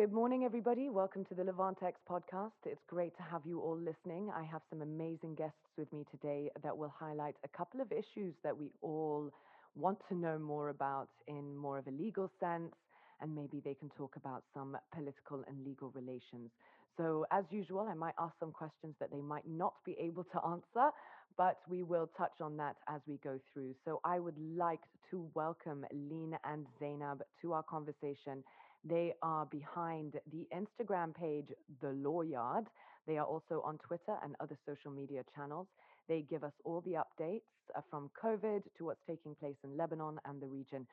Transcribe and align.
Good 0.00 0.14
morning, 0.14 0.44
everybody. 0.44 0.88
Welcome 0.88 1.26
to 1.26 1.34
the 1.34 1.42
Levantex 1.42 1.92
podcast. 2.08 2.52
It's 2.64 2.80
great 2.88 3.14
to 3.18 3.22
have 3.22 3.42
you 3.44 3.60
all 3.60 3.76
listening. 3.76 4.30
I 4.34 4.44
have 4.44 4.62
some 4.70 4.80
amazing 4.80 5.34
guests 5.34 5.60
with 5.76 5.92
me 5.92 6.06
today 6.10 6.48
that 6.62 6.74
will 6.74 6.94
highlight 6.98 7.34
a 7.44 7.48
couple 7.48 7.82
of 7.82 7.92
issues 7.92 8.32
that 8.42 8.56
we 8.56 8.70
all 8.80 9.30
want 9.76 9.98
to 10.08 10.14
know 10.14 10.38
more 10.38 10.70
about 10.70 11.10
in 11.28 11.54
more 11.54 11.76
of 11.76 11.86
a 11.86 11.90
legal 11.90 12.30
sense, 12.40 12.72
and 13.20 13.34
maybe 13.34 13.60
they 13.62 13.74
can 13.74 13.90
talk 13.90 14.16
about 14.16 14.42
some 14.54 14.74
political 14.94 15.44
and 15.46 15.66
legal 15.66 15.90
relations. 15.90 16.50
So, 16.96 17.26
as 17.30 17.44
usual, 17.50 17.86
I 17.86 17.92
might 17.92 18.14
ask 18.18 18.32
some 18.40 18.52
questions 18.52 18.94
that 19.00 19.10
they 19.10 19.20
might 19.20 19.46
not 19.46 19.74
be 19.84 19.98
able 20.00 20.24
to 20.24 20.40
answer, 20.46 20.90
but 21.36 21.58
we 21.68 21.82
will 21.82 22.08
touch 22.16 22.40
on 22.40 22.56
that 22.56 22.76
as 22.88 23.02
we 23.06 23.18
go 23.22 23.38
through. 23.52 23.74
So, 23.84 24.00
I 24.02 24.18
would 24.18 24.38
like 24.56 24.80
to 25.10 25.28
welcome 25.34 25.84
Lene 25.92 26.38
and 26.44 26.64
Zeinab 26.80 27.20
to 27.42 27.52
our 27.52 27.62
conversation. 27.62 28.42
They 28.84 29.12
are 29.22 29.46
behind 29.46 30.14
the 30.32 30.46
Instagram 30.54 31.14
page, 31.14 31.48
The 31.82 31.90
Lawyard. 31.90 32.66
They 33.06 33.18
are 33.18 33.26
also 33.26 33.62
on 33.64 33.78
Twitter 33.78 34.16
and 34.22 34.34
other 34.40 34.56
social 34.66 34.90
media 34.90 35.22
channels. 35.34 35.66
They 36.08 36.24
give 36.28 36.44
us 36.44 36.52
all 36.64 36.80
the 36.82 36.92
updates 36.92 37.42
uh, 37.76 37.80
from 37.90 38.10
COVID 38.22 38.62
to 38.78 38.84
what's 38.84 39.00
taking 39.06 39.34
place 39.34 39.56
in 39.64 39.76
Lebanon 39.76 40.18
and 40.24 40.40
the 40.40 40.46
region. 40.46 40.86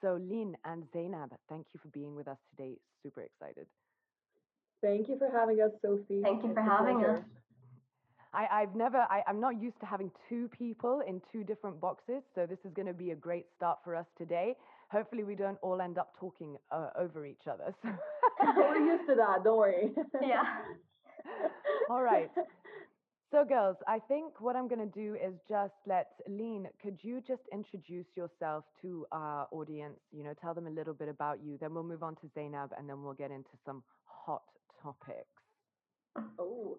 So, 0.00 0.18
Lene 0.20 0.56
and 0.64 0.84
Zeinab, 0.94 1.30
thank 1.48 1.66
you 1.72 1.80
for 1.82 1.88
being 1.88 2.14
with 2.14 2.28
us 2.28 2.38
today. 2.50 2.76
Super 3.02 3.22
excited. 3.22 3.66
Thank 4.82 5.08
you 5.08 5.18
for 5.18 5.30
having 5.30 5.60
us, 5.60 5.70
Sophie. 5.80 6.20
Thank 6.22 6.44
you 6.44 6.52
for 6.52 6.62
having 6.62 7.04
us. 7.04 7.20
I, 8.34 8.46
I've 8.50 8.74
never, 8.74 8.98
I, 8.98 9.22
I'm 9.28 9.40
not 9.40 9.62
used 9.62 9.78
to 9.80 9.86
having 9.86 10.10
two 10.28 10.48
people 10.48 11.02
in 11.06 11.22
two 11.32 11.44
different 11.44 11.80
boxes, 11.80 12.22
so 12.34 12.46
this 12.46 12.58
is 12.64 12.72
going 12.74 12.88
to 12.88 12.92
be 12.92 13.12
a 13.12 13.14
great 13.14 13.46
start 13.56 13.78
for 13.84 13.94
us 13.94 14.06
today. 14.18 14.56
Hopefully, 14.94 15.24
we 15.24 15.34
don't 15.34 15.58
all 15.60 15.80
end 15.80 15.98
up 15.98 16.12
talking 16.20 16.56
uh, 16.70 16.90
over 16.96 17.26
each 17.26 17.48
other. 17.50 17.74
So. 17.82 17.88
We're 18.56 18.78
used 18.78 19.08
to 19.08 19.16
that, 19.16 19.42
don't 19.42 19.58
worry. 19.58 19.90
Yeah. 20.22 20.44
all 21.90 22.02
right. 22.02 22.30
So, 23.32 23.44
girls, 23.44 23.76
I 23.88 23.98
think 23.98 24.40
what 24.40 24.54
I'm 24.54 24.68
going 24.68 24.88
to 24.88 24.94
do 24.94 25.16
is 25.16 25.34
just 25.48 25.74
let 25.86 26.10
Lean, 26.28 26.68
could 26.80 26.98
you 27.02 27.20
just 27.26 27.42
introduce 27.52 28.06
yourself 28.16 28.64
to 28.82 29.04
our 29.10 29.48
audience? 29.50 29.98
You 30.12 30.22
know, 30.22 30.34
tell 30.40 30.54
them 30.54 30.68
a 30.68 30.70
little 30.70 30.94
bit 30.94 31.08
about 31.08 31.38
you. 31.42 31.58
Then 31.60 31.74
we'll 31.74 31.82
move 31.82 32.04
on 32.04 32.14
to 32.16 32.30
Zeinab 32.38 32.68
and 32.78 32.88
then 32.88 33.02
we'll 33.02 33.14
get 33.14 33.32
into 33.32 33.50
some 33.66 33.82
hot 34.04 34.42
topics. 34.80 35.26
Oh, 36.38 36.76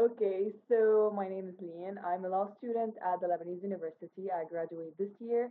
okay. 0.00 0.52
So 0.70 1.12
my 1.14 1.28
name 1.28 1.48
is 1.48 1.54
Lean. 1.60 1.98
I'm 2.06 2.24
a 2.24 2.28
law 2.30 2.48
student 2.56 2.94
at 3.04 3.20
the 3.20 3.26
Lebanese 3.26 3.62
University. 3.62 4.30
I 4.34 4.44
graduate 4.48 4.96
this 4.98 5.10
year. 5.20 5.50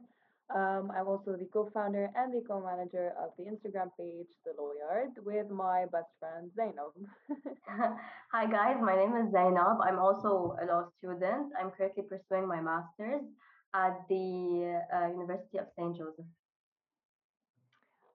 Um, 0.56 0.92
I'm 0.96 1.08
also 1.08 1.36
the 1.36 1.46
co-founder 1.52 2.10
and 2.16 2.34
the 2.34 2.42
co-manager 2.48 3.12
of 3.20 3.32
the 3.38 3.44
Instagram 3.44 3.90
page, 4.00 4.32
The 4.46 4.54
Lawyard, 4.58 5.12
with 5.26 5.50
my 5.50 5.86
best 5.92 6.08
friend 6.20 6.50
Zeinab. 6.58 6.96
Hi 8.32 8.46
guys, 8.50 8.78
my 8.82 8.96
name 8.96 9.14
is 9.18 9.34
Zeinab. 9.34 9.80
I'm 9.86 10.00
also 10.00 10.56
a 10.62 10.66
law 10.66 10.86
student. 11.00 11.52
I'm 11.60 11.72
currently 11.72 12.04
pursuing 12.04 12.48
my 12.48 12.62
master's 12.62 13.24
at 13.76 14.08
the 14.08 14.82
uh, 14.96 15.08
University 15.12 15.58
of 15.58 15.68
St. 15.78 15.98
Joseph. 15.98 16.26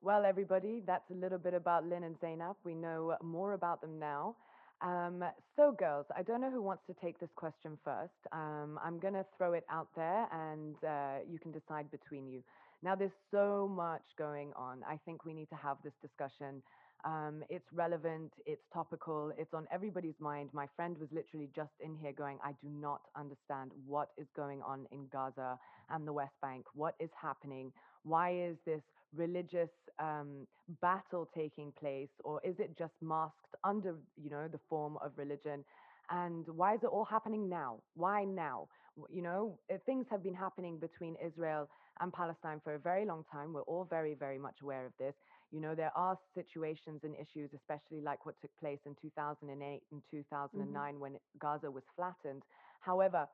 Well, 0.01 0.25
everybody, 0.25 0.83
that's 0.87 1.11
a 1.11 1.15
little 1.15 1.39
bit 1.39 1.53
about 1.53 1.85
Lene 1.87 2.05
and 2.05 2.19
Zeinab. 2.19 2.57
We 2.65 2.75
know 2.75 3.15
more 3.23 3.53
about 3.53 3.83
them 3.83 3.99
now. 3.99 4.37
Um, 4.83 5.25
so, 5.55 5.73
girls, 5.79 6.07
I 6.17 6.23
don't 6.23 6.41
know 6.41 6.51
who 6.51 6.61
wants 6.61 6.83
to 6.89 6.95
take 7.01 7.21
this 7.21 7.31
question 7.37 7.79
first. 7.85 8.19
Um, 8.33 8.81
I'm 8.85 8.99
going 8.99 9.15
to 9.15 9.25
throw 9.39 9.53
it 9.53 9.65
out 9.71 9.89
there 9.95 10.27
and 10.33 10.75
uh, 10.85 11.25
you 11.31 11.39
can 11.39 11.53
decide 11.53 11.91
between 11.91 12.27
you. 12.27 12.43
Now, 12.83 12.97
there's 12.97 13.13
so 13.31 13.71
much 13.73 14.03
going 14.19 14.53
on. 14.57 14.81
I 14.89 14.99
think 15.05 15.25
we 15.25 15.35
need 15.35 15.49
to 15.51 15.57
have 15.57 15.77
this 15.85 15.93
discussion. 16.03 16.63
Um, 17.05 17.45
it's 17.49 17.67
relevant, 17.73 18.33
it's 18.45 18.63
topical, 18.73 19.33
it's 19.39 19.55
on 19.55 19.67
everybody's 19.73 20.19
mind. 20.21 20.51
My 20.53 20.67
friend 20.77 20.97
was 20.99 21.09
literally 21.13 21.49
just 21.55 21.73
in 21.81 21.97
here 21.97 22.13
going, 22.13 22.39
I 22.45 22.53
do 22.63 22.69
not 22.69 23.03
understand 23.17 23.71
what 23.87 24.09
is 24.19 24.27
going 24.37 24.63
on 24.63 24.87
in 24.93 25.07
Gaza 25.13 25.59
and 25.91 26.07
the 26.07 26.13
West 26.13 26.35
Bank. 26.43 26.65
What 26.75 26.95
is 27.01 27.11
happening? 27.21 27.73
Why 28.05 28.35
is 28.35 28.57
this 28.67 28.83
religious 29.15 29.71
um, 29.99 30.47
battle 30.81 31.29
taking 31.35 31.73
place, 31.79 32.09
or 32.25 32.41
is 32.45 32.55
it 32.59 32.77
just 32.79 32.95
masked 33.01 33.55
under, 33.65 33.95
you 34.17 34.31
know, 34.31 34.49
the 34.51 34.61
form 34.69 34.97
of 35.05 35.13
religion? 35.17 35.65
And 36.11 36.47
why 36.49 36.75
is 36.75 36.81
it 36.83 36.87
all 36.87 37.05
happening 37.05 37.49
now? 37.49 37.81
Why 37.95 38.25
now? 38.25 38.69
You 39.11 39.23
know, 39.23 39.59
eh, 39.71 39.79
things 39.87 40.07
have 40.11 40.23
been 40.23 40.35
happening 40.35 40.79
between 40.79 41.17
Israel 41.25 41.69
and 42.01 42.13
Palestine 42.13 42.61
for 42.63 42.75
a 42.75 42.79
very 42.79 43.07
long 43.07 43.25
time. 43.31 43.53
We're 43.53 43.63
all 43.63 43.87
very, 43.89 44.15
very 44.15 44.39
much 44.39 44.57
aware 44.63 44.85
of 44.85 44.93
this. 44.99 45.15
You 45.51 45.61
know, 45.61 45.75
there 45.75 45.93
are 45.97 46.19
situations 46.35 47.01
and 47.05 47.15
issues, 47.15 47.51
especially 47.55 48.01
like 48.03 48.25
what 48.27 48.35
took 48.41 48.51
place 48.59 48.81
in 48.87 48.97
2008 49.01 49.83
and 49.93 50.03
2009 50.11 50.93
mm-hmm. 50.93 51.01
when 51.01 51.13
Gaza 51.39 51.71
was 51.71 51.83
flattened. 51.97 52.43
However, 52.81 53.27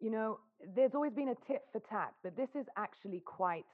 you 0.00 0.10
know, 0.10 0.40
there's 0.74 0.92
always 0.94 1.12
been 1.12 1.28
a 1.28 1.46
tit 1.46 1.62
for 1.72 1.80
tat, 1.88 2.12
but 2.22 2.36
this 2.36 2.48
is 2.56 2.66
actually 2.76 3.20
quite 3.24 3.64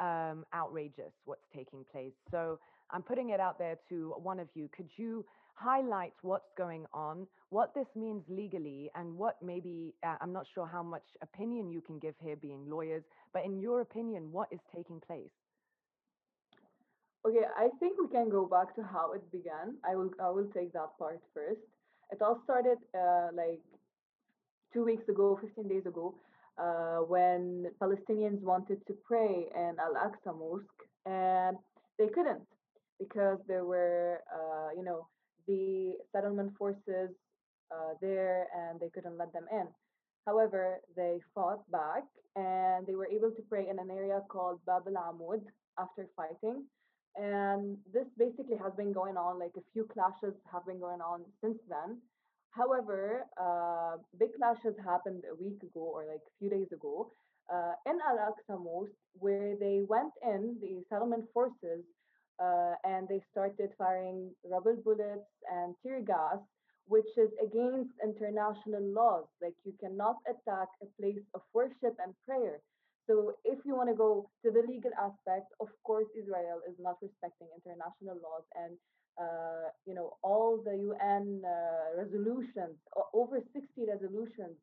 um, 0.00 0.44
outrageous 0.54 1.12
what's 1.24 1.46
taking 1.54 1.84
place. 1.90 2.12
So 2.30 2.58
I'm 2.90 3.02
putting 3.02 3.30
it 3.30 3.40
out 3.40 3.58
there 3.58 3.76
to 3.88 4.14
one 4.22 4.40
of 4.40 4.48
you. 4.54 4.68
Could 4.74 4.88
you 4.96 5.24
highlight 5.54 6.12
what's 6.22 6.50
going 6.56 6.86
on, 6.92 7.26
what 7.50 7.74
this 7.74 7.86
means 7.96 8.22
legally, 8.28 8.90
and 8.94 9.16
what 9.16 9.36
maybe, 9.42 9.94
uh, 10.06 10.14
I'm 10.20 10.32
not 10.32 10.46
sure 10.54 10.66
how 10.66 10.82
much 10.82 11.02
opinion 11.20 11.70
you 11.70 11.80
can 11.80 11.98
give 11.98 12.14
here 12.22 12.36
being 12.36 12.70
lawyers, 12.70 13.02
but 13.32 13.44
in 13.44 13.58
your 13.58 13.80
opinion, 13.80 14.30
what 14.30 14.48
is 14.52 14.60
taking 14.74 15.00
place? 15.00 15.30
Okay, 17.26 17.44
I 17.56 17.68
think 17.80 17.98
we 18.00 18.08
can 18.08 18.28
go 18.30 18.46
back 18.46 18.74
to 18.76 18.82
how 18.82 19.12
it 19.12 19.30
began. 19.32 19.74
I 19.84 19.96
will 19.96 20.10
I 20.22 20.30
will 20.30 20.46
take 20.54 20.72
that 20.72 20.96
part 20.98 21.20
first. 21.34 21.60
It 22.12 22.22
all 22.22 22.40
started 22.44 22.78
uh, 22.94 23.28
like 23.34 23.60
two 24.72 24.84
weeks 24.84 25.08
ago, 25.08 25.38
15 25.42 25.68
days 25.68 25.84
ago, 25.84 26.14
uh, 26.60 26.98
when 27.06 27.66
Palestinians 27.80 28.40
wanted 28.42 28.78
to 28.86 28.94
pray 29.06 29.46
in 29.54 29.76
Al 29.78 29.94
Aqsa 29.94 30.36
Mosque 30.36 30.82
and 31.06 31.56
they 31.98 32.08
couldn't 32.08 32.46
because 32.98 33.38
there 33.46 33.64
were, 33.64 34.20
uh, 34.34 34.70
you 34.76 34.82
know, 34.84 35.06
the 35.46 35.92
settlement 36.12 36.52
forces 36.58 37.10
uh, 37.70 37.94
there 38.00 38.46
and 38.56 38.80
they 38.80 38.90
couldn't 38.90 39.16
let 39.16 39.32
them 39.32 39.46
in. 39.52 39.66
However, 40.26 40.80
they 40.96 41.20
fought 41.34 41.68
back 41.70 42.04
and 42.36 42.86
they 42.86 42.94
were 42.94 43.08
able 43.08 43.30
to 43.30 43.42
pray 43.48 43.68
in 43.68 43.78
an 43.78 43.90
area 43.90 44.20
called 44.28 44.60
Bab 44.66 44.82
al 44.86 45.14
Amud 45.14 45.42
after 45.78 46.08
fighting. 46.16 46.64
And 47.16 47.78
this 47.92 48.04
basically 48.18 48.56
has 48.62 48.72
been 48.76 48.92
going 48.92 49.16
on, 49.16 49.38
like 49.38 49.52
a 49.56 49.64
few 49.72 49.84
clashes 49.84 50.34
have 50.52 50.66
been 50.66 50.78
going 50.78 51.00
on 51.00 51.22
since 51.42 51.58
then. 51.68 51.98
However, 52.58 53.24
uh, 53.40 53.98
big 54.18 54.30
clashes 54.36 54.74
happened 54.84 55.22
a 55.30 55.34
week 55.42 55.62
ago 55.62 55.84
or 55.94 56.02
like 56.10 56.24
a 56.26 56.34
few 56.38 56.50
days 56.50 56.70
ago 56.72 57.12
uh, 57.52 57.72
in 57.86 57.96
Al 58.06 58.18
Aqsa 58.28 58.62
Mosque, 58.62 58.98
where 59.14 59.54
they 59.58 59.82
went 59.88 60.12
in, 60.22 60.56
the 60.60 60.82
settlement 60.90 61.24
forces, 61.32 61.84
uh, 62.42 62.74
and 62.84 63.08
they 63.08 63.22
started 63.30 63.70
firing 63.78 64.30
rubber 64.44 64.76
bullets 64.76 65.30
and 65.50 65.74
tear 65.82 66.00
gas, 66.02 66.38
which 66.86 67.10
is 67.16 67.30
against 67.42 67.90
international 68.02 68.82
laws. 68.82 69.26
Like 69.40 69.54
you 69.64 69.72
cannot 69.80 70.16
attack 70.26 70.68
a 70.82 70.86
place 71.00 71.24
of 71.34 71.42
worship 71.54 71.94
and 72.02 72.12
prayer. 72.26 72.60
So 73.06 73.34
if 73.44 73.58
you 73.64 73.74
want 73.74 73.88
to 73.88 73.96
go 73.96 74.28
to 74.44 74.50
the 74.50 74.62
legal 74.68 74.92
aspect, 75.00 75.48
of 75.60 75.68
course, 75.84 76.06
Israel 76.18 76.60
is 76.68 76.76
not 76.78 76.96
respecting 77.00 77.48
international 77.56 78.16
laws 78.20 78.44
and 78.54 78.76
uh, 79.20 79.70
you 79.86 79.94
know, 79.94 80.16
all 80.22 80.62
the 80.64 80.76
UN 80.76 81.42
uh, 81.44 82.00
resolutions, 82.00 82.76
over 83.12 83.40
60 83.52 83.66
resolutions, 83.86 84.54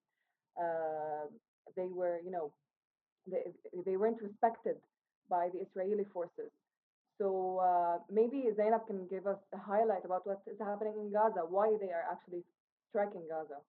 uh, 0.57 1.27
they 1.75 1.87
were, 1.91 2.19
you 2.23 2.31
know, 2.31 2.51
they, 3.27 3.43
they 3.85 3.97
weren't 3.97 4.21
respected 4.21 4.77
by 5.29 5.49
the 5.53 5.59
Israeli 5.59 6.05
forces. 6.13 6.51
So 7.17 7.59
uh, 7.63 7.97
maybe 8.11 8.45
Zeinab 8.57 8.87
can 8.87 9.07
give 9.09 9.27
us 9.27 9.39
a 9.53 9.57
highlight 9.57 10.05
about 10.05 10.27
what 10.27 10.41
is 10.47 10.59
happening 10.59 10.93
in 10.99 11.11
Gaza, 11.11 11.41
why 11.47 11.75
they 11.79 11.91
are 11.91 12.05
actually 12.11 12.43
striking 12.89 13.23
Gaza. 13.29 13.59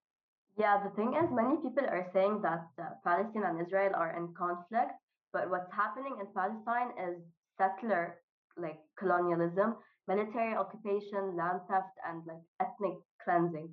Yeah, 0.58 0.82
the 0.82 0.90
thing 0.96 1.14
is, 1.14 1.28
many 1.30 1.56
people 1.56 1.84
are 1.84 2.06
saying 2.12 2.40
that 2.42 2.66
uh, 2.80 2.96
Palestine 3.04 3.44
and 3.44 3.60
Israel 3.60 3.92
are 3.94 4.16
in 4.16 4.32
conflict, 4.34 4.92
but 5.32 5.50
what's 5.50 5.70
happening 5.72 6.16
in 6.20 6.26
Palestine 6.34 6.90
is 6.96 7.20
settler 7.58 8.18
like 8.56 8.78
colonialism 8.98 9.76
military 10.08 10.54
occupation, 10.54 11.36
land 11.36 11.60
theft, 11.68 11.94
and 12.08 12.22
like 12.26 12.44
ethnic 12.60 12.98
cleansing. 13.22 13.68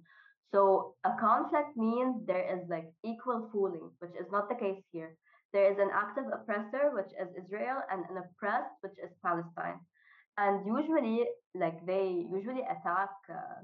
So 0.53 0.93
a 1.03 1.11
conflict 1.19 1.75
means 1.75 2.25
there 2.27 2.45
is 2.55 2.61
like 2.69 2.85
equal 3.03 3.49
fooling, 3.51 3.89
which 3.99 4.13
is 4.19 4.27
not 4.31 4.49
the 4.49 4.55
case 4.55 4.81
here. 4.91 5.15
There 5.51 5.71
is 5.71 5.77
an 5.79 5.89
active 5.93 6.25
oppressor, 6.33 6.91
which 6.93 7.13
is 7.21 7.29
Israel, 7.43 7.81
and 7.91 8.05
an 8.09 8.17
oppressed, 8.17 8.73
which 8.81 8.97
is 9.03 9.11
Palestine. 9.23 9.79
And 10.37 10.65
usually, 10.65 11.25
like 11.53 11.83
they 11.85 12.25
usually 12.31 12.61
attack 12.61 13.09
uh, 13.29 13.61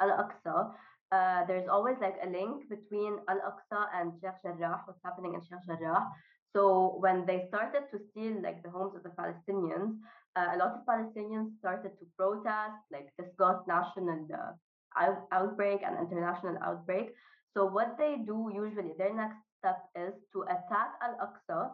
Al 0.00 0.24
Aqsa. 0.24 0.72
Uh, 1.10 1.46
there's 1.46 1.68
always 1.68 1.96
like 2.00 2.16
a 2.22 2.28
link 2.28 2.68
between 2.68 3.18
Al 3.28 3.40
Aqsa 3.50 3.86
and 3.94 4.12
Sheikh 4.20 4.40
Jarrah, 4.44 4.82
what's 4.84 5.00
happening 5.04 5.34
in 5.34 5.40
Sheikh 5.40 5.64
Jarrah. 5.66 6.06
So 6.54 6.96
when 7.00 7.26
they 7.26 7.44
started 7.48 7.84
to 7.92 7.98
steal 8.10 8.42
like 8.42 8.62
the 8.62 8.70
homes 8.70 8.96
of 8.96 9.02
the 9.02 9.10
Palestinians, 9.10 9.96
a 10.36 10.56
lot 10.56 10.72
of 10.76 10.86
Palestinians 10.86 11.56
started 11.58 11.92
to 11.98 12.06
protest, 12.16 12.78
like 12.92 13.08
this 13.18 13.28
got 13.38 13.66
national 13.66 14.26
uh, 14.32 14.52
out- 14.96 15.26
outbreak 15.32 15.80
and 15.84 15.98
international 15.98 16.56
outbreak. 16.62 17.10
So 17.54 17.66
what 17.66 17.96
they 17.98 18.16
do 18.26 18.50
usually, 18.54 18.92
their 18.98 19.14
next 19.14 19.38
step 19.58 19.78
is 19.96 20.14
to 20.32 20.42
attack 20.42 20.94
Al-Aqsa 21.02 21.70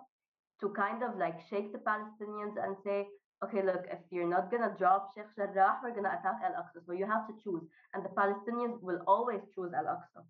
to 0.60 0.68
kind 0.70 1.02
of 1.02 1.18
like 1.18 1.38
shake 1.50 1.72
the 1.72 1.78
Palestinians 1.78 2.54
and 2.62 2.76
say, 2.84 3.06
okay, 3.42 3.62
look, 3.62 3.84
if 3.90 3.98
you're 4.10 4.28
not 4.28 4.50
gonna 4.50 4.74
drop 4.78 5.12
Sheikh 5.14 5.28
Jarrah, 5.36 5.80
we're 5.82 5.94
gonna 5.94 6.16
attack 6.18 6.40
Al-Aqsa. 6.44 6.86
So 6.86 6.92
you 6.92 7.06
have 7.06 7.26
to 7.28 7.34
choose, 7.42 7.62
and 7.92 8.04
the 8.04 8.08
Palestinians 8.10 8.80
will 8.80 9.00
always 9.06 9.40
choose 9.54 9.72
Al-Aqsa. 9.76 10.24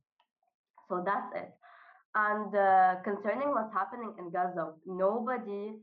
So 0.88 1.02
that's 1.04 1.30
it. 1.36 1.52
And 2.14 2.54
uh, 2.54 2.96
concerning 3.02 3.50
what's 3.50 3.72
happening 3.72 4.14
in 4.18 4.30
Gaza, 4.30 4.72
nobody 4.86 5.74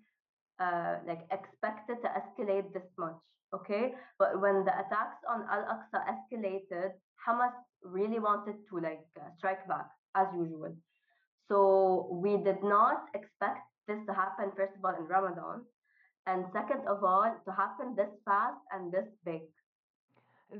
uh, 0.61 0.93
like 1.07 1.23
expected 1.31 1.97
to 2.03 2.09
escalate 2.19 2.71
this 2.73 2.89
much. 2.97 3.17
Okay, 3.53 3.91
but 4.17 4.39
when 4.39 4.63
the 4.63 4.71
attacks 4.71 5.19
on 5.27 5.43
Al 5.51 5.63
Aqsa 5.73 5.99
escalated, 6.13 6.91
Hamas 7.19 7.51
really 7.83 8.19
wanted 8.19 8.55
to 8.69 8.79
like 8.79 9.03
uh, 9.19 9.27
strike 9.37 9.67
back 9.67 9.87
as 10.15 10.27
usual. 10.33 10.73
So 11.49 12.07
we 12.23 12.37
did 12.37 12.63
not 12.63 13.11
expect 13.13 13.67
this 13.87 13.99
to 14.07 14.13
happen 14.13 14.51
first 14.55 14.71
of 14.77 14.85
all 14.85 14.95
in 14.95 15.05
Ramadan, 15.05 15.65
and 16.27 16.45
second 16.53 16.87
of 16.87 17.03
all 17.03 17.27
to 17.45 17.51
happen 17.51 17.95
this 17.95 18.13
fast 18.23 18.61
and 18.71 18.91
this 18.91 19.09
big. 19.25 19.41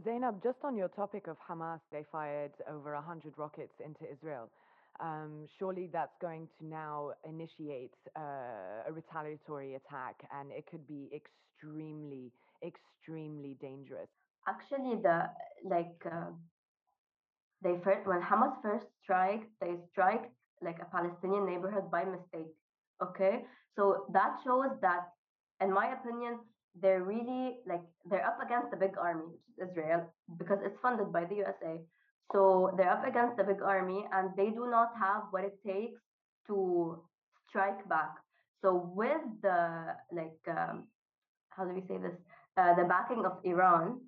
Zeinab, 0.03 0.41
just 0.43 0.57
on 0.63 0.75
your 0.75 0.87
topic 0.87 1.27
of 1.27 1.37
Hamas, 1.47 1.79
they 1.91 2.03
fired 2.11 2.51
over 2.67 2.93
100 2.95 3.33
rockets 3.37 3.75
into 3.83 4.09
Israel. 4.11 4.49
Um, 5.01 5.47
surely 5.57 5.89
that's 5.91 6.15
going 6.21 6.47
to 6.59 6.65
now 6.65 7.11
initiate 7.27 7.95
uh, 8.15 8.87
a 8.87 8.91
retaliatory 8.91 9.73
attack, 9.75 10.15
and 10.31 10.51
it 10.51 10.65
could 10.69 10.87
be 10.87 11.09
extremely, 11.11 12.31
extremely 12.63 13.57
dangerous. 13.59 14.09
Actually, 14.47 15.01
the 15.01 15.29
like 15.65 15.97
uh, 16.05 16.29
they 17.63 17.75
first 17.83 18.05
when 18.05 18.21
Hamas 18.21 18.53
first 18.61 18.85
strike, 19.01 19.43
they 19.59 19.73
strike 19.91 20.29
like 20.61 20.79
a 20.81 20.85
Palestinian 20.85 21.45
neighborhood 21.45 21.89
by 21.89 22.03
mistake. 22.03 22.53
Okay, 23.01 23.43
so 23.75 24.05
that 24.13 24.37
shows 24.43 24.69
that, 24.81 25.09
in 25.61 25.73
my 25.73 25.93
opinion, 25.93 26.37
they're 26.79 27.03
really 27.03 27.57
like 27.65 27.81
they're 28.09 28.25
up 28.25 28.37
against 28.43 28.71
the 28.71 28.77
big 28.77 28.97
army, 28.97 29.25
which 29.25 29.47
is 29.49 29.69
Israel, 29.69 30.13
because 30.37 30.59
it's 30.63 30.77
funded 30.81 31.11
by 31.11 31.25
the 31.25 31.35
USA. 31.35 31.81
So 32.31 32.73
they're 32.77 32.89
up 32.91 33.05
against 33.05 33.37
the 33.37 33.43
big 33.43 33.61
army, 33.61 34.05
and 34.13 34.29
they 34.37 34.49
do 34.49 34.69
not 34.69 34.91
have 34.99 35.23
what 35.31 35.43
it 35.43 35.57
takes 35.65 35.99
to 36.47 37.01
strike 37.49 37.87
back. 37.89 38.15
So 38.61 38.91
with 38.95 39.21
the 39.41 39.95
like, 40.11 40.39
um, 40.47 40.87
how 41.49 41.65
do 41.65 41.73
we 41.73 41.81
say 41.87 41.97
this? 41.97 42.15
Uh, 42.57 42.75
the 42.75 42.83
backing 42.83 43.25
of 43.25 43.39
Iran, 43.43 43.99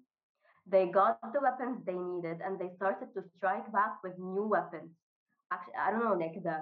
they 0.67 0.87
got 0.87 1.19
the 1.33 1.41
weapons 1.41 1.83
they 1.85 1.97
needed, 1.97 2.39
and 2.43 2.59
they 2.59 2.69
started 2.75 3.07
to 3.15 3.23
strike 3.37 3.71
back 3.73 4.03
with 4.03 4.13
new 4.17 4.47
weapons. 4.47 4.91
Actually, 5.51 5.75
I 5.79 5.91
don't 5.91 6.03
know, 6.03 6.15
like 6.15 6.41
the 6.43 6.59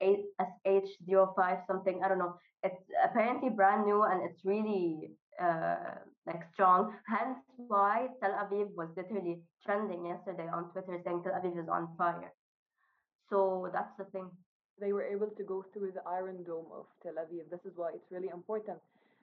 it's 0.00 0.28
SH05 0.66 1.66
something. 1.66 2.00
I 2.04 2.08
don't 2.08 2.18
know. 2.18 2.36
It's 2.62 2.80
apparently 3.04 3.50
brand 3.50 3.86
new, 3.86 4.02
and 4.02 4.22
it's 4.22 4.44
really 4.44 5.10
like 6.26 6.42
strong. 6.52 6.92
Hence 7.06 7.38
why 7.56 8.08
Tel 8.22 8.32
Aviv 8.32 8.74
was 8.74 8.88
literally 8.96 9.40
trending 9.64 10.06
yesterday 10.06 10.48
on 10.52 10.70
Twitter 10.72 11.00
saying 11.04 11.22
Tel 11.24 11.32
Aviv 11.32 11.62
is 11.62 11.68
on 11.68 11.88
fire. 11.96 12.32
So 13.30 13.68
that's 13.72 13.96
the 13.98 14.04
thing. 14.04 14.30
They 14.80 14.92
were 14.92 15.04
able 15.04 15.28
to 15.28 15.44
go 15.44 15.64
through 15.72 15.92
the 15.92 16.02
Iron 16.08 16.42
Dome 16.44 16.66
of 16.72 16.86
Tel 17.02 17.14
Aviv. 17.14 17.48
This 17.50 17.64
is 17.64 17.72
why 17.76 17.90
it's 17.94 18.10
really 18.10 18.28
important. 18.28 18.78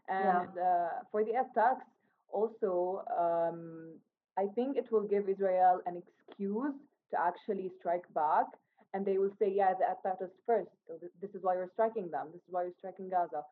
And 0.08 0.50
Yeah. 0.56 0.64
uh, 0.70 1.04
for 1.12 1.24
the 1.24 1.36
attacks, 1.44 1.86
also, 2.32 3.04
um, 3.20 4.00
I 4.38 4.48
think 4.56 4.78
it 4.78 4.92
will 4.92 5.08
give 5.08 5.28
Israel 5.30 5.82
an 5.86 5.96
excuse 6.02 6.74
to 7.12 7.20
actually 7.20 7.70
strike 7.80 8.08
back. 8.14 8.48
And 8.94 9.06
they 9.06 9.18
will 9.18 9.32
say, 9.40 9.50
yeah, 9.50 9.74
the 9.74 9.86
attacked 9.94 10.22
us 10.22 10.32
first. 10.46 10.72
So 10.88 10.98
th- 10.98 11.12
this 11.22 11.32
is 11.36 11.44
why 11.44 11.56
we're 11.56 11.72
striking 11.72 12.10
them. 12.12 12.28
This 12.34 12.42
is 12.42 12.52
why 12.52 12.64
we're 12.66 12.80
striking 12.80 13.10
Gaza. 13.10 13.44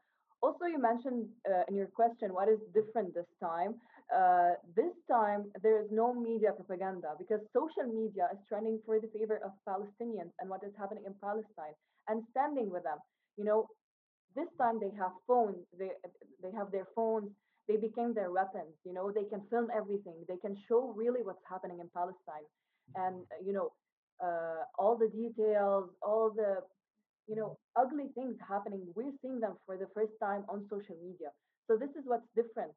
Also, 0.42 0.66
you 0.66 0.80
mentioned 0.80 1.28
uh, 1.50 1.64
in 1.68 1.76
your 1.76 1.88
question 1.88 2.34
what 2.34 2.48
is 2.48 2.60
different 2.74 3.14
this 3.14 3.28
time. 3.42 3.76
Uh, 4.16 4.54
this 4.76 4.94
time, 5.12 5.52
there 5.62 5.82
is 5.82 5.88
no 5.92 6.14
media 6.14 6.52
propaganda 6.54 7.10
because 7.18 7.42
social 7.54 7.84
media 7.92 8.28
is 8.34 8.40
trending 8.48 8.80
for 8.86 9.00
the 9.00 9.08
favor 9.08 9.40
of 9.44 9.52
Palestinians 9.68 10.32
and 10.40 10.50
what 10.50 10.64
is 10.64 10.72
happening 10.80 11.04
in 11.06 11.14
Palestine 11.22 11.76
and 12.08 12.24
standing 12.32 12.70
with 12.72 12.84
them. 12.84 12.98
You 13.38 13.46
know, 13.46 13.68
this 14.36 14.48
time 14.60 14.80
they 14.80 14.92
have 14.98 15.12
phones. 15.28 15.58
They 15.78 15.92
they 16.42 16.52
have 16.56 16.72
their 16.72 16.88
phones. 16.96 17.30
They 17.68 17.78
became 17.78 18.14
their 18.14 18.32
weapons. 18.32 18.74
You 18.86 18.94
know, 18.94 19.12
they 19.12 19.26
can 19.26 19.42
film 19.50 19.68
everything. 19.76 20.16
They 20.28 20.38
can 20.38 20.56
show 20.68 20.94
really 20.96 21.22
what's 21.22 21.44
happening 21.50 21.80
in 21.80 21.90
Palestine, 21.94 22.48
and 22.96 23.24
uh, 23.32 23.44
you 23.46 23.54
know, 23.54 23.72
uh, 24.24 24.64
all 24.78 24.98
the 24.98 25.10
details, 25.10 25.90
all 26.02 26.32
the 26.36 26.62
you 27.30 27.36
know, 27.36 27.58
ugly 27.76 28.06
things 28.16 28.36
happening. 28.48 28.82
We're 28.96 29.14
seeing 29.22 29.40
them 29.40 29.54
for 29.66 29.78
the 29.78 29.88
first 29.94 30.14
time 30.22 30.44
on 30.50 30.66
social 30.70 30.96
media. 31.02 31.30
So 31.68 31.78
this 31.78 31.90
is 31.92 32.04
what's 32.06 32.28
different. 32.36 32.72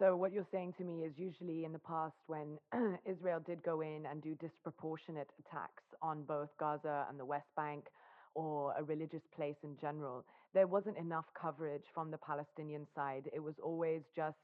So 0.00 0.16
what 0.16 0.32
you're 0.32 0.48
saying 0.50 0.74
to 0.78 0.84
me 0.84 1.04
is 1.04 1.12
usually 1.16 1.64
in 1.64 1.72
the 1.72 1.78
past 1.78 2.16
when 2.26 2.58
Israel 3.06 3.40
did 3.46 3.62
go 3.62 3.82
in 3.82 4.06
and 4.10 4.22
do 4.22 4.34
disproportionate 4.34 5.28
attacks 5.38 5.84
on 6.02 6.24
both 6.24 6.48
Gaza 6.58 7.06
and 7.08 7.20
the 7.20 7.24
West 7.24 7.48
Bank 7.54 7.84
or 8.34 8.74
a 8.78 8.82
religious 8.82 9.22
place 9.36 9.56
in 9.62 9.76
general, 9.80 10.24
there 10.54 10.66
wasn't 10.66 10.96
enough 10.96 11.26
coverage 11.40 11.84
from 11.94 12.10
the 12.10 12.18
Palestinian 12.18 12.86
side. 12.94 13.28
It 13.34 13.40
was 13.40 13.54
always 13.62 14.02
just 14.16 14.38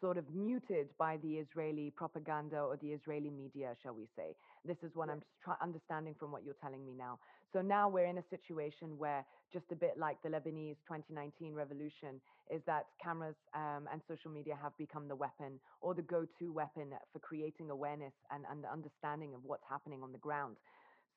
sort 0.00 0.16
of 0.18 0.24
muted 0.34 0.88
by 0.98 1.18
the 1.18 1.34
Israeli 1.38 1.92
propaganda 1.94 2.58
or 2.58 2.76
the 2.78 2.92
Israeli 2.92 3.30
media, 3.30 3.74
shall 3.82 3.94
we 3.94 4.08
say. 4.16 4.34
This 4.64 4.78
is 4.82 4.92
what 4.94 5.10
I'm 5.10 5.20
just 5.20 5.32
try- 5.42 5.56
understanding 5.62 6.14
from 6.18 6.32
what 6.32 6.44
you're 6.44 6.54
telling 6.60 6.84
me 6.86 6.94
now. 6.94 7.18
So 7.52 7.62
now 7.62 7.88
we're 7.88 8.06
in 8.06 8.18
a 8.18 8.28
situation 8.30 8.96
where, 8.98 9.26
just 9.52 9.66
a 9.72 9.76
bit 9.76 9.98
like 9.98 10.22
the 10.22 10.28
Lebanese 10.28 10.76
2019 10.88 11.54
revolution, 11.54 12.20
is 12.50 12.62
that 12.66 12.84
cameras 13.02 13.36
um, 13.54 13.88
and 13.92 14.02
social 14.08 14.30
media 14.30 14.56
have 14.56 14.76
become 14.78 15.08
the 15.08 15.16
weapon 15.16 15.60
or 15.80 15.94
the 15.94 16.02
go 16.02 16.26
to 16.38 16.52
weapon 16.52 16.92
for 17.12 17.20
creating 17.20 17.70
awareness 17.70 18.14
and, 18.30 18.44
and 18.50 18.64
understanding 18.66 19.34
of 19.34 19.42
what's 19.44 19.64
happening 19.68 20.02
on 20.02 20.12
the 20.12 20.18
ground. 20.18 20.58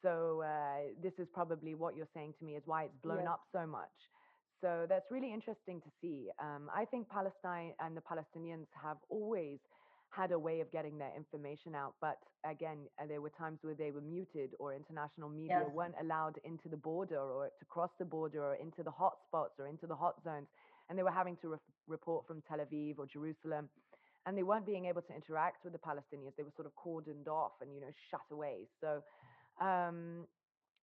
So, 0.02 0.42
uh, 0.42 0.94
this 1.02 1.14
is 1.20 1.28
probably 1.34 1.76
what 1.76 1.96
you're 1.96 2.10
saying 2.14 2.34
to 2.40 2.46
me 2.46 2.56
is 2.56 2.64
why 2.66 2.86
it's 2.86 2.98
blown 3.04 3.28
Yes. 3.28 3.28
up 3.28 3.42
so 3.52 3.66
much. 3.68 3.94
So, 4.62 4.86
that's 4.90 5.12
really 5.12 5.34
interesting 5.34 5.82
to 5.82 5.92
see. 6.02 6.30
Um, 6.42 6.70
I 6.74 6.86
think 6.86 7.10
Palestine 7.10 7.74
and 7.80 7.96
the 7.98 8.02
Palestinians 8.02 8.68
have 8.82 8.98
always 9.10 9.60
had 10.16 10.32
a 10.32 10.40
way 10.40 10.62
of 10.62 10.72
getting 10.72 10.98
their 10.98 11.12
information 11.16 11.76
out. 11.76 11.96
But 12.02 12.18
again, 12.46 12.88
uh, 13.02 13.08
there 13.08 13.22
were 13.22 13.32
times 13.32 13.60
where 13.64 13.76
they 13.76 13.92
were 13.92 14.02
muted 14.02 14.52
or 14.60 14.74
international 14.76 15.30
media 15.30 15.68
Yes. 15.68 15.70
weren't 15.70 15.96
allowed 16.02 16.40
into 16.46 16.70
the 16.70 16.78
border 16.78 17.20
or 17.20 17.50
to 17.60 17.66
cross 17.66 17.92
the 18.00 18.06
border 18.06 18.44
or 18.44 18.56
into 18.56 18.84
the 18.84 18.92
hot 18.92 19.14
spots 19.28 19.54
or 19.60 19.68
into 19.68 19.88
the 19.88 19.96
hot 19.96 20.16
zones. 20.24 20.48
And 20.90 20.98
they 20.98 21.04
were 21.04 21.12
having 21.12 21.38
to 21.42 21.50
re- 21.50 21.58
report 21.88 22.28
from 22.28 22.42
Tel 22.48 22.60
Aviv 22.60 23.00
or 23.00 23.08
Jerusalem. 23.08 23.70
And 24.26 24.38
they 24.38 24.44
weren't 24.44 24.66
being 24.66 24.86
able 24.86 25.02
to 25.04 25.16
interact 25.16 25.64
with 25.64 25.74
the 25.74 25.80
Palestinians. 25.80 26.36
They 26.38 26.44
were 26.44 26.54
sort 26.56 26.68
of 26.68 26.74
cordoned 26.76 27.28
off 27.28 27.54
and, 27.62 27.74
you 27.74 27.82
know, 27.82 27.92
shut 28.12 28.22
away. 28.32 28.68
So 28.82 29.04
um, 29.62 30.28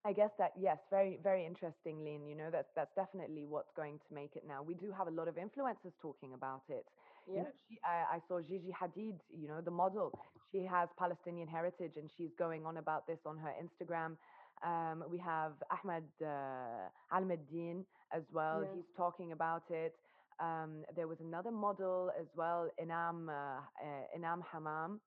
I 0.05 0.13
guess 0.13 0.31
that 0.39 0.53
yes, 0.59 0.79
very 0.91 1.19
very 1.23 1.47
interestingly, 1.47 2.15
and 2.17 2.29
you 2.29 2.35
know 2.37 2.51
that's 2.51 2.71
that's 2.77 2.95
definitely 2.97 3.45
what's 3.47 3.71
going 3.77 3.99
to 4.09 4.15
make 4.15 4.37
it 4.37 4.45
now. 4.47 4.63
We 4.63 4.75
do 4.75 4.93
have 4.97 5.09
a 5.09 5.11
lot 5.13 5.29
of 5.29 5.37
influencers 5.37 5.95
talking 6.01 6.35
about 6.35 6.63
it. 6.69 6.87
You 7.27 7.35
Yeah. 7.37 7.43
know, 7.43 7.51
she, 7.69 7.79
I, 7.85 8.17
I 8.17 8.21
saw 8.29 8.41
Gigi 8.41 8.73
Hadid, 8.73 9.19
you 9.31 9.49
know, 9.49 9.61
the 9.61 9.71
model. 9.71 10.13
She 10.51 10.65
has 10.65 10.89
Palestinian 10.99 11.49
heritage, 11.49 11.93
and 11.97 12.11
she's 12.17 12.31
going 12.39 12.67
on 12.67 12.77
about 12.77 13.07
this 13.07 13.19
on 13.25 13.39
her 13.39 13.53
Instagram. 13.63 14.17
Um, 14.65 15.05
we 15.11 15.19
have 15.19 15.53
Ahmed 15.71 16.05
uh, 16.23 16.89
Almeddin 17.15 17.85
as 18.13 18.23
well. 18.33 18.61
Yes. 18.63 18.71
He's 18.75 18.85
talking 18.97 19.33
about 19.33 19.63
it. 19.71 19.95
Um, 20.41 20.85
there 20.97 21.07
was 21.09 21.19
another 21.21 21.51
model 21.51 22.11
as 22.19 22.27
well, 22.35 22.69
Imaan 22.83 23.29
uh, 23.29 23.61
uh, 23.85 24.19
Imaan 24.19 24.43
Hammam, 24.53 25.01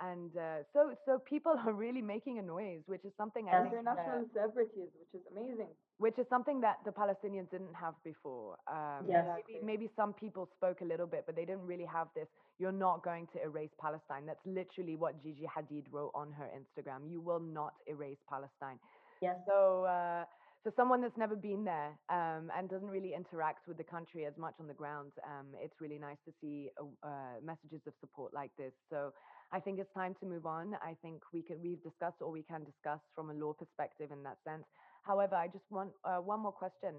and 0.00 0.30
uh, 0.36 0.58
so 0.72 0.94
so 1.06 1.18
people 1.18 1.52
are 1.66 1.72
really 1.72 2.02
making 2.02 2.38
a 2.38 2.42
noise, 2.42 2.82
which 2.86 3.04
is 3.04 3.12
something 3.16 3.48
I 3.48 3.58
International 3.66 4.24
celebrities, 4.32 4.88
which 4.98 5.12
is 5.20 5.26
amazing. 5.30 5.68
which 5.98 6.18
is 6.18 6.26
something 6.28 6.60
that 6.62 6.76
the 6.84 6.90
Palestinians 6.90 7.50
didn't 7.50 7.74
have 7.74 7.94
before. 8.04 8.56
Um, 8.66 9.06
Yes. 9.08 9.26
maybe, 9.36 9.60
maybe 9.64 9.90
some 9.96 10.12
people 10.14 10.48
spoke 10.56 10.80
a 10.80 10.84
little 10.84 11.06
bit, 11.06 11.24
but 11.26 11.36
they 11.36 11.44
didn't 11.44 11.66
really 11.66 11.84
have 11.86 12.08
this. 12.14 12.28
You're 12.58 12.72
not 12.86 13.02
going 13.04 13.26
to 13.34 13.42
erase 13.42 13.70
Palestine. 13.80 14.24
That's 14.26 14.44
literally 14.46 14.96
what 14.96 15.22
Gigi 15.22 15.46
Hadid 15.54 15.84
wrote 15.90 16.12
on 16.14 16.32
her 16.32 16.48
Instagram. 16.60 17.10
You 17.10 17.20
will 17.20 17.40
not 17.40 17.74
erase 17.86 18.18
Palestine. 18.28 18.78
Yes. 19.20 19.36
So, 19.46 19.84
uh, 19.84 20.24
for 20.62 20.72
someone 20.76 21.00
that's 21.00 21.16
never 21.16 21.34
been 21.36 21.64
there 21.64 21.98
um, 22.10 22.50
and 22.54 22.68
doesn't 22.68 22.90
really 22.90 23.14
interact 23.14 23.66
with 23.66 23.78
the 23.78 23.84
country 23.84 24.26
as 24.26 24.34
much 24.36 24.54
on 24.60 24.66
the 24.66 24.74
ground, 24.74 25.12
um, 25.24 25.46
it's 25.58 25.80
really 25.80 25.98
nice 25.98 26.18
to 26.26 26.32
see 26.40 26.68
uh, 27.02 27.08
messages 27.42 27.80
of 27.86 27.94
support 28.00 28.34
like 28.34 28.50
this. 28.58 28.72
So, 28.90 29.12
I 29.52 29.58
think 29.60 29.80
it's 29.80 29.92
time 29.92 30.14
to 30.20 30.26
move 30.26 30.46
on. 30.46 30.76
I 30.82 30.96
think 31.02 31.22
we 31.32 31.42
can 31.42 31.60
we've 31.62 31.82
discussed 31.82 32.22
all 32.22 32.30
we 32.30 32.42
can 32.42 32.64
discuss 32.64 33.00
from 33.14 33.30
a 33.30 33.34
law 33.34 33.52
perspective 33.52 34.10
in 34.12 34.22
that 34.22 34.38
sense. 34.44 34.64
However, 35.02 35.34
I 35.34 35.48
just 35.48 35.64
want 35.70 35.90
uh, 36.04 36.18
one 36.18 36.40
more 36.40 36.52
question. 36.52 36.94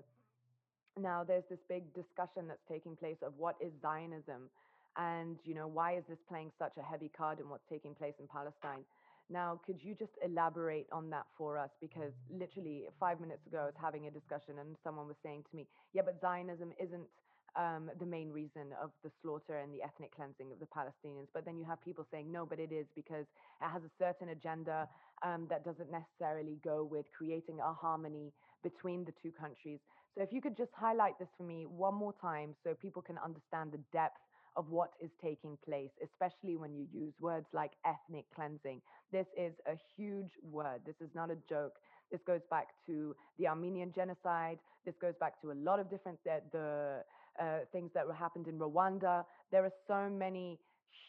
now 1.00 1.24
there's 1.24 1.48
this 1.50 1.60
big 1.70 1.84
discussion 1.94 2.48
that's 2.48 2.66
taking 2.68 2.96
place 2.96 3.22
of 3.24 3.34
what 3.38 3.56
is 3.62 3.72
Zionism 3.82 4.50
and 4.98 5.38
you 5.46 5.56
know 5.56 5.68
why 5.68 5.96
is 5.96 6.04
this 6.10 6.20
playing 6.28 6.52
such 6.60 6.76
a 6.78 6.82
heavy 6.82 7.10
card 7.18 7.40
in 7.40 7.48
what's 7.50 7.68
taking 7.70 7.96
place 7.96 8.16
in 8.20 8.28
Palestine. 8.28 8.84
Now, 9.30 9.62
could 9.66 9.80
you 9.82 9.96
just 9.96 10.12
elaborate 10.22 10.88
on 10.92 11.10
that 11.12 11.26
for 11.38 11.58
us? 11.58 11.70
Because 11.80 12.12
literally 12.30 12.84
five 13.00 13.22
minutes 13.22 13.48
ago, 13.48 13.60
I 13.60 13.66
was 13.66 13.80
having 13.82 14.08
a 14.08 14.12
discussion 14.12 14.60
and 14.60 14.76
someone 14.84 15.08
was 15.08 15.16
saying 15.24 15.46
to 15.50 15.56
me, 15.56 15.68
yeah, 15.94 16.02
but 16.04 16.20
Zionism 16.20 16.74
isn't 16.84 17.08
um, 17.56 17.90
the 18.00 18.06
main 18.06 18.32
reason 18.32 18.74
of 18.82 18.92
the 19.04 19.12
slaughter 19.22 19.58
and 19.58 19.74
the 19.74 19.84
ethnic 19.84 20.16
cleansing 20.16 20.52
of 20.52 20.60
the 20.60 20.68
Palestinians. 20.68 21.28
But 21.34 21.46
then 21.46 21.58
you 21.58 21.66
have 21.66 21.82
people 21.82 22.06
saying, 22.12 22.32
no, 22.32 22.46
but 22.46 22.60
it 22.60 22.72
is 22.72 22.86
because 22.96 23.26
it 23.62 23.70
has 23.70 23.84
a 23.84 23.92
certain 24.00 24.30
agenda 24.30 24.88
um, 25.24 25.48
that 25.50 25.66
doesn't 25.66 25.92
necessarily 25.92 26.58
go 26.64 26.88
with 26.90 27.06
creating 27.18 27.60
a 27.60 27.74
harmony 27.74 28.32
between 28.64 29.06
the 29.06 29.14
two 29.22 29.32
countries. 29.32 29.80
So 30.16 30.24
if 30.24 30.32
you 30.32 30.42
could 30.42 30.58
just 30.58 30.72
highlight 30.76 31.18
this 31.20 31.30
for 31.38 31.44
me 31.44 31.66
one 31.66 31.96
more 31.96 32.14
time 32.22 32.56
so 32.64 32.74
people 32.82 33.02
can 33.02 33.18
understand 33.24 33.72
the 33.72 33.80
depth 33.92 34.20
of 34.58 34.70
what 34.70 34.92
is 35.00 35.10
taking 35.24 35.58
place, 35.64 35.92
especially 36.04 36.58
when 36.58 36.76
you 36.76 36.86
use 36.94 37.14
words 37.20 37.46
like 37.54 37.72
ethnic 37.86 38.26
cleansing. 38.36 38.82
This 39.12 39.26
is 39.38 39.54
a 39.66 39.76
huge 39.96 40.32
word. 40.44 40.82
This 40.86 41.00
is 41.02 41.10
not 41.16 41.32
a 41.32 41.38
joke. 41.48 41.76
This 42.12 42.20
goes 42.28 42.42
back 42.50 42.68
to 42.88 43.16
the 43.40 43.48
Armenian 43.48 43.94
genocide. 43.96 44.60
This 44.86 44.96
goes 45.02 45.14
back 45.20 45.42
to 45.42 45.52
a 45.52 45.54
lot 45.54 45.80
of 45.80 45.90
different 45.90 46.20
the, 46.26 46.42
the 46.52 47.04
uh, 47.42 47.60
things 47.72 47.92
that 47.94 48.06
happened 48.18 48.48
in 48.48 48.58
Rwanda. 48.60 49.26
There 49.52 49.66
are 49.66 49.74
so 49.88 50.10
many 50.10 50.60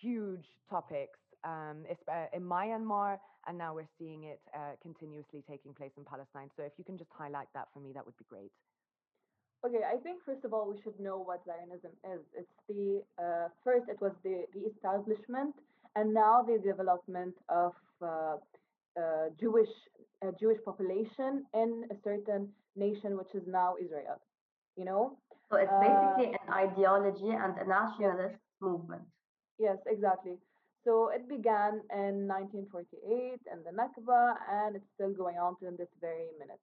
huge 0.01 0.47
topics 0.71 1.19
um, 1.45 1.85
uh, 2.09 2.27
in 2.33 2.43
Myanmar, 2.43 3.19
and 3.47 3.59
now 3.59 3.75
we're 3.75 3.93
seeing 3.99 4.25
it 4.25 4.41
uh, 4.55 4.73
continuously 4.81 5.43
taking 5.49 5.75
place 5.75 5.93
in 5.97 6.05
Palestine. 6.05 6.49
So 6.57 6.62
if 6.62 6.73
you 6.79 6.85
can 6.85 6.97
just 6.97 7.11
highlight 7.17 7.49
that 7.55 7.69
for 7.75 7.81
me, 7.81 7.93
that 7.95 8.05
would 8.07 8.17
be 8.17 8.25
great. 8.29 8.53
Okay, 9.65 9.85
I 9.87 9.97
think 9.99 10.19
first 10.27 10.45
of 10.45 10.53
all 10.53 10.69
we 10.69 10.81
should 10.83 10.99
know 10.99 11.19
what 11.19 11.43
Zionism 11.45 11.93
is. 12.12 12.21
It's 12.37 12.57
the 12.69 13.03
uh, 13.23 13.49
first 13.62 13.85
it 13.89 14.01
was 14.01 14.12
the, 14.25 14.45
the 14.55 14.62
establishment, 14.73 15.55
and 15.95 16.12
now 16.12 16.43
the 16.43 16.59
development 16.59 17.35
of 17.49 17.73
uh, 18.01 18.37
uh, 18.99 19.29
Jewish 19.39 19.69
Jewish 20.39 20.59
population 20.65 21.45
in 21.53 21.85
a 21.91 21.97
certain 22.05 22.49
nation, 22.77 23.17
which 23.17 23.35
is 23.35 23.43
now 23.47 23.75
Israel. 23.83 24.21
You 24.76 24.85
know. 24.85 25.19
So 25.50 25.59
it's 25.59 25.73
basically 25.81 26.33
uh, 26.33 26.38
an 26.41 26.52
ideology 26.52 27.29
and 27.29 27.52
a 27.59 27.69
nationalist 27.69 28.41
yes. 28.41 28.61
movement. 28.61 29.02
Yes, 29.59 29.76
exactly. 29.87 30.38
So 30.85 31.11
it 31.14 31.29
began 31.29 31.83
in 31.95 32.26
1948 32.26 33.38
and 33.52 33.61
the 33.64 33.71
Nakba, 33.71 34.35
and 34.50 34.76
it's 34.76 34.88
still 34.95 35.12
going 35.12 35.37
on 35.37 35.57
to 35.61 35.71
this 35.76 35.93
very 36.00 36.33
minute. 36.41 36.59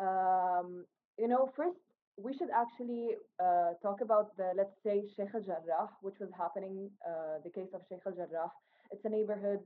Um, 0.00 0.86
you 1.18 1.28
know, 1.28 1.52
first 1.54 1.78
we 2.16 2.32
should 2.32 2.50
actually 2.50 3.14
uh, 3.42 3.74
talk 3.82 4.00
about 4.00 4.36
the, 4.36 4.52
let's 4.56 4.74
say, 4.84 5.02
Sheikh 5.16 5.34
al 5.34 5.42
Jarrah, 5.42 5.90
which 6.00 6.14
was 6.20 6.30
happening, 6.36 6.90
uh, 7.06 7.38
the 7.44 7.50
case 7.50 7.70
of 7.74 7.82
Sheikh 7.88 8.02
al 8.06 8.12
Jarrah. 8.12 8.50
It's 8.90 9.04
a 9.04 9.08
neighborhood 9.08 9.60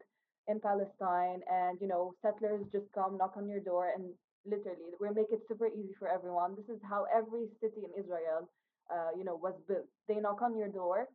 in 0.49 0.61
Palestine, 0.61 1.41
and 1.51 1.79
you 1.81 1.89
know, 1.89 2.13
settlers 2.23 2.65
just 2.73 2.87
come 2.95 3.19
knock 3.19 3.35
on 3.37 3.49
your 3.49 3.61
door, 3.61 3.93
and 3.95 4.13
literally, 4.49 4.93
we 5.01 5.09
make 5.11 5.31
it 5.33 5.43
super 5.49 5.69
easy 5.69 5.95
for 5.99 6.09
everyone. 6.09 6.57
This 6.57 6.69
is 6.75 6.81
how 6.89 7.07
every 7.15 7.47
city 7.61 7.83
in 7.87 7.93
Israel, 8.03 8.49
uh, 8.93 9.11
you 9.17 9.25
know, 9.25 9.37
was 9.37 9.55
built. 9.69 9.87
They 10.09 10.17
knock 10.17 10.43
on 10.43 10.57
your 10.57 10.69
door, 10.69 11.09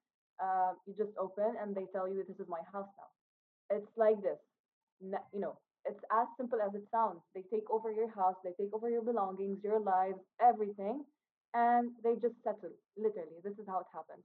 uh, 0.43 0.73
you 0.87 0.93
just 0.97 1.15
open, 1.19 1.55
and 1.61 1.75
they 1.75 1.85
tell 1.93 2.07
you, 2.07 2.23
"This 2.27 2.39
is 2.39 2.47
my 2.47 2.61
house 2.73 2.89
now." 2.97 3.09
It's 3.77 3.91
like 3.97 4.21
this, 4.21 4.39
you 5.01 5.39
know. 5.39 5.57
It's 5.85 6.03
as 6.11 6.27
simple 6.37 6.59
as 6.61 6.73
it 6.75 6.83
sounds. 6.91 7.21
They 7.35 7.43
take 7.51 7.69
over 7.69 7.91
your 7.91 8.09
house, 8.11 8.35
they 8.43 8.53
take 8.59 8.73
over 8.73 8.89
your 8.89 9.01
belongings, 9.03 9.59
your 9.63 9.79
lives, 9.79 10.19
everything, 10.41 11.03
and 11.53 11.91
they 12.03 12.15
just 12.21 12.35
settle. 12.43 12.71
Literally, 12.97 13.39
this 13.43 13.53
is 13.59 13.67
how 13.67 13.79
it 13.79 13.91
happens. 13.93 14.23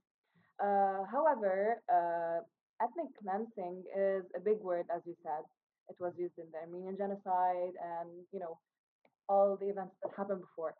Uh, 0.59 1.03
however, 1.11 1.81
uh, 1.91 2.39
ethnic 2.83 3.07
cleansing 3.21 3.83
is 3.95 4.23
a 4.35 4.39
big 4.39 4.59
word, 4.61 4.85
as 4.93 5.01
you 5.05 5.15
said. 5.23 5.43
It 5.89 5.97
was 5.99 6.13
used 6.17 6.37
in 6.37 6.45
the 6.51 6.59
Armenian 6.59 6.97
genocide 6.97 7.73
and 7.81 8.09
you 8.31 8.39
know 8.39 8.57
all 9.29 9.57
the 9.61 9.67
events 9.67 9.95
that 10.03 10.11
happened 10.17 10.41
before. 10.41 10.73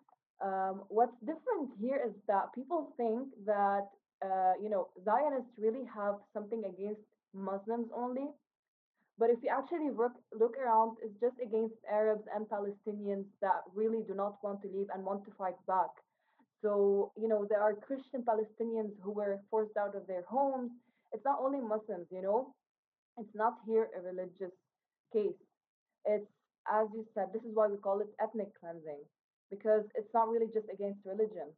Um, 0.44 0.84
what's 0.89 1.15
different 1.22 1.70
here 1.79 2.01
is 2.08 2.13
that 2.27 2.51
people 2.56 2.94
think 2.98 3.27
that 3.46 3.88
uh, 4.25 4.53
you 4.62 4.70
know 4.70 4.89
Zionists 5.06 5.53
really 5.58 5.86
have 5.96 6.15
something 6.34 6.63
against 6.65 7.01
Muslims 7.34 7.88
only, 7.96 8.27
but 9.20 9.29
if 9.29 9.39
you 9.44 9.50
actually 9.51 9.91
look, 9.91 10.13
look 10.32 10.56
around, 10.58 10.96
it's 11.03 11.20
just 11.20 11.36
against 11.44 11.75
Arabs 11.91 12.24
and 12.34 12.48
Palestinians 12.48 13.25
that 13.41 13.68
really 13.75 14.01
do 14.08 14.15
not 14.15 14.38
want 14.41 14.62
to 14.62 14.70
leave 14.70 14.88
and 14.94 15.03
want 15.03 15.25
to 15.25 15.32
fight 15.38 15.60
back. 15.68 15.91
So, 16.62 17.12
you 17.18 17.27
know, 17.27 17.46
there 17.50 17.62
are 17.62 17.74
Christian 17.75 18.24
Palestinians 18.24 18.91
who 19.03 19.12
were 19.12 19.39
forced 19.51 19.75
out 19.77 19.94
of 19.94 20.08
their 20.08 20.24
homes. 20.24 20.72
It's 21.12 21.25
not 21.25 21.39
only 21.41 21.60
Muslims, 21.60 22.08
you 22.12 22.22
know, 22.22 22.56
it's 23.18 23.36
not 23.36 23.56
here 23.68 23.89
a 23.98 24.01
religious 24.01 24.56
case. 25.12 25.39
It's, 26.06 26.32
as 26.72 26.88
you 26.94 27.06
said, 27.14 27.28
this 27.34 27.44
is 27.44 27.54
why 27.54 27.68
we 27.68 27.78
call 27.78 28.00
it 28.02 28.08
ethnic 28.22 28.50
cleansing, 28.60 29.02
because 29.50 29.84
it's 29.96 30.14
not 30.14 30.30
really 30.30 30.48
just 30.54 30.68
against 30.74 31.06
religion. 31.06 31.50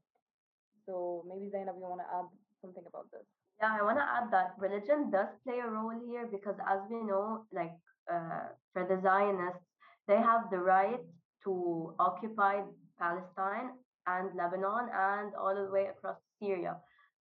So 0.85 1.23
maybe 1.27 1.51
Zeinab, 1.51 1.77
you 1.77 1.85
want 1.85 2.01
to 2.01 2.09
add 2.09 2.25
something 2.61 2.83
about 2.87 3.07
this? 3.11 3.25
Yeah, 3.59 3.77
I 3.79 3.83
want 3.83 3.99
to 3.99 4.03
add 4.03 4.31
that 4.31 4.55
religion 4.57 5.11
does 5.11 5.29
play 5.43 5.59
a 5.59 5.69
role 5.69 5.93
here 6.07 6.27
because, 6.31 6.55
as 6.67 6.79
we 6.89 7.03
know, 7.03 7.45
like 7.53 7.73
uh, 8.11 8.49
for 8.73 8.87
the 8.89 8.99
Zionists, 9.01 9.61
they 10.07 10.17
have 10.17 10.49
the 10.49 10.57
right 10.57 10.99
to 11.43 11.93
occupy 11.99 12.61
Palestine 12.99 13.71
and 14.07 14.29
Lebanon 14.35 14.89
and 14.93 15.33
all 15.35 15.53
the 15.53 15.71
way 15.71 15.87
across 15.93 16.17
Syria. 16.41 16.77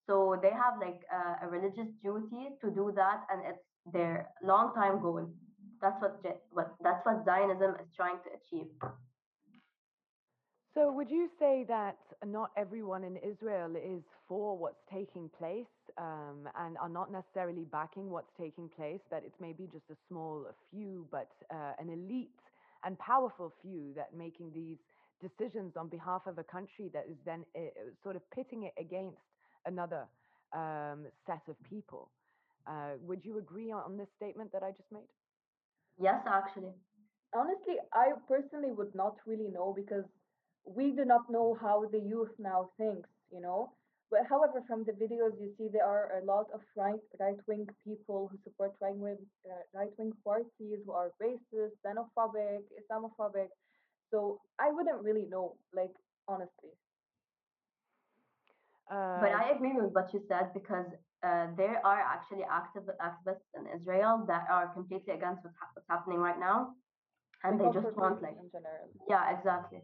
So 0.06 0.38
they 0.40 0.50
have 0.50 0.80
like 0.80 1.00
a, 1.12 1.46
a 1.46 1.48
religious 1.48 1.88
duty 2.02 2.56
to 2.62 2.70
do 2.70 2.92
that, 2.96 3.20
and 3.30 3.42
it's 3.46 3.64
their 3.92 4.28
long 4.42 4.74
time 4.74 5.00
goal. 5.02 5.28
That's 5.80 6.00
what 6.00 6.20
what 6.52 6.74
that's 6.82 7.04
what 7.04 7.24
Zionism 7.24 7.76
is 7.80 7.88
trying 7.96 8.18
to 8.24 8.30
achieve. 8.36 8.68
So, 10.74 10.92
would 10.92 11.10
you 11.10 11.28
say 11.38 11.64
that 11.68 11.98
not 12.24 12.50
everyone 12.56 13.02
in 13.02 13.16
Israel 13.16 13.74
is 13.74 14.02
for 14.28 14.56
what's 14.56 14.78
taking 14.92 15.28
place 15.36 15.66
um, 15.98 16.48
and 16.56 16.78
are 16.78 16.88
not 16.88 17.10
necessarily 17.10 17.64
backing 17.64 18.08
what's 18.08 18.30
taking 18.38 18.68
place? 18.68 19.00
That 19.10 19.24
it's 19.26 19.40
maybe 19.40 19.68
just 19.72 19.90
a 19.90 19.96
small 20.08 20.46
few, 20.70 21.08
but 21.10 21.28
uh, 21.50 21.72
an 21.80 21.90
elite 21.90 22.30
and 22.84 22.96
powerful 22.98 23.52
few 23.62 23.92
that 23.96 24.14
making 24.16 24.52
these 24.54 24.78
decisions 25.20 25.76
on 25.76 25.88
behalf 25.88 26.22
of 26.26 26.38
a 26.38 26.44
country 26.44 26.88
that 26.94 27.06
is 27.10 27.16
then 27.26 27.44
uh, 27.56 27.60
sort 28.02 28.14
of 28.14 28.22
pitting 28.30 28.62
it 28.64 28.74
against 28.78 29.18
another 29.66 30.06
um, 30.54 31.06
set 31.26 31.42
of 31.48 31.56
people. 31.68 32.10
Uh, 32.66 32.92
would 33.02 33.24
you 33.24 33.38
agree 33.38 33.72
on 33.72 33.96
this 33.96 34.08
statement 34.16 34.52
that 34.52 34.62
I 34.62 34.70
just 34.70 34.90
made? 34.92 35.08
Yes, 36.00 36.22
actually. 36.26 36.72
Honestly, 37.34 37.76
I 37.92 38.12
personally 38.28 38.72
would 38.72 38.94
not 38.94 39.16
really 39.26 39.48
know 39.48 39.72
because 39.76 40.04
we 40.64 40.92
do 40.92 41.04
not 41.04 41.30
know 41.30 41.56
how 41.60 41.84
the 41.90 41.98
youth 42.00 42.32
now 42.38 42.70
thinks, 42.76 43.08
you 43.32 43.40
know. 43.40 43.72
But 44.10 44.26
however, 44.28 44.62
from 44.66 44.84
the 44.84 44.92
videos 44.92 45.38
you 45.40 45.52
see, 45.56 45.68
there 45.72 45.86
are 45.86 46.18
a 46.20 46.24
lot 46.24 46.46
of 46.52 46.60
right 46.76 47.00
right 47.20 47.38
wing 47.46 47.66
people 47.84 48.28
who 48.30 48.38
support 48.44 48.72
right 48.80 48.96
wing 48.96 49.18
uh, 49.46 49.62
right 49.74 49.90
wing 49.98 50.12
parties 50.24 50.80
who 50.84 50.92
are 50.92 51.12
racist, 51.22 51.74
xenophobic, 51.86 52.62
Islamophobic, 52.80 53.48
so 54.10 54.40
I 54.58 54.70
wouldn't 54.72 55.02
really 55.02 55.26
know, 55.26 55.56
like 55.74 55.94
honestly. 56.28 56.70
Uh, 58.90 59.20
but 59.20 59.30
I 59.32 59.50
agree 59.50 59.72
with 59.74 59.92
what 59.92 60.12
you 60.12 60.20
said 60.28 60.52
because 60.54 60.86
uh, 61.22 61.46
there 61.56 61.80
are 61.84 62.00
actually 62.00 62.44
active 62.50 62.84
activists 63.00 63.48
in 63.56 63.66
Israel 63.76 64.24
that 64.26 64.44
are 64.50 64.68
completely 64.72 65.14
against 65.14 65.44
what's, 65.44 65.56
ha- 65.60 65.70
what's 65.74 65.88
happening 65.88 66.18
right 66.18 66.38
now, 66.38 66.72
and 67.44 67.60
they, 67.60 67.64
they 67.64 67.80
just 67.80 67.96
want 67.96 68.22
like 68.22 68.36
in 68.40 68.50
general. 68.50 68.88
Yeah, 69.08 69.36
exactly. 69.36 69.80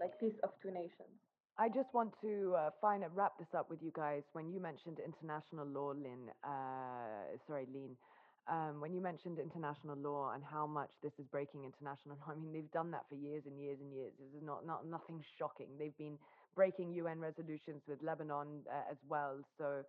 Like 0.00 0.18
peace 0.20 0.36
of 0.42 0.50
two 0.62 0.70
nations. 0.70 1.14
I 1.56 1.68
just 1.68 1.94
want 1.94 2.12
to 2.20 2.54
uh, 2.58 2.70
find 2.80 3.04
wrap 3.14 3.38
this 3.38 3.54
up 3.56 3.70
with 3.70 3.80
you 3.80 3.92
guys. 3.94 4.22
When 4.32 4.50
you 4.50 4.60
mentioned 4.60 4.98
international 4.98 5.66
law, 5.66 5.92
Lynn, 5.94 6.28
uh, 6.42 7.38
sorry, 7.46 7.66
Lean, 7.72 7.96
um, 8.50 8.80
when 8.80 8.92
you 8.92 9.00
mentioned 9.00 9.38
international 9.38 9.96
law 9.96 10.32
and 10.34 10.42
how 10.44 10.66
much 10.66 10.90
this 11.02 11.12
is 11.18 11.24
breaking 11.30 11.64
international 11.64 12.16
law, 12.20 12.32
I 12.32 12.34
mean, 12.34 12.52
they've 12.52 12.70
done 12.72 12.90
that 12.90 13.08
for 13.08 13.14
years 13.14 13.44
and 13.46 13.58
years 13.58 13.78
and 13.80 13.92
years. 13.94 14.12
This 14.18 14.28
is 14.36 14.42
not, 14.44 14.66
not 14.66 14.86
nothing 14.86 15.22
shocking. 15.38 15.68
They've 15.78 15.96
been 15.96 16.18
breaking 16.54 16.92
UN 16.92 17.20
resolutions 17.20 17.82
with 17.86 18.02
Lebanon 18.02 18.66
uh, 18.68 18.90
as 18.90 18.98
well. 19.08 19.38
So, 19.56 19.84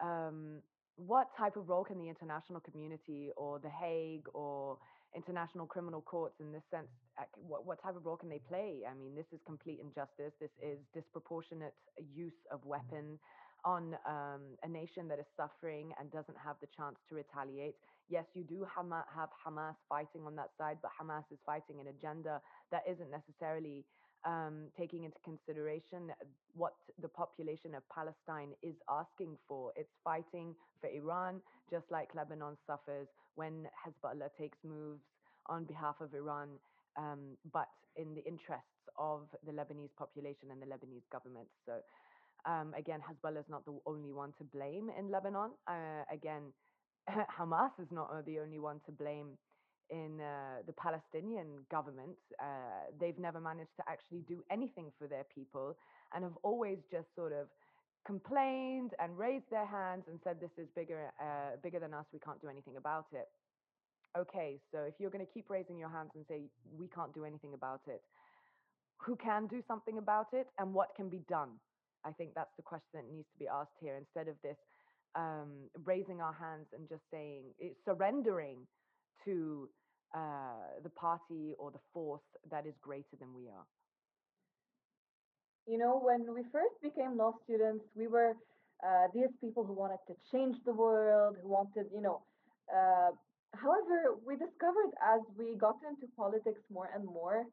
um, 0.00 0.60
what 0.96 1.28
type 1.36 1.56
of 1.56 1.68
role 1.68 1.84
can 1.84 1.98
the 1.98 2.08
international 2.08 2.60
community 2.60 3.30
or 3.36 3.58
The 3.60 3.70
Hague 3.70 4.26
or 4.34 4.78
international 5.14 5.66
criminal 5.66 6.02
courts 6.02 6.34
in 6.40 6.52
this 6.52 6.62
sense, 6.70 6.88
what, 7.36 7.64
what 7.64 7.82
type 7.82 7.96
of 7.96 8.04
role 8.04 8.16
can 8.16 8.28
they 8.28 8.40
play? 8.48 8.82
I 8.88 8.94
mean, 8.94 9.14
this 9.14 9.26
is 9.32 9.40
complete 9.46 9.78
injustice. 9.80 10.34
This 10.40 10.50
is 10.62 10.78
disproportionate 10.92 11.74
use 12.14 12.36
of 12.52 12.64
weapon 12.64 13.18
on 13.64 13.96
um, 14.06 14.42
a 14.62 14.68
nation 14.68 15.08
that 15.08 15.18
is 15.18 15.26
suffering 15.36 15.92
and 15.98 16.10
doesn't 16.10 16.36
have 16.38 16.56
the 16.60 16.68
chance 16.76 16.96
to 17.08 17.14
retaliate. 17.14 17.74
Yes, 18.08 18.24
you 18.34 18.44
do 18.44 18.66
have 18.74 18.86
Hamas 18.86 19.74
fighting 19.88 20.22
on 20.26 20.36
that 20.36 20.50
side, 20.56 20.78
but 20.80 20.90
Hamas 20.94 21.24
is 21.30 21.38
fighting 21.44 21.80
an 21.80 21.88
agenda 21.88 22.40
that 22.70 22.82
isn't 22.90 23.10
necessarily 23.10 23.84
um, 24.24 24.66
taking 24.76 25.04
into 25.04 25.18
consideration 25.24 26.10
what 26.54 26.74
the 27.00 27.08
population 27.08 27.74
of 27.74 27.82
Palestine 27.94 28.50
is 28.62 28.74
asking 28.90 29.36
for. 29.46 29.72
It's 29.76 29.92
fighting 30.04 30.54
for 30.80 30.88
Iran, 30.90 31.40
just 31.70 31.84
like 31.90 32.08
Lebanon 32.14 32.56
suffers 32.66 33.08
when 33.36 33.68
Hezbollah 33.78 34.30
takes 34.38 34.58
moves 34.64 35.00
on 35.46 35.64
behalf 35.64 35.96
of 36.00 36.14
Iran, 36.14 36.48
um, 36.96 37.36
but 37.52 37.68
in 37.96 38.14
the 38.14 38.24
interests 38.24 38.66
of 38.98 39.22
the 39.46 39.52
Lebanese 39.52 39.94
population 39.96 40.50
and 40.50 40.60
the 40.60 40.66
Lebanese 40.66 41.08
government. 41.12 41.48
So, 41.66 41.78
um, 42.44 42.74
again, 42.76 43.00
Hezbollah 43.00 43.40
is 43.40 43.48
not 43.48 43.64
the 43.64 43.78
only 43.86 44.12
one 44.12 44.32
to 44.38 44.44
blame 44.44 44.90
in 44.98 45.10
Lebanon. 45.10 45.50
Uh, 45.66 46.02
again, 46.12 46.52
Hamas 47.38 47.70
is 47.80 47.88
not 47.90 48.10
the 48.26 48.38
only 48.40 48.58
one 48.58 48.80
to 48.86 48.92
blame 48.92 49.38
in 49.90 50.20
uh, 50.20 50.62
the 50.66 50.72
Palestinian 50.72 51.64
government. 51.70 52.16
Uh, 52.40 52.90
they've 53.00 53.18
never 53.18 53.40
managed 53.40 53.74
to 53.76 53.84
actually 53.88 54.22
do 54.28 54.42
anything 54.50 54.90
for 54.98 55.06
their 55.06 55.24
people 55.34 55.76
and 56.14 56.24
have 56.24 56.36
always 56.42 56.78
just 56.90 57.06
sort 57.14 57.32
of 57.32 57.48
complained 58.06 58.92
and 59.00 59.16
raised 59.18 59.48
their 59.50 59.66
hands 59.66 60.04
and 60.08 60.18
said, 60.24 60.40
"This 60.40 60.56
is 60.56 60.68
bigger, 60.74 61.12
uh, 61.20 61.56
bigger 61.62 61.78
than 61.78 61.94
us. 61.94 62.06
We 62.12 62.18
can't 62.20 62.40
do 62.40 62.48
anything 62.48 62.76
about 62.76 63.06
it." 63.12 63.28
Okay, 64.16 64.60
so 64.72 64.78
if 64.80 64.94
you're 64.98 65.10
going 65.10 65.24
to 65.24 65.32
keep 65.32 65.50
raising 65.50 65.78
your 65.78 65.90
hands 65.90 66.10
and 66.14 66.24
say 66.28 66.48
we 66.72 66.88
can't 66.88 67.12
do 67.14 67.24
anything 67.24 67.54
about 67.54 67.82
it, 67.86 68.02
who 68.98 69.16
can 69.16 69.46
do 69.46 69.62
something 69.68 69.98
about 69.98 70.28
it, 70.32 70.48
and 70.58 70.72
what 70.72 70.94
can 70.96 71.08
be 71.08 71.22
done? 71.28 71.60
I 72.04 72.12
think 72.12 72.34
that's 72.34 72.54
the 72.56 72.62
question 72.62 72.94
that 72.94 73.04
needs 73.10 73.28
to 73.32 73.38
be 73.38 73.48
asked 73.48 73.76
here 73.80 73.96
instead 73.96 74.28
of 74.28 74.36
this 74.42 74.56
um, 75.14 75.68
raising 75.84 76.20
our 76.20 76.32
hands 76.32 76.66
and 76.72 76.88
just 76.88 77.02
saying 77.10 77.42
it's 77.58 77.78
surrendering 77.84 78.66
to 79.24 79.68
uh, 80.14 80.80
the 80.82 80.90
party 80.90 81.54
or 81.58 81.70
the 81.70 81.80
force 81.92 82.22
that 82.50 82.66
is 82.66 82.74
greater 82.80 83.16
than 83.18 83.34
we 83.34 83.48
are? 83.48 83.66
You 85.66 85.78
know, 85.78 86.00
when 86.02 86.34
we 86.34 86.42
first 86.50 86.80
became 86.82 87.16
law 87.16 87.32
students, 87.44 87.84
we 87.94 88.06
were 88.08 88.34
uh, 88.84 89.08
these 89.14 89.30
people 89.40 89.64
who 89.64 89.74
wanted 89.74 89.98
to 90.08 90.14
change 90.32 90.56
the 90.64 90.72
world, 90.72 91.36
who 91.42 91.48
wanted, 91.48 91.86
you 91.94 92.00
know. 92.00 92.22
Uh, 92.72 93.10
however, 93.54 94.16
we 94.26 94.36
discovered 94.36 94.92
as 95.02 95.20
we 95.36 95.56
got 95.56 95.76
into 95.88 96.06
politics 96.16 96.60
more 96.70 96.90
and 96.94 97.04
more 97.04 97.44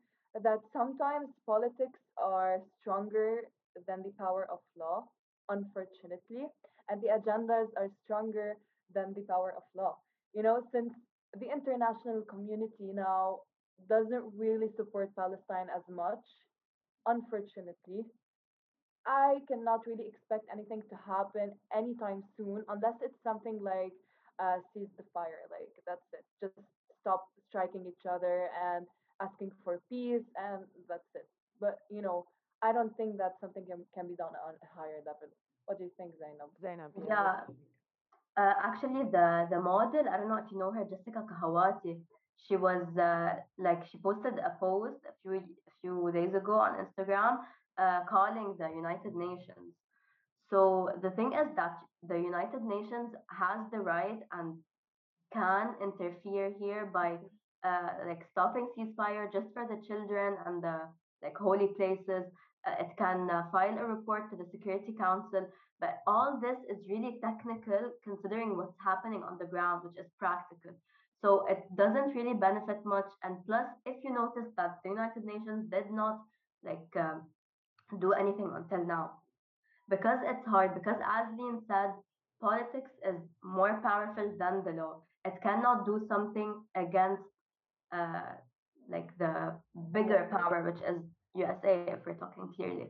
that 0.42 0.60
sometimes 0.72 1.30
politics 1.46 2.00
are 2.18 2.62
stronger 2.80 3.42
than 3.88 4.04
the 4.04 4.12
power 4.18 4.48
of 4.52 4.60
law, 4.78 5.06
unfortunately, 5.50 6.46
and 6.90 7.02
the 7.02 7.08
agendas 7.08 7.68
are 7.78 7.90
stronger 8.04 8.56
than 8.94 9.14
the 9.14 9.22
power 9.28 9.54
of 9.58 9.64
law. 9.76 9.98
You 10.34 10.44
know, 10.44 10.62
since 10.72 10.92
the 11.40 11.52
international 11.52 12.22
community 12.30 12.92
now 12.94 13.40
doesn't 13.90 14.24
really 14.38 14.70
support 14.78 15.16
Palestine 15.16 15.68
as 15.76 15.84
much, 15.90 16.24
unfortunately. 17.06 18.06
I 19.06 19.38
cannot 19.48 19.86
really 19.86 20.08
expect 20.08 20.46
anything 20.52 20.82
to 20.90 20.98
happen 21.06 21.54
anytime 21.76 22.24
soon 22.38 22.64
unless 22.70 22.96
it's 23.04 23.22
something 23.24 23.60
like 23.62 23.94
uh, 24.40 24.58
cease 24.74 24.90
the 24.98 25.04
fire. 25.14 25.46
Like, 25.52 25.70
that's 25.86 26.08
it. 26.14 26.26
Just 26.42 26.58
stop 27.02 27.28
striking 27.50 27.86
each 27.86 28.06
other 28.10 28.50
and 28.58 28.88
asking 29.22 29.52
for 29.64 29.80
peace, 29.90 30.26
and 30.36 30.66
that's 30.90 31.06
it. 31.14 31.28
But, 31.62 31.80
you 31.92 32.02
know, 32.02 32.26
I 32.64 32.74
don't 32.74 32.96
think 32.98 33.18
that 33.18 33.36
something 33.40 33.64
can, 33.66 33.86
can 33.94 34.08
be 34.08 34.16
done 34.16 34.34
on 34.48 34.56
a 34.58 34.70
higher 34.74 35.00
level. 35.06 35.30
What 35.66 35.78
do 35.78 35.84
you 35.86 35.92
think, 35.98 36.12
Zeinab? 36.18 36.50
Zeinab, 36.64 36.92
yeah. 37.08 37.42
Uh, 38.38 38.54
actually, 38.64 39.04
the 39.12 39.48
the 39.50 39.60
model, 39.62 40.04
I 40.12 40.18
don't 40.18 40.28
know 40.28 40.42
if 40.44 40.52
you 40.52 40.60
know 40.60 40.72
her, 40.72 40.84
Jessica 40.84 41.24
Kahawaty. 41.30 42.00
She 42.48 42.58
was 42.58 42.86
uh, 42.98 43.36
like 43.58 43.86
she 43.90 43.98
posted 43.98 44.38
a 44.40 44.52
post 44.60 45.00
a 45.08 45.14
few 45.22 45.36
a 45.38 45.74
few 45.82 46.12
days 46.12 46.34
ago 46.34 46.54
on 46.54 46.72
Instagram, 46.84 47.38
uh, 47.78 48.02
calling 48.10 48.56
the 48.60 48.70
United 48.76 49.16
Nations. 49.16 49.72
So 50.50 50.90
the 51.02 51.12
thing 51.12 51.32
is 51.34 51.48
that 51.56 51.78
the 52.08 52.18
United 52.20 52.62
Nations 52.64 53.16
has 53.30 53.60
the 53.72 53.80
right 53.80 54.20
and 54.34 54.58
can 55.34 55.76
interfere 55.82 56.52
here 56.60 56.90
by 56.94 57.18
uh, 57.64 57.90
like 58.08 58.24
stopping 58.32 58.68
ceasefire 58.78 59.32
just 59.32 59.48
for 59.54 59.66
the 59.68 59.82
children 59.88 60.36
and 60.46 60.62
the 60.62 60.78
like 61.24 61.38
holy 61.38 61.70
places. 61.78 62.24
Uh, 62.68 62.76
it 62.80 62.90
can 62.98 63.30
uh, 63.30 63.44
file 63.52 63.78
a 63.78 63.86
report 63.86 64.30
to 64.30 64.36
the 64.36 64.46
Security 64.52 64.94
Council 65.00 65.48
but 65.80 66.02
all 66.08 66.40
this 66.42 66.58
is 66.70 66.78
really 66.90 67.18
technical 67.22 67.92
considering 68.04 68.56
what's 68.58 68.78
happening 68.84 69.24
on 69.24 69.38
the 69.38 69.46
ground, 69.46 69.84
which 69.84 69.98
is 69.98 70.10
practical. 70.18 70.72
So 71.22 71.46
it 71.50 71.64
doesn't 71.76 72.16
really 72.16 72.34
benefit 72.34 72.86
much. 72.86 73.10
And 73.24 73.38
plus, 73.46 73.66
if 73.86 73.96
you 74.04 74.14
notice 74.14 74.50
that 74.58 74.80
the 74.84 74.90
United 74.90 75.26
Nations 75.26 75.70
did 75.72 75.92
not 75.92 76.20
like 76.64 76.88
um, 76.98 77.24
do 78.00 78.14
anything 78.14 78.52
until 78.54 78.86
now, 78.86 79.12
because 79.90 80.20
it's 80.24 80.46
hard, 80.48 80.74
because 80.76 80.98
as 81.02 81.26
Lean 81.38 81.62
said, 81.68 81.92
politics 82.42 82.92
is 83.08 83.16
more 83.44 83.80
powerful 83.82 84.32
than 84.38 84.64
the 84.64 84.72
law. 84.72 85.02
It 85.26 85.34
cannot 85.42 85.86
do 85.86 86.06
something 86.08 86.54
against 86.76 87.24
uh, 87.92 88.38
like 88.90 89.10
the 89.18 89.54
bigger 89.92 90.28
power, 90.32 90.64
which 90.64 90.82
is 90.84 91.02
USA, 91.36 91.86
if 91.88 92.06
we're 92.06 92.14
talking 92.14 92.50
clearly. 92.56 92.88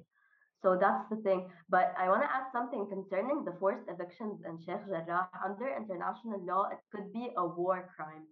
So 0.66 0.74
that's 0.74 1.06
the 1.14 1.22
thing. 1.22 1.46
But 1.70 1.94
I 1.94 2.10
want 2.10 2.24
to 2.26 2.32
add 2.34 2.50
something 2.52 2.90
concerning 2.90 3.46
the 3.46 3.54
forced 3.60 3.86
evictions 3.88 4.42
in 4.50 4.58
Sheikh 4.66 4.82
Jarrah. 4.90 5.30
Under 5.46 5.70
international 5.70 6.42
law, 6.42 6.74
it 6.74 6.82
could 6.90 7.14
be 7.14 7.30
a 7.38 7.46
war 7.46 7.88
crime. 7.96 8.26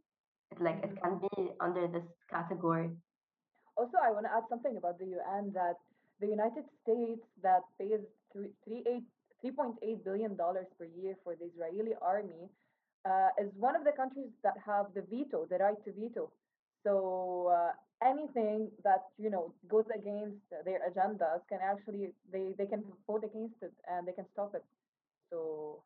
It, 0.50 0.60
like 0.60 0.82
it 0.82 0.98
can 0.98 1.22
be 1.22 1.54
under 1.62 1.86
this 1.86 2.10
category. 2.34 2.90
Also, 3.78 4.02
I 4.02 4.10
want 4.10 4.26
to 4.26 4.34
add 4.34 4.50
something 4.50 4.78
about 4.78 4.98
the 4.98 5.06
UN 5.14 5.54
that 5.54 5.78
the 6.22 6.26
United 6.26 6.66
States 6.82 7.22
that 7.44 7.62
pays 7.78 8.02
$3.8 8.34 10.04
billion 10.04 10.36
per 10.36 10.86
year 10.98 11.14
for 11.24 11.36
the 11.36 11.46
Israeli 11.54 11.94
army 12.02 12.50
uh, 13.06 13.30
is 13.38 13.52
one 13.60 13.76
of 13.76 13.84
the 13.84 13.92
countries 13.92 14.34
that 14.42 14.58
have 14.66 14.88
the 14.96 15.04
veto, 15.06 15.46
the 15.46 15.58
right 15.58 15.78
to 15.86 15.92
veto. 15.94 16.32
So 16.84 17.54
uh, 17.54 17.74
anything 18.06 18.70
that 18.84 19.06
you 19.18 19.30
know 19.30 19.54
goes 19.70 19.86
against 19.96 20.38
their 20.66 20.82
agendas 20.90 21.42
can 21.50 21.60
actually 21.62 22.10
they 22.32 22.54
they 22.58 22.66
can 22.66 22.84
vote 23.08 23.24
against 23.24 23.56
it 23.62 23.74
and 23.90 24.08
they 24.08 24.14
can 24.14 24.26
stop 24.34 24.54
it. 24.56 24.64
So. 25.30 25.84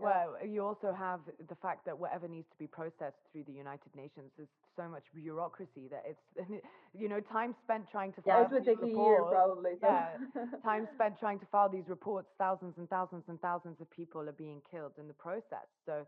Yeah. 0.00 0.06
Well, 0.06 0.36
uh, 0.42 0.46
you 0.46 0.64
also 0.64 0.92
have 0.98 1.20
the 1.48 1.54
fact 1.56 1.84
that 1.84 1.96
whatever 1.96 2.26
needs 2.26 2.48
to 2.50 2.58
be 2.58 2.66
processed 2.66 3.20
through 3.30 3.44
the 3.44 3.52
United 3.52 3.94
Nations 3.94 4.32
is 4.38 4.48
so 4.74 4.88
much 4.88 5.04
bureaucracy 5.14 5.86
that 5.90 6.02
it's, 6.08 6.48
you 6.98 7.08
know, 7.10 7.20
time 7.20 7.54
spent 7.62 7.84
trying 7.90 8.12
to 8.14 8.22
file. 8.22 8.40
Yeah, 8.40 8.46
it 8.46 8.52
would 8.52 8.64
take 8.64 8.80
reports, 8.80 8.96
a 8.96 8.98
year 8.98 9.22
probably. 9.30 9.72
So. 9.80 9.86
Yeah, 9.86 10.44
time 10.64 10.88
spent 10.94 11.20
trying 11.20 11.38
to 11.40 11.46
file 11.52 11.68
these 11.68 11.88
reports. 11.88 12.28
Thousands 12.38 12.74
and 12.78 12.88
thousands 12.88 13.24
and 13.28 13.38
thousands 13.42 13.80
of 13.80 13.90
people 13.90 14.22
are 14.22 14.32
being 14.32 14.62
killed 14.70 14.92
in 14.98 15.08
the 15.08 15.14
process. 15.14 15.68
So 15.84 16.06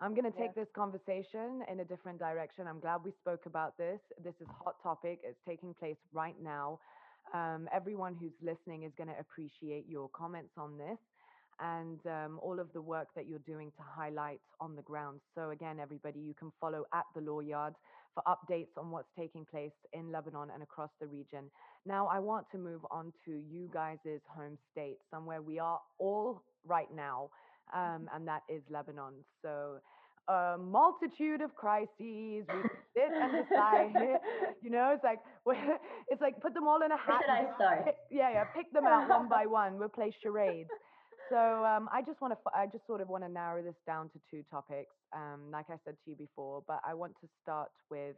I'm 0.00 0.14
going 0.14 0.30
to 0.30 0.36
take 0.38 0.54
this 0.54 0.66
conversation 0.74 1.62
in 1.70 1.80
a 1.80 1.84
different 1.84 2.18
direction. 2.18 2.66
I'm 2.66 2.80
glad 2.80 3.04
we 3.04 3.12
spoke 3.20 3.46
about 3.46 3.76
this. 3.78 4.00
This 4.22 4.34
is 4.40 4.48
a 4.48 4.64
hot 4.64 4.82
topic. 4.82 5.20
It's 5.22 5.38
taking 5.46 5.72
place 5.74 5.96
right 6.12 6.34
now. 6.42 6.80
Um, 7.32 7.68
everyone 7.72 8.16
who's 8.20 8.32
listening 8.42 8.82
is 8.82 8.92
going 8.98 9.08
to 9.08 9.18
appreciate 9.18 9.86
your 9.88 10.10
comments 10.14 10.52
on 10.58 10.76
this 10.76 10.98
and 11.60 12.00
um, 12.06 12.40
all 12.42 12.58
of 12.58 12.72
the 12.72 12.82
work 12.82 13.06
that 13.14 13.28
you're 13.28 13.38
doing 13.46 13.70
to 13.76 13.82
highlight 13.82 14.40
on 14.60 14.74
the 14.74 14.82
ground. 14.82 15.20
So 15.36 15.50
again, 15.50 15.78
everybody, 15.80 16.18
you 16.18 16.34
can 16.34 16.50
follow 16.60 16.84
at 16.92 17.04
the 17.14 17.20
Lawyard 17.20 17.74
for 18.14 18.22
updates 18.26 18.76
on 18.76 18.90
what's 18.90 19.08
taking 19.16 19.44
place 19.44 19.72
in 19.92 20.10
Lebanon 20.10 20.48
and 20.52 20.62
across 20.62 20.90
the 21.00 21.06
region. 21.06 21.50
Now, 21.86 22.08
I 22.08 22.18
want 22.18 22.46
to 22.52 22.58
move 22.58 22.80
on 22.90 23.12
to 23.24 23.30
you 23.30 23.70
guys' 23.72 23.98
home 24.28 24.58
state, 24.72 24.98
somewhere 25.10 25.40
we 25.40 25.60
are 25.60 25.80
all 25.98 26.42
right 26.66 26.92
now 26.94 27.30
um, 27.72 28.08
and 28.14 28.26
that 28.28 28.42
is 28.48 28.62
Lebanon. 28.70 29.14
So 29.42 29.80
a 30.28 30.56
multitude 30.58 31.40
of 31.40 31.54
crises. 31.54 31.88
We 31.98 32.44
sit 32.96 33.10
and 33.12 33.32
decide. 33.32 33.92
you 34.62 34.70
know, 34.70 34.92
it's 34.94 35.04
like 35.04 35.20
it's 36.08 36.20
like 36.20 36.40
put 36.40 36.54
them 36.54 36.66
all 36.66 36.82
in 36.82 36.90
a 36.90 36.96
hat. 36.96 37.22
Where 37.28 37.38
should 37.38 37.48
I 37.50 37.54
start? 37.56 37.84
Pick, 37.84 37.96
yeah, 38.10 38.30
yeah. 38.32 38.44
Pick 38.56 38.72
them 38.72 38.84
out 38.86 39.08
one 39.08 39.28
by 39.28 39.46
one. 39.46 39.78
We'll 39.78 39.88
play 39.88 40.14
charades. 40.22 40.70
So 41.30 41.64
um, 41.64 41.88
I 41.92 42.02
just 42.02 42.20
want 42.20 42.34
to, 42.34 42.38
I 42.54 42.66
just 42.66 42.86
sort 42.86 43.00
of 43.00 43.08
want 43.08 43.24
to 43.24 43.30
narrow 43.30 43.62
this 43.62 43.76
down 43.86 44.10
to 44.10 44.20
two 44.30 44.42
topics. 44.50 44.94
Um, 45.14 45.50
like 45.50 45.66
I 45.70 45.76
said 45.84 45.94
to 46.04 46.10
you 46.10 46.16
before, 46.16 46.62
but 46.66 46.80
I 46.86 46.94
want 46.94 47.14
to 47.22 47.28
start 47.42 47.70
with 47.90 48.16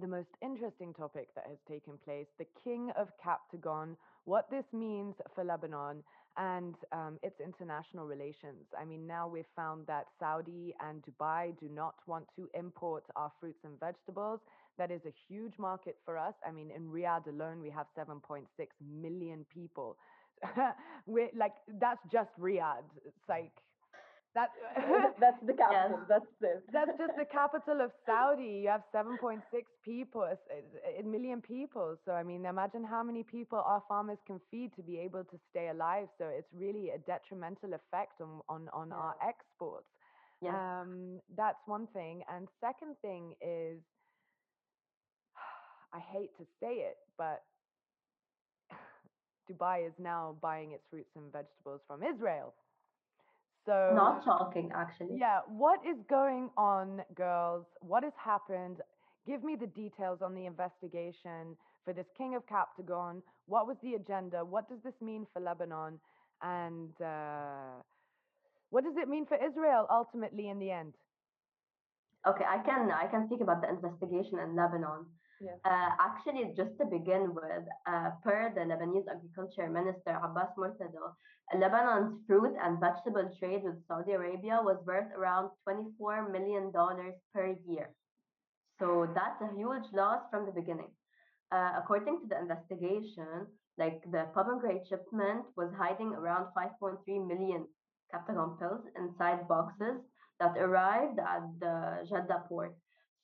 the 0.00 0.08
most 0.08 0.30
interesting 0.42 0.92
topic 0.92 1.28
that 1.36 1.44
has 1.48 1.58
taken 1.68 1.94
place: 2.04 2.26
the 2.38 2.46
King 2.62 2.90
of 2.96 3.08
Captagon. 3.24 3.96
What 4.24 4.50
this 4.50 4.64
means 4.72 5.14
for 5.34 5.44
Lebanon 5.44 6.02
and 6.36 6.74
um, 6.92 7.18
its 7.22 7.40
international 7.40 8.06
relations. 8.06 8.66
I 8.78 8.84
mean, 8.84 9.06
now 9.06 9.28
we've 9.28 9.52
found 9.54 9.86
that 9.86 10.06
Saudi 10.18 10.74
and 10.80 11.02
Dubai 11.02 11.58
do 11.60 11.68
not 11.68 11.94
want 12.06 12.26
to 12.36 12.48
import 12.54 13.04
our 13.16 13.30
fruits 13.40 13.60
and 13.64 13.78
vegetables. 13.78 14.40
That 14.78 14.90
is 14.90 15.00
a 15.06 15.12
huge 15.28 15.54
market 15.58 15.96
for 16.04 16.18
us. 16.18 16.34
I 16.46 16.50
mean, 16.50 16.70
in 16.74 16.88
Riyadh 16.88 17.28
alone, 17.28 17.60
we 17.62 17.70
have 17.70 17.86
7.6 17.96 18.46
million 18.80 19.46
people. 19.52 19.96
We're, 21.06 21.30
like 21.36 21.54
that's 21.80 22.00
just 22.10 22.30
Riyadh. 22.40 22.84
It's 23.06 23.28
like 23.28 23.52
That 24.34 24.50
That's 25.20 25.38
the 25.46 25.52
capital. 25.54 26.00
Yes. 26.00 26.06
That's 26.08 26.26
it. 26.42 26.62
That's 26.72 26.98
just 26.98 27.14
the 27.16 27.24
capital 27.24 27.80
of 27.80 27.92
Saudi. 28.04 28.62
You 28.64 28.68
have 28.68 28.82
7.6 28.94 29.40
people, 29.84 30.26
a 30.26 31.02
million 31.02 31.40
people. 31.40 31.96
So, 32.04 32.12
I 32.12 32.24
mean, 32.24 32.44
imagine 32.44 32.84
how 32.84 33.02
many 33.04 33.22
people 33.22 33.62
our 33.64 33.82
farmers 33.88 34.18
can 34.26 34.40
feed 34.50 34.72
to 34.76 34.82
be 34.82 34.98
able 34.98 35.22
to 35.24 35.38
stay 35.50 35.68
alive. 35.68 36.08
So, 36.18 36.26
it's 36.26 36.48
really 36.52 36.90
a 36.90 36.98
detrimental 36.98 37.74
effect 37.74 38.20
on, 38.20 38.40
on, 38.48 38.68
on 38.72 38.92
our 38.92 39.14
exports. 39.26 39.86
Yes. 40.42 40.54
Um, 40.54 41.20
that's 41.36 41.62
one 41.66 41.86
thing. 41.94 42.22
And 42.28 42.48
second 42.60 42.96
thing 43.02 43.34
is, 43.40 43.78
I 45.94 46.00
hate 46.00 46.30
to 46.38 46.44
say 46.60 46.74
it, 46.90 46.96
but 47.16 47.42
Dubai 49.48 49.86
is 49.86 49.94
now 49.98 50.36
buying 50.42 50.72
its 50.72 50.82
fruits 50.90 51.10
and 51.14 51.32
vegetables 51.32 51.82
from 51.86 52.02
Israel. 52.02 52.52
So 53.66 53.92
Not 53.94 54.22
shocking, 54.24 54.70
actually. 54.74 55.16
yeah, 55.18 55.40
what 55.48 55.80
is 55.88 55.96
going 56.08 56.50
on, 56.56 57.02
girls? 57.14 57.64
What 57.80 58.04
has 58.04 58.12
happened? 58.22 58.78
Give 59.26 59.42
me 59.42 59.56
the 59.56 59.68
details 59.68 60.20
on 60.20 60.34
the 60.34 60.44
investigation 60.44 61.56
for 61.84 61.94
this 61.94 62.06
king 62.16 62.34
of 62.34 62.42
Captagon. 62.46 63.22
What 63.46 63.66
was 63.66 63.76
the 63.82 63.94
agenda? 63.94 64.44
What 64.44 64.68
does 64.68 64.80
this 64.84 64.94
mean 65.00 65.26
for 65.32 65.40
Lebanon? 65.40 65.98
And 66.42 66.90
uh, 67.00 67.80
what 68.68 68.84
does 68.84 68.96
it 68.98 69.08
mean 69.08 69.24
for 69.24 69.38
Israel 69.42 69.86
ultimately 69.90 70.48
in 70.50 70.58
the 70.58 70.70
end? 70.70 70.92
Okay, 72.26 72.44
I 72.44 72.58
can 72.64 72.90
I 72.90 73.06
can 73.06 73.26
speak 73.26 73.40
about 73.40 73.60
the 73.62 73.68
investigation 73.68 74.38
in 74.38 74.56
Lebanon. 74.56 75.06
Yes. 75.44 75.60
Uh, 75.64 75.90
actually, 76.00 76.54
just 76.56 76.72
to 76.80 76.86
begin 76.86 77.34
with, 77.34 77.64
uh, 77.86 78.10
per 78.24 78.50
the 78.54 78.64
Lebanese 78.64 79.04
Agriculture 79.14 79.68
Minister 79.68 80.18
Abbas 80.24 80.56
Murtada, 80.56 81.12
Lebanon's 81.52 82.24
fruit 82.26 82.56
and 82.62 82.80
vegetable 82.80 83.28
trade 83.38 83.62
with 83.62 83.76
Saudi 83.86 84.12
Arabia 84.12 84.60
was 84.62 84.78
worth 84.86 85.12
around 85.14 85.50
$24 85.68 86.32
million 86.32 86.72
per 87.34 87.54
year. 87.68 87.90
So 88.78 89.06
that's 89.14 89.40
a 89.42 89.54
huge 89.54 89.84
loss 89.92 90.22
from 90.30 90.46
the 90.46 90.52
beginning. 90.52 90.88
Uh, 91.52 91.72
according 91.76 92.20
to 92.22 92.26
the 92.26 92.38
investigation, 92.40 93.46
like 93.76 94.00
the 94.10 94.26
pomegranate 94.32 94.86
shipment 94.88 95.44
was 95.56 95.70
hiding 95.76 96.14
around 96.14 96.46
5.3 96.56 96.96
million 97.28 97.66
Captagon 98.12 98.58
pills 98.58 98.84
inside 98.96 99.46
boxes 99.46 100.00
that 100.40 100.56
arrived 100.56 101.18
at 101.18 101.42
the 101.60 102.06
Jeddah 102.08 102.44
port. 102.48 102.74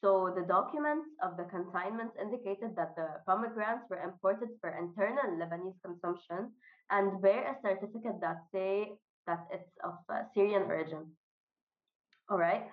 So 0.01 0.33
the 0.35 0.47
documents 0.47 1.09
of 1.23 1.37
the 1.37 1.45
consignments 1.45 2.17
indicated 2.21 2.75
that 2.77 2.97
the 2.97 3.21
pomegranates 3.27 3.85
were 3.91 4.01
imported 4.01 4.49
for 4.61 4.71
internal 4.71 5.37
Lebanese 5.37 5.77
consumption 5.85 6.53
and 6.91 7.21
bear 7.21 7.53
a 7.53 7.57
certificate 7.61 8.19
that 8.21 8.39
say 8.53 8.93
that 9.27 9.47
it's 9.53 9.71
of 9.85 9.95
uh, 10.09 10.23
Syrian 10.35 10.63
origin. 10.63 11.05
All 12.31 12.39
right. 12.39 12.65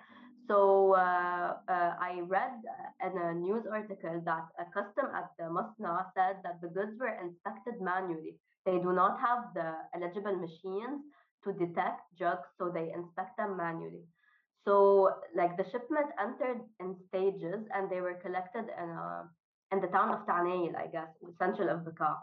So 0.48 0.94
uh, 0.94 1.60
uh, 1.68 1.92
I 2.00 2.20
read 2.24 2.56
uh, 2.64 3.06
in 3.06 3.18
a 3.18 3.34
news 3.34 3.64
article 3.70 4.22
that 4.24 4.46
a 4.58 4.64
custom 4.72 5.12
at 5.14 5.28
the 5.38 5.44
Masnaa 5.52 6.06
said 6.16 6.40
that 6.42 6.62
the 6.62 6.68
goods 6.68 6.96
were 6.98 7.12
inspected 7.20 7.82
manually. 7.82 8.36
They 8.64 8.78
do 8.78 8.92
not 8.94 9.20
have 9.20 9.52
the 9.54 9.76
eligible 9.94 10.36
machines 10.36 11.04
to 11.44 11.52
detect 11.52 12.00
drugs, 12.16 12.48
so 12.56 12.70
they 12.72 12.90
inspect 12.96 13.36
them 13.36 13.56
manually. 13.58 14.04
So, 14.68 15.08
like 15.34 15.56
the 15.56 15.64
shipment 15.72 16.12
entered 16.20 16.60
in 16.78 16.94
stages, 17.08 17.64
and 17.72 17.88
they 17.88 18.02
were 18.02 18.20
collected 18.20 18.66
in 18.68 18.88
a, 18.90 19.24
in 19.72 19.80
the 19.80 19.86
town 19.88 20.10
of 20.12 20.26
Taanayel, 20.26 20.76
I 20.76 20.88
guess, 20.88 21.08
central 21.38 21.70
of 21.70 21.86
Bekaa. 21.88 22.16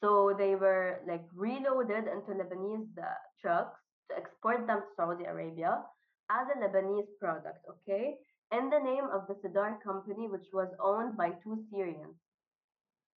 So 0.00 0.34
they 0.38 0.54
were 0.54 1.00
like 1.06 1.24
reloaded 1.34 2.04
into 2.08 2.32
Lebanese 2.40 2.88
uh, 2.96 3.12
trucks 3.42 3.78
to 4.08 4.16
export 4.16 4.66
them 4.66 4.80
to 4.80 4.94
Saudi 4.96 5.24
Arabia 5.24 5.82
as 6.30 6.46
a 6.48 6.58
Lebanese 6.58 7.12
product, 7.20 7.60
okay, 7.68 8.14
in 8.50 8.70
the 8.70 8.80
name 8.80 9.04
of 9.12 9.28
the 9.28 9.34
Sidar 9.34 9.76
company, 9.84 10.26
which 10.26 10.48
was 10.54 10.68
owned 10.80 11.18
by 11.18 11.32
two 11.44 11.58
Syrians, 11.70 12.16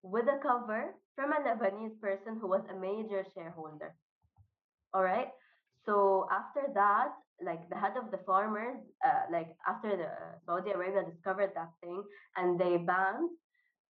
with 0.02 0.26
a 0.26 0.42
cover 0.42 0.96
from 1.14 1.30
a 1.32 1.40
Lebanese 1.46 2.00
person 2.00 2.38
who 2.40 2.48
was 2.48 2.64
a 2.68 2.74
major 2.74 3.24
shareholder. 3.32 3.94
All 4.92 5.04
right. 5.04 5.28
So 5.86 6.26
after 6.32 6.66
that, 6.74 7.12
like 7.44 7.68
the 7.68 7.76
head 7.76 7.96
of 7.96 8.10
the 8.10 8.18
farmers, 8.26 8.78
uh, 9.04 9.32
like 9.32 9.48
after 9.66 9.96
the 9.96 10.10
Saudi 10.46 10.70
Arabia 10.70 11.02
discovered 11.10 11.52
that 11.54 11.70
thing 11.82 12.02
and 12.36 12.58
they 12.58 12.76
banned, 12.76 13.30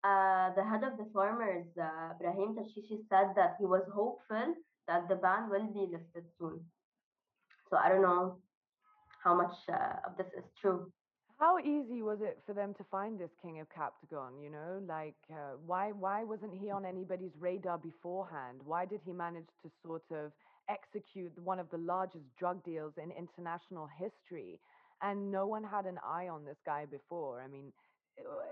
uh, 0.03 0.53
the 0.55 0.63
head 0.63 0.83
of 0.83 0.97
the 0.97 1.07
farmers, 1.13 1.65
uh, 1.81 2.13
Ibrahim 2.15 2.55
Tarshishi, 2.55 3.03
said 3.09 3.33
that 3.35 3.55
he 3.59 3.65
was 3.65 3.83
hopeful 3.93 4.55
that 4.87 5.07
the 5.09 5.15
ban 5.15 5.49
will 5.49 5.67
be 5.73 5.91
lifted 5.91 6.23
soon. 6.39 6.61
So 7.69 7.77
I 7.77 7.89
don't 7.89 8.01
know 8.01 8.37
how 9.23 9.35
much 9.35 9.53
uh, 9.67 10.07
of 10.07 10.17
this 10.17 10.27
is 10.37 10.45
true. 10.61 10.91
How 11.39 11.57
easy 11.59 12.01
was 12.01 12.19
it 12.21 12.37
for 12.45 12.53
them 12.53 12.73
to 12.73 12.83
find 12.91 13.17
this 13.17 13.29
king 13.41 13.61
of 13.61 13.67
Captagon? 13.69 14.43
You 14.43 14.49
know, 14.49 14.81
like 14.85 15.15
uh, 15.31 15.55
why 15.65 15.91
why 15.91 16.23
wasn't 16.23 16.53
he 16.53 16.69
on 16.69 16.85
anybody's 16.85 17.31
radar 17.39 17.77
beforehand? 17.77 18.59
Why 18.65 18.85
did 18.85 18.99
he 19.05 19.13
manage 19.13 19.47
to 19.63 19.71
sort 19.85 20.03
of 20.11 20.33
execute 20.69 21.31
one 21.43 21.59
of 21.59 21.69
the 21.71 21.77
largest 21.77 22.25
drug 22.37 22.63
deals 22.63 22.93
in 23.01 23.11
international 23.11 23.87
history, 23.97 24.59
and 25.01 25.31
no 25.31 25.47
one 25.47 25.63
had 25.63 25.85
an 25.85 25.97
eye 26.05 26.27
on 26.27 26.45
this 26.45 26.57
guy 26.65 26.85
before? 26.85 27.41
I 27.41 27.47
mean, 27.47 27.71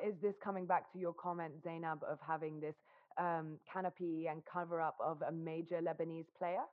is 0.06 0.16
this 0.22 0.36
coming 0.44 0.66
back 0.66 0.92
to 0.94 1.00
your 1.00 1.14
comment, 1.14 1.54
Zeinab, 1.66 2.04
of 2.04 2.20
having 2.26 2.60
this 2.60 2.76
um, 3.18 3.60
canopy 3.72 4.28
and 4.30 4.42
cover 4.52 4.82
up 4.82 4.96
of 5.04 5.22
a 5.28 5.32
major 5.32 5.82
Lebanese 5.82 6.28
player? 6.38 6.64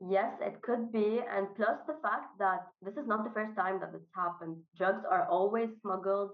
Yes, 0.00 0.32
it 0.40 0.60
could 0.62 0.92
be. 0.92 1.20
And 1.30 1.46
plus 1.54 1.78
the 1.86 1.96
fact 2.02 2.38
that 2.38 2.66
this 2.82 2.94
is 2.94 3.06
not 3.06 3.24
the 3.24 3.30
first 3.30 3.56
time 3.56 3.78
that 3.80 3.92
this 3.92 4.02
happened. 4.14 4.56
Drugs 4.76 5.04
are 5.08 5.28
always 5.28 5.68
smuggled 5.80 6.30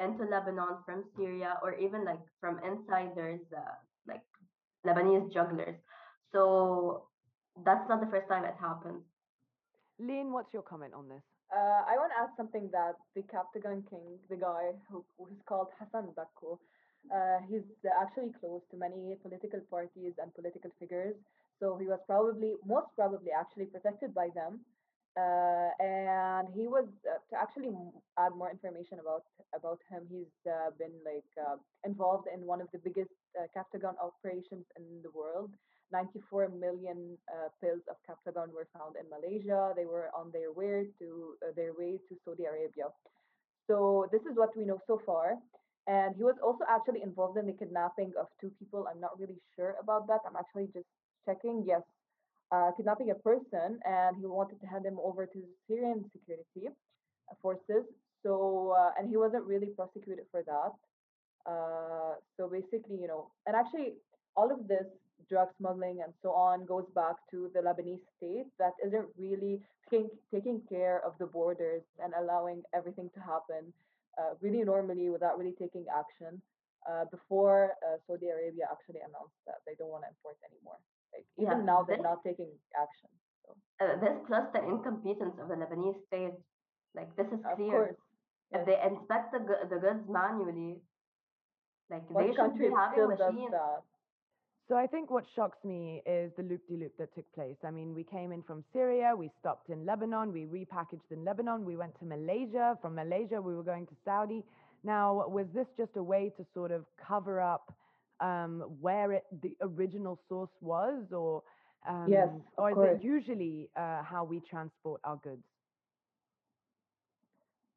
into 0.00 0.24
Lebanon 0.24 0.78
from 0.86 1.04
Syria 1.16 1.58
or 1.62 1.74
even 1.74 2.04
like 2.04 2.20
from 2.40 2.58
insiders, 2.64 3.40
uh, 3.56 3.76
like 4.08 4.22
Lebanese 4.86 5.32
jugglers. 5.32 5.76
So 6.32 7.04
that's 7.64 7.88
not 7.88 8.00
the 8.00 8.10
first 8.10 8.28
time 8.28 8.44
it 8.44 8.54
happened. 8.60 9.00
Lean, 9.98 10.32
what's 10.32 10.52
your 10.52 10.62
comment 10.62 10.94
on 10.94 11.08
this? 11.08 11.22
Uh, 11.52 11.84
I 11.84 11.96
want 12.00 12.12
to 12.16 12.22
add 12.22 12.30
something 12.36 12.70
that 12.72 12.96
the 13.14 13.22
Captagon 13.28 13.84
King, 13.90 14.18
the 14.30 14.36
guy 14.36 14.72
who 14.90 15.04
who's 15.18 15.36
called 15.46 15.68
Hassan 15.78 16.08
Daqqou, 16.16 16.56
uh, 17.12 17.38
he's 17.48 17.66
actually 18.00 18.32
close 18.40 18.62
to 18.70 18.76
many 18.76 19.14
political 19.22 19.60
parties 19.70 20.14
and 20.20 20.34
political 20.34 20.70
figures. 20.80 21.14
So 21.60 21.76
he 21.76 21.86
was 21.86 22.00
probably, 22.06 22.54
most 22.66 22.88
probably, 22.96 23.30
actually 23.30 23.66
protected 23.66 24.14
by 24.14 24.28
them. 24.34 24.60
Uh, 25.14 25.68
and 25.78 26.48
he 26.56 26.66
was 26.66 26.86
uh, 27.04 27.20
to 27.28 27.34
actually 27.38 27.68
add 28.18 28.32
more 28.34 28.50
information 28.50 28.96
about 28.98 29.24
about 29.54 29.78
him. 29.90 30.08
He's 30.08 30.32
uh, 30.48 30.70
been 30.78 30.96
like 31.04 31.28
uh, 31.36 31.56
involved 31.84 32.28
in 32.32 32.46
one 32.46 32.62
of 32.62 32.68
the 32.72 32.78
biggest 32.78 33.12
uh, 33.36 33.44
Captagon 33.54 33.92
operations 34.00 34.64
in 34.78 34.84
the 35.02 35.10
world. 35.12 35.50
94 35.92 36.48
million 36.58 37.18
uh, 37.28 37.48
pills 37.60 37.82
of 37.88 37.96
Captagon 38.08 38.52
were 38.52 38.68
found 38.76 38.96
in 38.96 39.06
Malaysia. 39.10 39.72
They 39.76 39.86
were 39.86 40.08
on 40.16 40.30
their 40.32 40.52
way 40.52 40.86
to 40.98 41.08
uh, 41.44 41.52
their 41.54 41.72
way 41.72 41.98
to 42.08 42.12
Saudi 42.24 42.44
Arabia. 42.44 42.88
So 43.68 44.08
this 44.12 44.22
is 44.22 44.36
what 44.36 44.56
we 44.56 44.64
know 44.64 44.80
so 44.86 45.00
far. 45.04 45.36
And 45.86 46.14
he 46.16 46.22
was 46.22 46.36
also 46.42 46.64
actually 46.68 47.02
involved 47.02 47.38
in 47.38 47.46
the 47.46 47.52
kidnapping 47.52 48.12
of 48.18 48.26
two 48.40 48.50
people. 48.58 48.86
I'm 48.88 49.00
not 49.00 49.18
really 49.18 49.40
sure 49.56 49.74
about 49.82 50.06
that. 50.08 50.20
I'm 50.26 50.36
actually 50.36 50.68
just 50.72 50.86
checking. 51.26 51.64
Yes, 51.66 51.82
uh, 52.52 52.70
kidnapping 52.76 53.10
a 53.10 53.14
person, 53.14 53.80
and 53.84 54.16
he 54.18 54.26
wanted 54.26 54.60
to 54.60 54.66
hand 54.66 54.86
him 54.86 54.98
over 55.02 55.26
to 55.26 55.38
the 55.38 55.54
Syrian 55.66 56.04
security 56.12 56.68
forces. 57.40 57.84
So, 58.22 58.74
uh, 58.78 58.90
and 58.98 59.08
he 59.08 59.16
wasn't 59.16 59.44
really 59.44 59.70
prosecuted 59.74 60.26
for 60.30 60.42
that. 60.46 60.72
Uh, 61.50 62.14
so 62.36 62.48
basically, 62.48 63.00
you 63.00 63.08
know, 63.08 63.32
and 63.46 63.56
actually, 63.56 63.94
all 64.36 64.52
of 64.52 64.68
this 64.68 64.86
drug 65.28 65.48
smuggling 65.58 66.00
and 66.04 66.12
so 66.22 66.30
on 66.32 66.64
goes 66.66 66.86
back 66.94 67.16
to 67.30 67.50
the 67.54 67.60
Lebanese 67.60 68.02
state 68.16 68.46
that 68.58 68.72
isn't 68.84 69.06
really 69.18 69.60
taking, 69.90 70.10
taking 70.32 70.60
care 70.68 71.00
of 71.04 71.12
the 71.18 71.26
borders 71.26 71.82
and 72.02 72.12
allowing 72.20 72.62
everything 72.74 73.10
to 73.14 73.20
happen 73.20 73.72
uh, 74.18 74.34
really 74.40 74.62
normally 74.64 75.08
without 75.10 75.38
really 75.38 75.54
taking 75.58 75.84
action 75.94 76.40
uh, 76.90 77.04
before 77.10 77.72
uh, 77.86 77.96
Saudi 78.06 78.28
Arabia 78.28 78.66
actually 78.70 79.00
announced 79.00 79.38
that 79.46 79.60
they 79.66 79.74
don't 79.78 79.90
want 79.90 80.04
to 80.04 80.10
import 80.10 80.36
anymore. 80.50 80.78
Like 81.12 81.26
even 81.38 81.58
Yeah, 81.60 81.64
now, 81.64 81.82
they're 81.86 81.96
this 81.96 82.02
not 82.04 82.24
taking 82.24 82.50
action. 82.74 83.08
So 83.44 83.54
uh, 83.80 83.96
this 84.00 84.16
plus 84.26 84.46
the 84.52 84.62
incompetence 84.64 85.36
of 85.40 85.48
the 85.48 85.54
Lebanese 85.54 85.98
state, 86.08 86.34
like 86.94 87.14
this 87.16 87.26
is 87.32 87.40
of 87.44 87.56
clear. 87.56 87.70
course, 87.70 88.00
If 88.52 88.60
yes. 88.60 88.66
they 88.66 88.78
inspect 88.88 89.32
the 89.32 89.40
the 89.70 89.78
goods 89.80 90.04
manually, 90.08 90.80
like 91.90 92.04
What 92.10 92.24
they 92.26 92.32
should 92.34 92.58
be 92.58 92.68
having 92.70 93.08
machines. 93.08 93.50
that? 93.50 93.82
So 94.68 94.76
I 94.76 94.86
think 94.86 95.10
what 95.10 95.24
shocks 95.34 95.58
me 95.64 96.02
is 96.06 96.32
the 96.36 96.42
loop-de-loop 96.44 96.96
that 96.98 97.14
took 97.14 97.30
place. 97.34 97.56
I 97.64 97.70
mean, 97.70 97.94
we 97.94 98.04
came 98.04 98.32
in 98.32 98.42
from 98.42 98.64
Syria, 98.72 99.14
we 99.16 99.30
stopped 99.40 99.68
in 99.68 99.84
Lebanon, 99.84 100.32
we 100.32 100.46
repackaged 100.46 101.10
in 101.10 101.24
Lebanon, 101.24 101.64
we 101.64 101.76
went 101.76 101.98
to 101.98 102.04
Malaysia. 102.06 102.78
From 102.80 102.94
Malaysia, 102.94 103.40
we 103.42 103.54
were 103.54 103.64
going 103.64 103.86
to 103.86 103.94
Saudi. 104.04 104.44
Now, 104.84 105.26
was 105.28 105.46
this 105.52 105.66
just 105.76 105.96
a 105.96 106.02
way 106.02 106.32
to 106.36 106.46
sort 106.54 106.70
of 106.70 106.86
cover 106.96 107.40
up 107.40 107.74
um, 108.20 108.62
where 108.80 109.12
it, 109.12 109.24
the 109.42 109.56
original 109.60 110.18
source 110.28 110.54
was, 110.60 111.04
or 111.12 111.42
Um, 111.84 112.06
Yes, 112.08 112.28
or 112.56 112.70
is 112.70 112.76
course. 112.76 112.94
it 112.94 113.02
usually 113.02 113.68
uh, 113.74 114.02
how 114.04 114.22
we 114.24 114.38
transport 114.48 115.00
our 115.02 115.16
goods? 115.16 115.42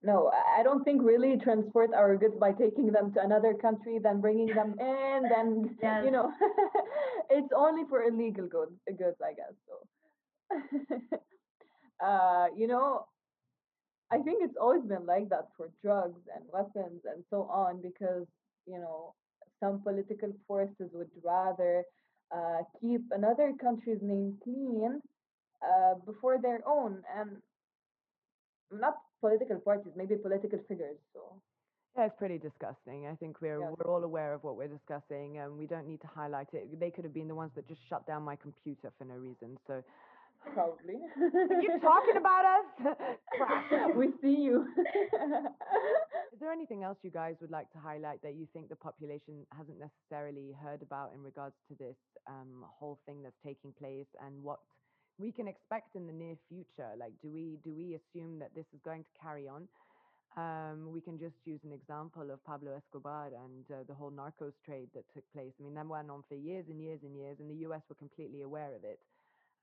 No, 0.04 0.32
I 0.58 0.64
don't 0.64 0.84
think 0.84 1.02
really 1.02 1.38
transport 1.38 1.94
our 1.94 2.16
goods 2.16 2.36
by 2.40 2.52
taking 2.52 2.92
them 2.92 3.12
to 3.14 3.22
another 3.22 3.54
country, 3.56 4.00
then 4.00 4.22
bringing 4.22 4.48
them 4.48 4.76
in, 4.80 5.24
then 5.30 5.78
Yes. 5.82 6.04
you 6.06 6.12
know, 6.12 6.32
it's 7.30 7.52
only 7.56 7.84
for 7.90 8.04
illegal 8.04 8.48
goods, 8.48 8.78
goods, 8.88 9.18
I 9.24 9.34
guess. 9.34 9.54
So, 9.68 11.18
uh, 12.06 12.48
you 12.56 12.68
know, 12.68 13.06
I 14.12 14.20
think 14.20 14.44
it's 14.44 14.58
always 14.60 14.84
been 14.84 15.06
like 15.06 15.30
that 15.30 15.48
for 15.58 15.70
drugs 15.82 16.22
and 16.36 16.46
weapons 16.52 17.02
and 17.06 17.24
so 17.30 17.44
on 17.52 17.82
because, 17.82 18.28
you 18.68 18.80
know, 18.80 19.14
some 19.60 19.82
political 19.82 20.32
forces 20.48 20.92
would 20.94 21.10
rather 21.24 21.84
uh, 22.36 22.62
keep 22.80 23.02
another 23.12 23.54
country's 23.60 24.02
name 24.02 24.38
clean 24.44 25.02
uh, 25.66 25.96
before 26.06 26.38
their 26.42 26.62
own. 26.68 27.04
And 27.18 27.38
not 28.80 28.96
political 29.22 29.60
parties, 29.60 29.94
maybe 29.96 30.16
political 30.16 30.60
figures. 30.68 30.98
So, 31.14 31.42
Yeah, 31.98 32.06
it's 32.06 32.16
pretty 32.18 32.38
disgusting. 32.38 33.08
I 33.08 33.16
think 33.16 33.42
we're 33.42 33.60
yeah, 33.60 33.72
we're 33.78 33.92
all 33.92 34.04
aware 34.04 34.34
of 34.34 34.44
what 34.44 34.56
we're 34.58 34.68
discussing, 34.68 35.38
and 35.38 35.58
we 35.58 35.66
don't 35.66 35.88
need 35.88 36.02
to 36.02 36.08
highlight 36.08 36.48
it. 36.54 36.80
They 36.80 36.92
could 36.92 37.04
have 37.04 37.14
been 37.14 37.28
the 37.28 37.36
ones 37.36 37.52
that 37.56 37.68
just 37.68 37.82
shut 37.90 38.06
down 38.06 38.24
my 38.24 38.36
computer 38.36 38.92
for 38.98 39.06
no 39.06 39.16
reason. 39.16 39.58
So, 39.68 39.84
probably. 40.54 41.00
you 41.18 41.80
talking 41.82 42.18
about 42.18 42.46
us? 42.46 42.98
We 43.96 44.08
see 44.22 44.42
you. 44.42 44.66
Is 46.34 46.40
there 46.40 46.52
anything 46.52 46.84
else 46.84 46.98
you 47.02 47.10
guys 47.10 47.36
would 47.42 47.52
like 47.52 47.72
to 47.72 47.80
highlight 47.80 48.22
that 48.24 48.36
you 48.36 48.48
think 48.54 48.70
the 48.70 48.76
population 48.76 49.46
hasn't 49.58 49.80
necessarily 49.80 50.54
heard 50.62 50.82
about 50.82 51.12
in 51.16 51.24
regards 51.24 51.56
to 51.70 51.76
this 51.76 51.96
um, 52.28 52.66
whole 52.78 53.00
thing 53.06 53.24
that's 53.24 53.40
taking 53.44 53.72
place 53.80 54.08
and 54.26 54.44
what 54.44 54.60
we 55.18 55.32
can 55.32 55.48
expect 55.48 55.96
in 55.96 56.08
the 56.08 56.14
near 56.14 56.36
future? 56.50 56.92
Like, 57.00 57.14
do 57.22 57.30
we 57.30 57.58
do 57.64 57.74
we 57.74 57.96
assume 57.96 58.40
that 58.40 58.54
this 58.56 58.66
is 58.74 58.80
going 58.84 59.04
to 59.04 59.14
carry 59.22 59.48
on? 59.48 59.68
Um, 60.36 60.92
we 60.92 61.00
can 61.00 61.18
just 61.18 61.36
use 61.46 61.62
an 61.64 61.72
example 61.72 62.30
of 62.30 62.44
Pablo 62.44 62.76
Escobar 62.76 63.28
and 63.28 63.64
uh, 63.72 63.84
the 63.88 63.94
whole 63.94 64.12
narcos 64.12 64.52
trade 64.66 64.90
that 64.94 65.06
took 65.14 65.24
place. 65.32 65.54
I 65.60 65.64
mean, 65.64 65.74
that 65.76 65.88
went 65.88 66.12
on 66.12 66.24
for 66.28 66.36
years 66.36 66.66
and 66.68 66.82
years 66.82 67.00
and 67.04 67.16
years, 67.16 67.38
and 67.40 67.50
the 67.50 67.62
U.S. 67.68 67.82
were 67.88 67.96
completely 67.96 68.42
aware 68.42 68.76
of 68.76 68.84
it 68.84 69.00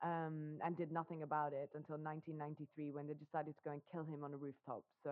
um, 0.03 0.57
and 0.65 0.75
did 0.75 0.91
nothing 0.91 1.21
about 1.23 1.53
it 1.53 1.69
until 1.75 1.97
1993 1.97 2.91
when 2.91 3.07
they 3.07 3.13
decided 3.13 3.55
to 3.55 3.63
go 3.63 3.71
and 3.71 3.81
kill 3.91 4.03
him 4.03 4.23
on 4.23 4.33
a 4.33 4.37
rooftop. 4.37 4.83
So 5.03 5.11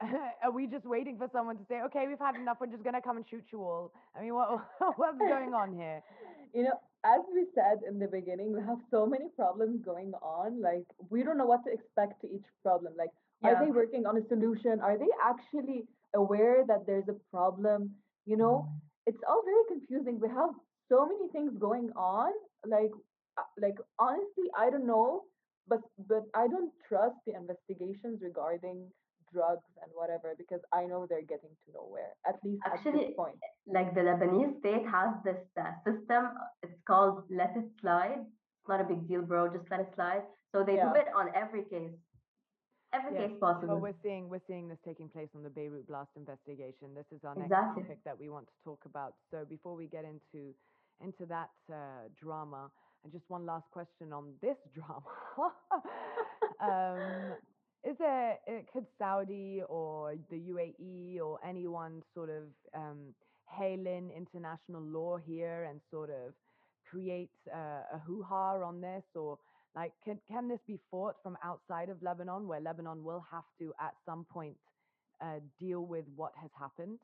are 0.42 0.50
we 0.50 0.66
just 0.66 0.84
waiting 0.84 1.16
for 1.16 1.28
someone 1.32 1.56
to 1.56 1.64
say, 1.68 1.80
okay, 1.86 2.06
we've 2.08 2.18
had 2.18 2.34
enough, 2.34 2.58
we're 2.60 2.66
just 2.66 2.82
going 2.82 2.94
to 2.94 3.00
come 3.00 3.16
and 3.16 3.26
shoot 3.28 3.44
you 3.52 3.62
all? 3.62 3.92
I 4.14 4.22
mean, 4.22 4.34
what, 4.34 4.60
what's 4.96 5.18
going 5.18 5.54
on 5.54 5.72
here? 5.72 6.02
you 6.52 6.64
know, 6.64 6.80
as 7.14 7.20
we 7.32 7.44
said 7.54 7.78
in 7.88 7.98
the 7.98 8.08
beginning, 8.08 8.52
we 8.52 8.60
have 8.60 8.78
so 8.90 9.06
many 9.06 9.26
problems 9.36 9.80
going 9.84 10.12
on. 10.22 10.60
Like, 10.60 10.86
we 11.10 11.22
don't 11.22 11.38
know 11.38 11.46
what 11.46 11.64
to 11.64 11.72
expect 11.72 12.20
to 12.22 12.26
each 12.26 12.48
problem. 12.62 12.92
Like, 12.98 13.10
are 13.42 13.64
they 13.64 13.70
working 13.70 14.06
on 14.06 14.16
a 14.16 14.26
solution? 14.28 14.80
Are 14.80 14.98
they 14.98 15.12
actually 15.22 15.84
aware 16.14 16.64
that 16.66 16.86
there's 16.86 17.08
a 17.08 17.16
problem? 17.30 17.90
You 18.24 18.36
know, 18.36 18.68
it's 19.06 19.22
all 19.28 19.42
very 19.44 19.64
confusing. 19.68 20.18
We 20.20 20.28
have 20.28 20.50
so 20.88 21.06
many 21.06 21.28
things 21.30 21.52
going 21.58 21.90
on. 21.94 22.32
Like, 22.66 22.90
uh, 23.38 23.42
like 23.60 23.76
honestly, 23.98 24.48
I 24.58 24.70
don't 24.70 24.86
know, 24.86 25.24
but 25.68 25.80
but 26.08 26.24
I 26.34 26.48
don't 26.48 26.72
trust 26.88 27.16
the 27.26 27.34
investigations 27.34 28.20
regarding 28.22 28.86
drugs 29.36 29.68
and 29.82 29.90
whatever 30.00 30.28
because 30.42 30.62
I 30.72 30.82
know 30.90 31.00
they're 31.08 31.30
getting 31.34 31.54
to 31.64 31.68
nowhere. 31.80 32.12
At 32.30 32.36
least 32.44 32.62
at 32.66 32.72
this 32.72 32.80
Actually, 32.86 33.14
point. 33.22 33.38
like 33.78 33.90
the 33.94 34.02
Lebanese 34.10 34.58
state 34.60 34.84
has 34.96 35.10
this 35.28 35.42
uh, 35.64 35.72
system. 35.86 36.22
It's 36.62 36.80
called 36.90 37.24
let 37.30 37.52
it 37.60 37.68
slide. 37.80 38.20
It's 38.24 38.68
not 38.72 38.80
a 38.80 38.88
big 38.92 39.02
deal, 39.08 39.22
bro. 39.22 39.48
Just 39.56 39.70
let 39.70 39.80
it 39.86 39.90
slide. 39.94 40.24
So 40.52 40.64
they 40.68 40.76
do 40.86 40.92
it 41.02 41.08
on 41.20 41.26
every 41.42 41.64
case, 41.74 41.94
every 42.92 43.12
Yes. 43.14 43.30
case 43.30 43.36
Well, 43.40 43.54
possible. 43.54 43.80
we're 43.80 44.00
seeing 44.02 44.28
we're 44.28 44.46
seeing 44.46 44.68
this 44.68 44.78
taking 44.84 45.08
place 45.08 45.28
on 45.36 45.42
the 45.42 45.50
Beirut 45.50 45.86
blast 45.86 46.10
investigation. 46.16 46.94
This 46.94 47.06
is 47.12 47.24
our 47.24 47.34
next 47.34 47.46
Exactly. 47.52 47.82
topic 47.82 47.98
that 48.04 48.18
we 48.18 48.28
want 48.28 48.46
to 48.48 48.54
talk 48.64 48.84
about. 48.86 49.14
So 49.30 49.44
before 49.44 49.74
we 49.76 49.86
get 49.86 50.04
into 50.04 50.54
into 51.00 51.26
that 51.26 51.50
uh, 51.70 52.08
drama, 52.22 52.70
and 53.04 53.12
just 53.12 53.28
one 53.28 53.44
last 53.46 53.70
question 53.70 54.12
on 54.12 54.34
this 54.40 54.56
drama. 54.76 55.12
um, 56.60 57.36
is 57.88 57.96
there 57.98 58.38
uh, 58.48 58.60
could 58.72 58.86
Saudi 58.98 59.62
or 59.68 60.14
the 60.30 60.36
UAE 60.36 61.20
or 61.20 61.38
anyone 61.46 62.02
sort 62.14 62.30
of 62.30 62.44
um, 62.74 63.14
hail 63.50 63.86
in 63.86 64.10
international 64.16 64.82
law 64.82 65.16
here 65.16 65.68
and 65.70 65.80
sort 65.90 66.10
of 66.10 66.32
create 66.88 67.30
uh, 67.54 67.82
a 67.94 67.98
hoo-ha 68.06 68.54
on 68.62 68.80
this 68.80 69.04
or 69.14 69.38
like, 69.76 69.92
can 70.02 70.18
can 70.26 70.48
this 70.48 70.60
be 70.66 70.78
fought 70.90 71.16
from 71.22 71.36
outside 71.44 71.90
of 71.90 72.02
Lebanon, 72.02 72.48
where 72.48 72.60
Lebanon 72.60 73.04
will 73.04 73.24
have 73.30 73.44
to 73.60 73.74
at 73.78 73.92
some 74.06 74.24
point 74.24 74.56
uh, 75.20 75.40
deal 75.60 75.84
with 75.84 76.06
what 76.16 76.32
has 76.40 76.50
happened? 76.58 76.98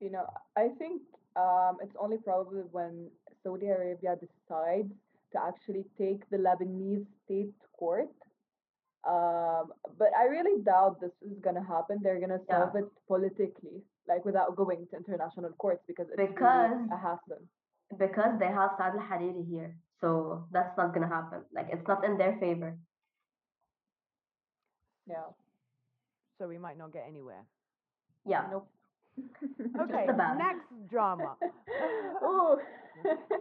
You 0.00 0.12
know, 0.12 0.26
I 0.56 0.68
think 0.78 1.02
um, 1.34 1.78
it's 1.82 1.96
only 1.98 2.18
probably 2.18 2.62
when 2.70 3.08
Saudi 3.42 3.66
Arabia 3.66 4.14
decides 4.14 4.92
to 5.32 5.42
actually 5.44 5.84
take 5.98 6.28
the 6.30 6.36
Lebanese 6.36 7.04
state 7.24 7.52
to 7.60 7.66
court. 7.76 8.08
Um, 9.08 9.72
but 9.96 10.12
I 10.14 10.24
really 10.28 10.60
doubt 10.62 11.00
this 11.00 11.16
is 11.22 11.38
gonna 11.40 11.64
happen. 11.64 11.98
They're 12.02 12.20
gonna 12.20 12.40
Yeah. 12.48 12.58
solve 12.60 12.76
it 12.76 12.88
politically, 13.06 13.82
like 14.06 14.24
without 14.28 14.54
going 14.54 14.86
to 14.88 14.96
international 14.96 15.52
courts, 15.56 15.82
because 15.86 16.08
it's 16.10 16.18
really 16.18 16.32
Because 16.34 16.76
a 16.92 16.96
hassle. 16.96 17.40
because 17.96 18.38
they 18.38 18.48
have 18.52 18.72
Saad 18.76 18.94
al 18.96 19.00
Hariri 19.08 19.44
here, 19.48 19.74
so 20.02 20.44
that's 20.52 20.76
not 20.76 20.92
gonna 20.92 21.08
happen. 21.08 21.40
Like 21.52 21.68
it's 21.72 21.86
not 21.88 22.04
in 22.04 22.18
their 22.18 22.36
favor. 22.38 22.76
Yeah. 25.06 25.32
So 26.38 26.46
we 26.46 26.58
might 26.58 26.76
not 26.76 26.92
get 26.92 27.04
anywhere. 27.08 27.44
Yeah. 28.26 28.46
Nope. 28.50 28.68
Okay, 29.84 30.06
next 30.36 30.68
drama. 30.90 31.36
oh. 32.22 32.60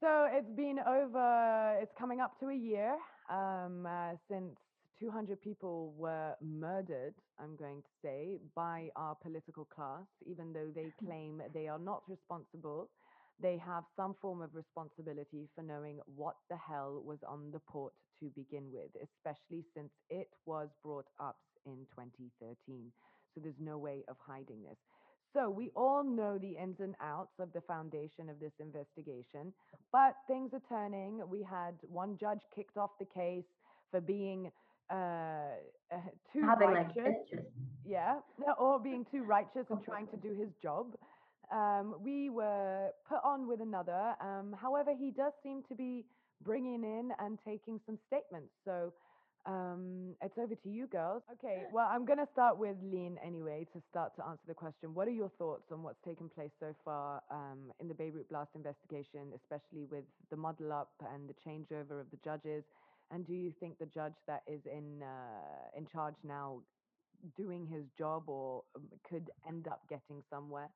So 0.00 0.28
it's 0.30 0.48
been 0.54 0.78
over, 0.78 1.76
it's 1.82 1.92
coming 1.98 2.20
up 2.20 2.38
to 2.38 2.50
a 2.50 2.54
year 2.54 2.96
um, 3.30 3.86
uh, 3.86 4.14
since 4.30 4.56
200 5.00 5.40
people 5.42 5.94
were 5.96 6.34
murdered, 6.42 7.14
I'm 7.38 7.56
going 7.56 7.82
to 7.82 7.88
say, 8.02 8.38
by 8.54 8.90
our 8.96 9.14
political 9.16 9.64
class, 9.66 10.06
even 10.26 10.52
though 10.52 10.70
they 10.74 10.92
claim 11.04 11.42
they 11.54 11.68
are 11.68 11.78
not 11.78 12.02
responsible. 12.08 12.90
They 13.40 13.56
have 13.58 13.84
some 13.96 14.14
form 14.20 14.42
of 14.42 14.54
responsibility 14.54 15.48
for 15.54 15.62
knowing 15.62 16.00
what 16.06 16.36
the 16.50 16.56
hell 16.56 17.02
was 17.04 17.18
on 17.26 17.52
the 17.52 17.60
port 17.70 17.92
to 18.20 18.30
begin 18.34 18.72
with, 18.72 18.90
especially 19.00 19.64
since 19.74 19.92
it 20.10 20.28
was 20.44 20.68
brought 20.82 21.06
up 21.20 21.36
in 21.64 21.86
2013. 21.94 22.92
So 23.34 23.40
there's 23.40 23.60
no 23.60 23.78
way 23.78 24.04
of 24.08 24.16
hiding 24.26 24.64
this. 24.64 24.78
So 25.34 25.50
we 25.50 25.70
all 25.76 26.02
know 26.04 26.38
the 26.38 26.56
ins 26.56 26.80
and 26.80 26.94
outs 27.02 27.32
of 27.38 27.52
the 27.52 27.60
foundation 27.62 28.28
of 28.28 28.40
this 28.40 28.52
investigation, 28.60 29.52
but 29.92 30.14
things 30.26 30.50
are 30.54 30.62
turning. 30.68 31.20
We 31.28 31.42
had 31.42 31.74
one 31.82 32.16
judge 32.18 32.40
kicked 32.54 32.76
off 32.76 32.90
the 32.98 33.06
case 33.06 33.44
for 33.90 34.00
being 34.00 34.50
uh, 34.90 34.94
uh, 35.92 35.96
too 36.32 36.40
Having 36.48 36.70
righteous, 36.70 37.14
yeah, 37.84 38.20
or 38.58 38.80
being 38.80 39.04
too 39.10 39.22
righteous 39.22 39.66
and 39.70 39.84
trying 39.84 40.06
to 40.08 40.16
do 40.22 40.34
his 40.34 40.48
job. 40.62 40.94
Um, 41.52 41.96
we 42.02 42.30
were 42.30 42.90
put 43.08 43.20
on 43.24 43.46
with 43.48 43.60
another. 43.60 44.14
Um, 44.20 44.54
however, 44.60 44.92
he 44.98 45.10
does 45.10 45.32
seem 45.42 45.62
to 45.68 45.74
be 45.74 46.04
bringing 46.42 46.84
in 46.84 47.10
and 47.18 47.38
taking 47.44 47.80
some 47.86 47.98
statements. 48.06 48.52
So 48.64 48.92
um, 49.48 50.14
it's 50.22 50.36
over 50.36 50.54
to 50.54 50.68
you, 50.68 50.86
girls. 50.86 51.22
Okay, 51.32 51.64
well, 51.72 51.88
I'm 51.90 52.04
going 52.04 52.18
to 52.18 52.28
start 52.32 52.58
with 52.58 52.76
Lean 52.82 53.16
anyway 53.24 53.66
to 53.72 53.80
start 53.90 54.14
to 54.16 54.26
answer 54.26 54.44
the 54.46 54.54
question. 54.54 54.94
What 54.94 55.08
are 55.08 55.12
your 55.12 55.30
thoughts 55.38 55.72
on 55.72 55.82
what's 55.82 56.00
taken 56.04 56.28
place 56.28 56.50
so 56.60 56.74
far 56.84 57.22
um, 57.30 57.72
in 57.80 57.88
the 57.88 57.94
Beirut 57.94 58.28
blast 58.28 58.50
investigation, 58.54 59.32
especially 59.34 59.86
with 59.90 60.04
the 60.30 60.36
muddle 60.36 60.72
up 60.72 60.92
and 61.14 61.28
the 61.28 61.34
changeover 61.40 61.98
of 61.98 62.10
the 62.10 62.18
judges? 62.22 62.62
And 63.10 63.26
do 63.26 63.32
you 63.32 63.54
think 63.58 63.78
the 63.78 63.86
judge 63.86 64.12
that 64.26 64.42
is 64.46 64.60
in 64.66 65.02
uh, 65.02 65.78
in 65.78 65.86
charge 65.86 66.16
now 66.22 66.60
doing 67.36 67.66
his 67.66 67.84
job 67.96 68.28
or 68.28 68.62
um, 68.76 68.82
could 69.08 69.30
end 69.48 69.66
up 69.66 69.80
getting 69.88 70.22
somewhere? 70.28 70.68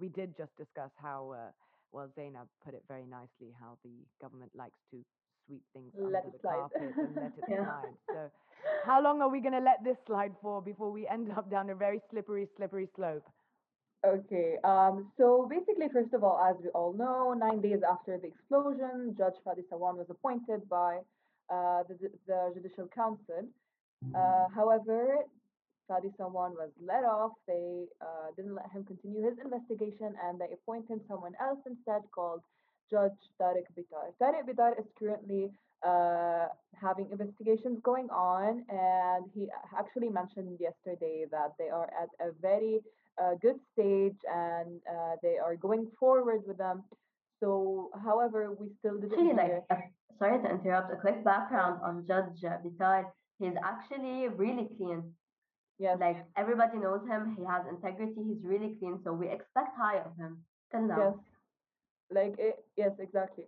We 0.00 0.08
did 0.08 0.34
just 0.36 0.56
discuss 0.56 0.90
how, 0.96 1.34
uh, 1.36 1.50
well, 1.92 2.08
Zeinab 2.18 2.48
put 2.64 2.72
it 2.74 2.82
very 2.88 3.04
nicely, 3.06 3.54
how 3.60 3.76
the 3.84 3.92
government 4.20 4.50
likes 4.56 4.80
to 4.92 5.04
sweep 5.46 5.62
things 5.72 5.92
Let 5.96 6.24
under 6.24 6.28
it 6.28 6.32
the 6.32 6.38
slide. 6.40 6.56
carpet 6.72 6.94
and 6.98 7.14
let 7.16 7.32
it 7.38 7.44
Yeah. 7.48 7.64
slide. 7.64 7.96
So, 8.12 8.30
how 8.84 9.02
long 9.02 9.20
are 9.22 9.28
we 9.28 9.40
going 9.40 9.54
to 9.54 9.60
let 9.60 9.82
this 9.84 9.96
slide 10.06 10.32
for 10.42 10.60
before 10.62 10.90
we 10.90 11.06
end 11.08 11.30
up 11.32 11.50
down 11.50 11.70
a 11.70 11.74
very 11.74 12.00
slippery, 12.10 12.48
slippery 12.56 12.88
slope? 12.94 13.24
Okay, 14.06 14.56
um, 14.64 15.10
so 15.16 15.48
basically, 15.50 15.88
first 15.92 16.12
of 16.12 16.22
all, 16.22 16.38
as 16.38 16.56
we 16.62 16.68
all 16.70 16.92
know, 16.92 17.32
nine 17.32 17.60
days 17.62 17.80
after 17.88 18.18
the 18.18 18.28
explosion, 18.28 19.14
Judge 19.16 19.34
Fadi 19.46 19.64
Sawan 19.72 19.96
was 19.96 20.06
appointed 20.10 20.68
by 20.68 20.98
uh, 21.50 21.82
the, 21.88 21.96
the 22.26 22.52
Judicial 22.54 22.86
Council. 22.94 23.48
Uh, 24.14 24.46
however, 24.54 25.18
Fadi 25.90 26.12
Sawan 26.18 26.52
was 26.52 26.70
let 26.84 27.04
off. 27.04 27.32
They 27.46 27.86
uh, 28.00 28.28
didn't 28.36 28.54
let 28.54 28.70
him 28.72 28.84
continue 28.84 29.22
his 29.24 29.38
investigation 29.42 30.14
and 30.22 30.38
they 30.40 30.52
appointed 30.52 31.00
someone 31.08 31.32
else 31.40 31.60
instead 31.66 32.02
called 32.14 32.42
Judge 32.90 33.20
Tariq 33.40 33.66
Bitar. 33.76 34.12
Tariq 34.20 34.44
Bitar 34.48 34.78
is 34.78 34.86
currently 34.98 35.50
uh, 35.86 36.46
having 36.80 37.08
investigations 37.10 37.78
going 37.82 38.08
on, 38.10 38.64
and 38.68 39.24
he 39.34 39.48
actually 39.78 40.08
mentioned 40.08 40.58
yesterday 40.60 41.26
that 41.30 41.52
they 41.58 41.68
are 41.68 41.90
at 42.02 42.08
a 42.26 42.32
very 42.40 42.80
uh, 43.20 43.34
good 43.40 43.56
stage 43.72 44.16
and 44.32 44.80
uh, 44.90 45.14
they 45.22 45.36
are 45.38 45.56
going 45.56 45.86
forward 45.98 46.42
with 46.46 46.58
them. 46.58 46.82
So, 47.40 47.90
however, 48.04 48.56
we 48.58 48.68
still 48.78 48.96
didn't 48.98 49.12
Actually, 49.12 49.34
like, 49.34 49.64
uh, 49.70 49.76
sorry 50.18 50.42
to 50.42 50.50
interrupt, 50.50 50.92
a 50.92 50.96
quick 50.96 51.24
background 51.24 51.80
on 51.82 52.04
Judge 52.06 52.42
uh, 52.44 52.58
Bitar. 52.64 53.04
He's 53.38 53.54
actually 53.62 54.28
really 54.28 54.68
clean. 54.76 55.12
Yes, 55.78 55.98
Like, 56.00 56.24
everybody 56.36 56.78
knows 56.78 57.00
him. 57.06 57.36
He 57.36 57.44
has 57.44 57.62
integrity. 57.68 58.22
He's 58.28 58.42
really 58.44 58.76
clean. 58.78 59.00
So 59.04 59.12
we 59.12 59.28
expect 59.28 59.76
high 59.76 59.98
of 59.98 60.16
him 60.16 60.38
till 60.70 60.86
yes, 60.86 60.90
now. 60.96 61.20
Like 62.10 62.34
it, 62.38 62.56
yes, 62.76 62.92
exactly. 62.98 63.44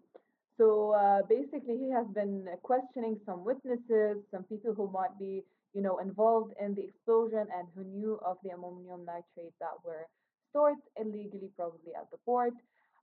So 0.59 0.93
uh, 0.93 1.23
basically, 1.29 1.77
he 1.77 1.91
has 1.91 2.07
been 2.15 2.47
questioning 2.63 3.21
some 3.27 3.45
witnesses, 3.45 4.25
some 4.31 4.45
people 4.45 4.73
who 4.75 4.91
might 4.91 5.19
be, 5.19 5.45
you 5.75 5.83
know, 5.83 5.99
involved 5.99 6.55
in 6.61 6.75
the 6.75 6.83
explosion 6.83 7.47
and 7.57 7.69
who 7.75 7.85
knew 7.85 8.19
of 8.25 8.39
the 8.43 8.51
ammonium 8.51 9.05
nitrate 9.05 9.53
that 9.61 9.77
were 9.85 10.07
stored 10.51 10.79
illegally, 10.99 11.51
probably 11.57 11.93
at 11.95 12.11
the 12.11 12.17
port. 12.25 12.55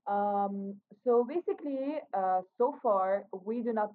Um, 0.08 0.76
so 1.06 1.24
basically, 1.24 1.98
uh, 2.18 2.42
so 2.58 2.76
far, 2.82 3.26
we 3.46 3.62
do 3.62 3.72
not 3.72 3.92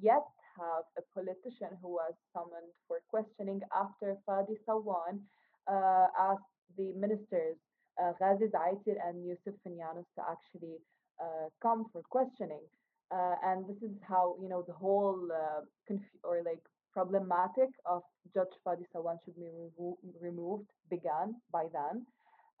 yet 0.00 0.24
have 0.56 0.84
a 0.96 1.02
politician 1.12 1.76
who 1.82 1.88
was 1.88 2.14
summoned 2.32 2.72
for 2.86 2.98
questioning 3.08 3.60
after 3.74 4.16
Fadi 4.28 4.56
Sawan 4.66 5.20
uh, 5.66 6.06
asked 6.18 6.54
the 6.76 6.92
ministers, 6.96 7.56
uh, 8.00 8.12
Ghazi 8.18 8.46
Zaitir 8.46 8.96
and 9.06 9.24
Yusuf 9.26 9.54
Finyanos, 9.66 10.06
to 10.16 10.22
actually 10.30 10.76
uh, 11.20 11.48
come 11.62 11.86
for 11.92 12.02
questioning. 12.08 12.62
Uh, 13.10 13.34
and 13.44 13.66
this 13.66 13.76
is 13.82 13.94
how, 14.08 14.36
you 14.40 14.48
know, 14.48 14.62
the 14.66 14.72
whole 14.72 15.28
uh, 15.30 15.60
conf- 15.86 16.20
or 16.24 16.42
like 16.44 16.62
problematic 16.92 17.68
of 17.84 18.02
Judge 18.32 18.54
Fadi 18.66 18.84
Sawan 18.94 19.18
should 19.24 19.36
be 19.36 19.48
remo- 19.78 19.98
removed 20.20 20.64
began 20.90 21.34
by 21.52 21.66
then. 21.72 22.06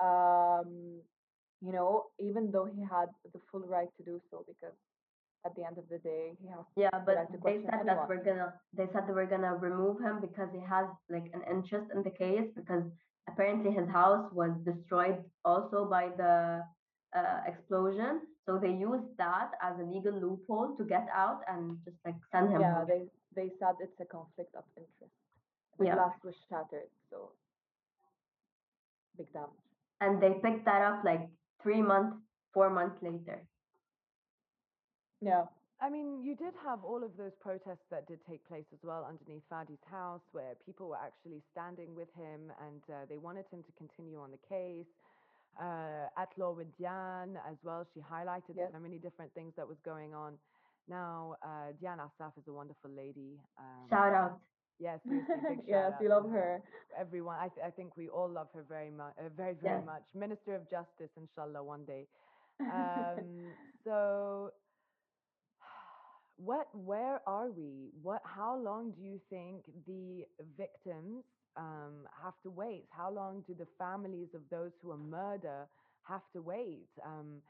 Um, 0.00 1.00
you 1.64 1.72
know, 1.72 2.06
even 2.18 2.50
though 2.50 2.64
he 2.66 2.82
had 2.82 3.08
the 3.32 3.40
full 3.50 3.60
right 3.60 3.88
to 3.96 4.02
do 4.04 4.20
so, 4.30 4.44
because 4.46 4.76
at 5.46 5.54
the 5.56 5.64
end 5.64 5.78
of 5.78 5.88
the 5.88 5.98
day, 5.98 6.32
he 6.42 6.48
has 6.48 6.64
Yeah, 6.76 6.90
but 7.06 7.16
right 7.16 7.28
they 7.44 7.58
said 7.64 7.86
that 7.86 8.08
we're 8.08 8.22
gonna 8.24 8.52
they 8.76 8.86
said 8.92 9.06
that 9.06 9.14
we're 9.14 9.26
gonna 9.26 9.54
remove 9.54 10.00
him 10.00 10.20
because 10.20 10.48
he 10.52 10.60
has 10.60 10.86
like 11.08 11.30
an 11.32 11.42
interest 11.50 11.90
in 11.94 12.02
the 12.02 12.10
case 12.10 12.48
because 12.54 12.84
apparently 13.28 13.70
his 13.72 13.88
house 13.88 14.30
was 14.32 14.50
destroyed 14.64 15.24
also 15.44 15.84
by 15.86 16.10
the 16.16 16.62
uh, 17.16 17.40
explosion. 17.46 18.22
So 18.46 18.58
they 18.58 18.70
used 18.72 19.16
that 19.18 19.50
as 19.62 19.78
a 19.78 19.84
legal 19.84 20.12
loophole 20.12 20.76
to 20.76 20.84
get 20.84 21.06
out 21.14 21.40
and 21.48 21.78
just 21.84 21.96
like 22.04 22.16
send 22.32 22.50
him 22.50 22.60
Yeah, 22.60 22.74
home. 22.74 22.86
they 22.86 23.02
they 23.34 23.50
said 23.58 23.76
it's 23.80 24.00
a 24.00 24.04
conflict 24.04 24.54
of 24.56 24.64
interest. 24.76 25.14
The 25.78 25.86
Yeah. 25.86 25.94
glass 25.94 26.14
was 26.24 26.34
shattered, 26.48 26.90
so 27.10 27.30
big 29.16 29.32
damage. 29.32 29.50
And 30.00 30.20
they 30.22 30.34
picked 30.42 30.64
that 30.66 30.82
up 30.82 31.04
like 31.04 31.28
three 31.62 31.82
months, 31.82 32.16
four 32.52 32.70
months 32.70 33.02
later. 33.02 33.40
Yeah, 35.20 35.44
I 35.82 35.90
mean, 35.90 36.22
you 36.24 36.36
did 36.36 36.54
have 36.64 36.84
all 36.84 37.04
of 37.04 37.18
those 37.18 37.32
protests 37.42 37.86
that 37.90 38.08
did 38.08 38.20
take 38.30 38.46
place 38.48 38.66
as 38.72 38.80
well 38.84 39.04
underneath 39.04 39.42
Fadi's 39.52 39.82
house, 39.90 40.22
where 40.32 40.54
people 40.66 40.88
were 40.88 40.98
actually 40.98 41.42
standing 41.52 41.96
with 41.96 42.08
him 42.16 42.52
and 42.62 42.82
uh, 42.90 43.06
they 43.10 43.18
wanted 43.18 43.46
him 43.52 43.64
to 43.64 43.72
continue 43.78 44.20
on 44.20 44.32
the 44.32 44.38
case. 44.48 44.86
Uh, 45.60 46.08
at 46.16 46.30
Law 46.38 46.52
with 46.54 46.68
Diane 46.78 47.36
as 47.50 47.56
well, 47.64 47.86
she 47.94 48.00
highlighted 48.00 48.56
yes, 48.56 48.72
so 48.72 48.80
many 48.80 48.98
different 48.98 49.34
things 49.34 49.54
that 49.56 49.68
was 49.68 49.78
going 49.84 50.14
on. 50.14 50.38
Now, 50.88 51.36
uh, 51.44 51.72
Diane 51.82 51.98
Assaf 52.00 52.38
is 52.38 52.44
a 52.48 52.52
wonderful 52.54 52.90
lady. 52.90 53.40
Um, 53.58 53.90
Shout 53.90 54.14
out. 54.14 54.40
seriously, 54.80 55.26
yes, 55.68 55.92
we 56.00 56.08
love 56.08 56.30
her. 56.30 56.62
her. 56.62 56.62
Everyone, 56.98 57.36
I, 57.38 57.48
th- 57.48 57.66
I 57.66 57.70
think 57.70 57.96
we 57.96 58.08
all 58.08 58.30
love 58.30 58.48
her 58.54 58.64
very 58.68 58.90
much, 58.90 59.14
uh, 59.18 59.30
very, 59.36 59.54
very 59.54 59.80
Yes. 59.80 59.82
much. 59.82 60.02
Minister 60.14 60.56
of 60.56 60.70
Justice, 60.70 61.10
inshallah, 61.16 61.64
one 61.64 61.84
day. 61.86 62.06
Um, 62.70 63.54
so 63.84 64.52
what 66.36 66.66
where 66.74 67.20
are 67.28 67.50
we? 67.50 67.90
What 68.02 68.22
how 68.24 68.56
long 68.58 68.92
do 68.92 69.02
you 69.02 69.20
think 69.30 69.66
the 69.86 70.24
victims 70.56 71.24
um, 71.56 72.08
have 72.22 72.34
to 72.44 72.50
wait? 72.50 72.88
How 72.90 73.10
long 73.12 73.42
do 73.46 73.54
the 73.54 73.68
families 73.78 74.34
of 74.34 74.42
those 74.50 74.72
who 74.82 74.92
are 74.92 74.98
murder 74.98 75.68
have 76.08 76.22
to 76.34 76.42
wait? 76.42 76.88
Um, 77.04 77.42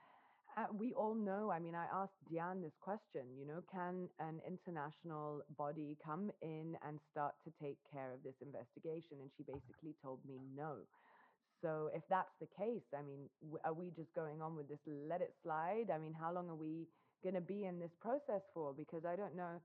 uh, 0.57 0.67
we 0.73 0.93
all 0.95 1.15
know 1.15 1.51
i 1.51 1.59
mean 1.59 1.75
i 1.75 1.87
asked 1.93 2.15
diane 2.31 2.63
this 2.63 2.77
question 2.81 3.37
you 3.39 3.47
know 3.47 3.63
can 3.73 4.09
an 4.21 4.41
international 4.47 5.43
body 5.57 5.97
come 6.05 6.31
in 6.43 6.77
and 6.83 7.01
start 7.11 7.35
to 7.45 7.51
take 7.61 7.79
care 7.93 8.13
of 8.13 8.23
this 8.23 8.37
investigation? 8.43 9.21
And 9.21 9.31
she 9.37 9.45
basically 9.45 9.95
told 10.03 10.25
me 10.27 10.39
no. 10.41 10.87
So 11.63 11.91
if 11.95 12.03
that's 12.11 12.35
the 12.41 12.49
case, 12.59 12.83
I 12.97 13.03
mean, 13.03 13.31
w- 13.41 13.59
are 13.65 13.75
we 13.75 13.91
just 13.91 14.15
going 14.15 14.43
on 14.43 14.57
with 14.57 14.69
this 14.69 14.81
let 14.87 15.21
it 15.23 15.35
slide? 15.43 15.91
I 15.93 15.99
mean, 15.99 16.13
how 16.15 16.33
long 16.33 16.49
are 16.51 16.57
we 16.57 16.89
going 17.23 17.35
to 17.35 17.41
be 17.41 17.65
in 17.65 17.79
this 17.79 17.95
process 18.01 18.43
for? 18.55 18.75
Because 18.77 19.05
I 19.05 19.17
don't 19.17 19.37
know 19.37 19.61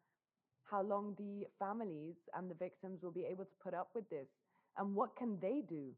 how 0.70 0.84
long 0.84 1.16
the 1.18 1.48
families 1.60 2.16
and 2.36 2.50
the 2.50 2.56
victims 2.56 3.00
will 3.02 3.12
be 3.12 3.26
able 3.26 3.46
to 3.46 3.64
put 3.64 3.74
up 3.74 3.90
with 3.96 4.10
this. 4.10 4.28
And 4.78 4.96
what 4.96 5.16
can 5.18 5.38
they 5.42 5.64
do 5.68 5.92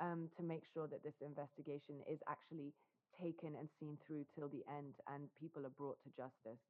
um, 0.00 0.28
to 0.36 0.42
make 0.42 0.62
sure 0.74 0.88
that 0.88 1.02
this 1.04 1.14
investigation 1.24 1.96
is 2.10 2.18
actually 2.28 2.72
taken 3.20 3.56
and 3.58 3.68
seen 3.80 3.96
through 4.06 4.24
till 4.34 4.48
the 4.48 4.64
end 4.76 4.94
and 5.12 5.28
people 5.40 5.64
are 5.64 5.76
brought 5.76 5.98
to 6.04 6.10
justice? 6.16 6.60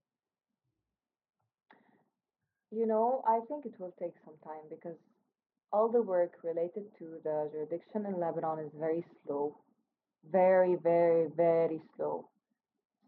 You 2.70 2.86
know, 2.86 3.22
I 3.26 3.40
think 3.48 3.64
it 3.64 3.78
will 3.78 3.94
take 3.98 4.14
some 4.24 4.34
time 4.44 4.66
because 4.68 4.96
all 5.72 5.88
the 5.88 6.02
work 6.02 6.32
related 6.42 6.84
to 6.98 7.18
the 7.22 7.48
jurisdiction 7.52 8.06
in 8.06 8.20
Lebanon 8.20 8.58
is 8.58 8.72
very 8.78 9.04
slow, 9.24 9.56
very, 10.30 10.76
very, 10.82 11.28
very 11.36 11.80
slow. 11.96 12.28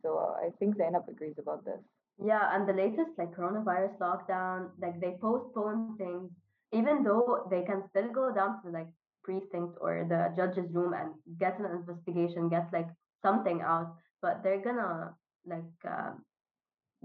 So 0.02 0.18
uh, 0.18 0.46
I 0.46 0.50
think 0.58 0.76
Zeinab 0.76 1.08
agrees 1.08 1.38
about 1.38 1.64
this. 1.64 1.80
Yeah, 2.24 2.54
and 2.54 2.68
the 2.68 2.72
latest 2.72 3.10
like 3.16 3.34
coronavirus 3.34 3.96
lockdown, 3.98 4.70
like 4.80 5.00
they 5.00 5.16
postpone 5.20 5.96
things, 5.98 6.30
even 6.72 7.04
though 7.04 7.46
they 7.50 7.62
can 7.62 7.84
still 7.90 8.08
go 8.12 8.34
down 8.34 8.60
to 8.62 8.70
like 8.70 8.88
precinct 9.22 9.76
or 9.80 10.04
the 10.08 10.34
judge's 10.34 10.72
room 10.74 10.94
and 10.94 11.10
get 11.38 11.58
an 11.60 11.66
investigation, 11.66 12.48
get 12.48 12.68
like 12.72 12.88
something 13.22 13.60
out, 13.62 13.94
but 14.20 14.42
they're 14.42 14.62
gonna 14.62 15.14
like 15.46 15.78
uh, 15.88 16.10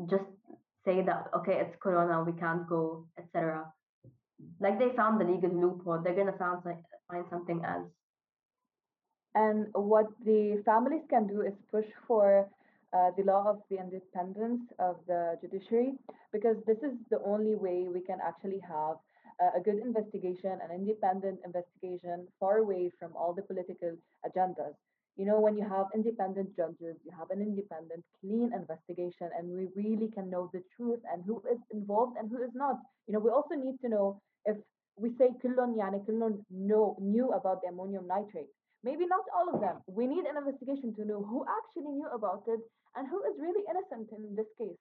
just 0.09 0.25
say 0.83 1.01
that 1.03 1.27
okay, 1.35 1.59
it's 1.59 1.75
corona, 1.81 2.23
we 2.23 2.33
can't 2.33 2.67
go, 2.67 3.05
etc. 3.19 3.65
Like 4.59 4.79
they 4.79 4.95
found 4.95 5.21
the 5.21 5.25
legal 5.25 5.51
loophole, 5.51 6.01
they're 6.03 6.15
gonna 6.15 6.37
find 6.37 6.57
like, 6.65 6.83
find 7.11 7.25
something 7.29 7.63
else. 7.63 7.89
And 9.35 9.67
what 9.73 10.07
the 10.25 10.61
families 10.65 11.03
can 11.09 11.27
do 11.27 11.41
is 11.41 11.53
push 11.71 11.85
for 12.07 12.49
uh, 12.93 13.09
the 13.17 13.23
law 13.23 13.43
of 13.49 13.57
the 13.71 13.77
independence 13.79 14.61
of 14.77 14.97
the 15.07 15.35
judiciary, 15.41 15.93
because 16.31 16.57
this 16.67 16.77
is 16.83 16.93
the 17.09 17.19
only 17.25 17.55
way 17.55 17.87
we 17.91 17.99
can 18.01 18.19
actually 18.21 18.59
have 18.59 18.97
uh, 19.41 19.49
a 19.57 19.59
good 19.59 19.79
investigation, 19.79 20.59
an 20.63 20.69
independent 20.71 21.39
investigation, 21.43 22.27
far 22.39 22.57
away 22.57 22.91
from 22.99 23.11
all 23.15 23.33
the 23.33 23.41
political 23.41 23.97
agendas. 24.27 24.75
You 25.17 25.25
know, 25.25 25.39
when 25.39 25.57
you 25.57 25.67
have 25.67 25.87
independent 25.93 26.55
judges, 26.55 26.97
you 27.05 27.11
have 27.17 27.29
an 27.31 27.41
independent, 27.41 28.03
clean 28.21 28.51
investigation, 28.53 29.29
and 29.37 29.49
we 29.49 29.67
really 29.75 30.09
can 30.13 30.29
know 30.29 30.49
the 30.53 30.63
truth 30.75 30.99
and 31.11 31.23
who 31.25 31.41
is 31.51 31.59
involved 31.71 32.17
and 32.17 32.29
who 32.29 32.43
is 32.43 32.51
not. 32.53 32.77
You 33.07 33.13
know, 33.13 33.19
we 33.19 33.29
also 33.31 33.55
need 33.55 33.77
to 33.81 33.89
know 33.89 34.21
if 34.45 34.57
we 34.97 35.09
say 35.17 35.29
kullun 35.43 35.75
yani 35.77 36.05
kullun 36.05 36.43
know, 36.51 36.95
knew 36.99 37.31
about 37.31 37.61
the 37.61 37.69
ammonium 37.69 38.07
nitrate. 38.07 38.49
Maybe 38.83 39.05
not 39.05 39.25
all 39.35 39.53
of 39.53 39.61
them. 39.61 39.77
We 39.87 40.07
need 40.07 40.25
an 40.25 40.37
investigation 40.37 40.93
to 40.95 41.05
know 41.05 41.23
who 41.23 41.45
actually 41.57 41.91
knew 41.93 42.09
about 42.13 42.43
it 42.47 42.59
and 42.95 43.07
who 43.07 43.19
is 43.29 43.35
really 43.39 43.63
innocent 43.69 44.09
in 44.17 44.35
this 44.35 44.47
case. 44.57 44.77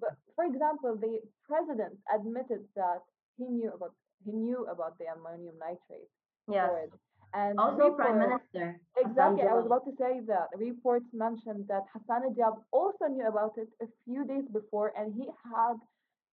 But 0.00 0.16
for 0.34 0.44
example, 0.44 0.96
the 0.96 1.20
president 1.46 1.98
admitted 2.14 2.64
that 2.76 3.02
he 3.36 3.44
knew 3.44 3.70
about 3.72 3.92
he 4.24 4.32
knew 4.32 4.66
about 4.66 4.98
the 4.98 5.06
ammonium 5.14 5.56
nitrate 5.58 6.08
Yes. 6.48 6.68
storage. 6.68 6.96
And 7.32 7.58
Also, 7.60 7.94
Prime 7.94 8.18
reports 8.18 8.42
Minister 8.52 8.80
Hassan 8.96 9.10
exactly, 9.10 9.42
I 9.48 9.54
was 9.54 9.66
about 9.66 9.84
to 9.84 9.94
say 9.96 10.20
that 10.26 10.48
reports 10.56 11.06
mentioned 11.12 11.68
that 11.68 11.84
Hassan 11.92 12.34
Diab 12.34 12.56
also 12.72 13.04
knew 13.06 13.26
about 13.28 13.54
it 13.56 13.68
a 13.80 13.86
few 14.04 14.24
days 14.24 14.44
before, 14.52 14.92
and 14.98 15.14
he 15.14 15.26
had 15.44 15.76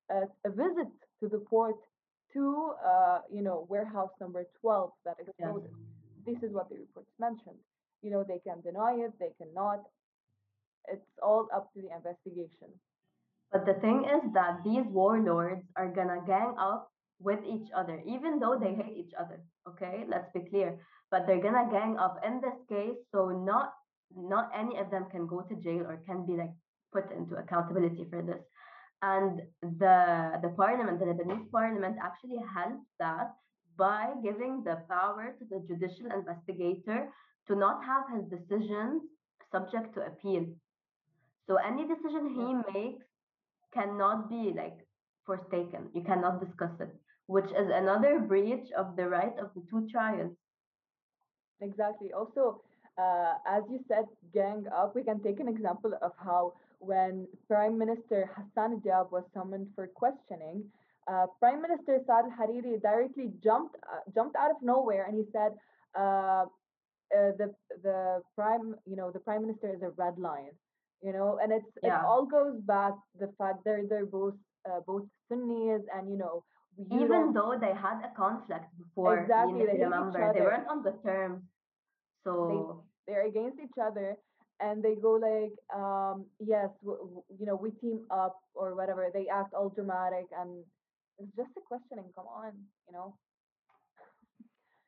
a, 0.09 0.19
a 0.47 0.49
visit 0.49 0.89
to 1.19 1.27
the 1.29 1.37
port 1.37 1.75
to 2.33 2.73
uh, 2.83 3.19
you 3.31 3.41
know 3.41 3.67
warehouse 3.69 4.11
number 4.19 4.43
12 4.61 4.91
that 5.05 5.17
Yes. 5.39 5.53
This 6.25 6.43
is 6.43 6.51
what 6.51 6.67
the 6.69 6.75
reports 6.75 7.11
mentioned. 7.19 7.59
You 8.01 8.11
know, 8.11 8.23
they 8.23 8.39
can 8.39 8.59
deny 8.61 8.93
it, 9.05 9.13
they 9.19 9.31
cannot. 9.39 9.81
It's 10.91 11.09
all 11.21 11.47
up 11.53 11.71
to 11.73 11.81
the 11.81 11.95
investigation. 11.95 12.69
But 13.51 13.65
the 13.65 13.75
thing 13.75 14.03
is 14.05 14.33
that 14.33 14.63
these 14.63 14.85
warlords 14.87 15.65
are 15.75 15.87
gonna 15.87 16.21
gang 16.25 16.55
up 16.59 16.91
with 17.19 17.39
each 17.45 17.69
other, 17.75 18.01
even 18.05 18.39
though 18.39 18.57
they 18.59 18.73
hate 18.73 18.97
each 18.97 19.13
other. 19.17 19.39
Okay, 19.67 20.05
let's 20.07 20.29
be 20.33 20.41
clear. 20.49 20.77
But 21.09 21.25
they're 21.25 21.41
gonna 21.41 21.69
gang 21.71 21.97
up 21.97 22.19
in 22.25 22.41
this 22.41 22.59
case, 22.69 22.97
so 23.11 23.29
not 23.29 23.73
not 24.15 24.49
any 24.55 24.77
of 24.77 24.89
them 24.89 25.05
can 25.11 25.27
go 25.27 25.41
to 25.41 25.55
jail 25.55 25.85
or 25.85 26.01
can 26.05 26.25
be 26.25 26.33
like 26.37 26.53
put 26.93 27.11
into 27.11 27.35
accountability 27.35 28.05
for 28.09 28.21
this. 28.21 28.43
And 29.01 29.41
the 29.61 30.39
the 30.41 30.49
parliament, 30.49 30.99
the 30.99 31.05
Lebanese 31.05 31.49
parliament, 31.51 31.97
actually 32.01 32.39
helped 32.53 32.87
that 32.99 33.35
by 33.77 34.13
giving 34.23 34.63
the 34.63 34.77
power 34.89 35.35
to 35.37 35.45
the 35.45 35.59
judicial 35.67 36.07
investigator 36.11 37.09
to 37.47 37.55
not 37.55 37.83
have 37.85 38.03
his 38.13 38.25
decisions 38.29 39.03
subject 39.51 39.93
to 39.93 40.01
appeal. 40.01 40.45
So 41.47 41.55
any 41.55 41.87
decision 41.87 42.35
he 42.35 42.73
makes 42.73 43.05
cannot 43.73 44.29
be 44.29 44.53
like 44.55 44.77
forsaken. 45.25 45.89
You 45.93 46.01
cannot 46.03 46.43
discuss 46.43 46.71
it, 46.79 46.93
which 47.27 47.49
is 47.51 47.69
another 47.71 48.19
breach 48.19 48.71
of 48.77 48.95
the 48.95 49.07
right 49.07 49.33
of 49.39 49.51
the 49.55 49.63
two 49.69 49.87
trials. 49.89 50.35
Exactly. 51.61 52.11
Also, 52.13 52.61
uh, 52.97 53.33
as 53.47 53.63
you 53.69 53.79
said, 53.87 54.05
gang 54.33 54.65
up, 54.75 54.95
we 54.95 55.03
can 55.03 55.21
take 55.21 55.39
an 55.39 55.47
example 55.47 55.93
of 56.01 56.11
how 56.17 56.53
when 56.79 57.27
Prime 57.47 57.77
Minister 57.77 58.29
Hassan 58.35 58.81
Diab 58.81 59.11
was 59.11 59.23
summoned 59.33 59.67
for 59.75 59.87
questioning, 59.87 60.63
uh, 61.07 61.27
Prime 61.39 61.61
Minister 61.61 61.99
Saad 62.05 62.25
Hariri 62.37 62.81
directly 62.81 63.31
jumped 63.43 63.75
uh, 63.83 64.01
jumped 64.13 64.35
out 64.35 64.51
of 64.51 64.57
nowhere 64.61 65.05
and 65.05 65.15
he 65.15 65.23
said, 65.31 65.53
uh, 65.97 66.45
uh, 67.15 67.31
"the 67.39 67.53
the 67.81 68.21
prime 68.35 68.75
you 68.85 68.95
know 68.95 69.11
the 69.11 69.19
Prime 69.19 69.41
Minister 69.41 69.73
is 69.73 69.81
a 69.81 69.91
red 69.91 70.17
lion," 70.19 70.51
you 71.01 71.13
know, 71.13 71.39
and 71.41 71.51
it's 71.51 71.65
yeah. 71.83 71.99
it 71.99 72.05
all 72.05 72.25
goes 72.25 72.59
back 72.61 72.93
the 73.19 73.31
fact 73.37 73.59
they're 73.65 73.83
they're 73.89 74.05
both 74.05 74.35
uh, 74.69 74.79
both 74.85 75.03
Sunnis 75.29 75.83
and 75.95 76.09
you 76.09 76.17
know 76.17 76.43
even 76.91 77.33
though 77.33 77.57
they 77.59 77.73
had 77.73 78.01
a 78.03 78.11
conflict 78.15 78.65
before. 78.77 79.19
Exactly, 79.19 79.65
they 79.65 79.79
remember 79.83 80.31
they 80.33 80.41
weren't 80.41 80.67
on 80.67 80.83
the 80.83 80.93
terms, 81.03 81.41
so 82.23 82.83
they, 83.07 83.13
they're 83.13 83.27
against 83.27 83.59
each 83.59 83.77
other 83.81 84.17
and 84.59 84.83
they 84.83 84.95
go 84.95 85.13
like 85.13 85.53
um 85.75 86.25
yes 86.39 86.69
w- 86.81 86.99
w- 86.99 87.23
you 87.39 87.45
know 87.45 87.55
we 87.55 87.71
team 87.71 88.01
up 88.09 88.37
or 88.53 88.75
whatever 88.75 89.09
they 89.13 89.27
act 89.31 89.53
all 89.53 89.69
dramatic 89.69 90.25
and 90.39 90.63
it's 91.19 91.35
just 91.35 91.51
a 91.57 91.61
questioning 91.61 92.09
come 92.15 92.25
on 92.25 92.51
you 92.87 92.93
know 92.93 93.15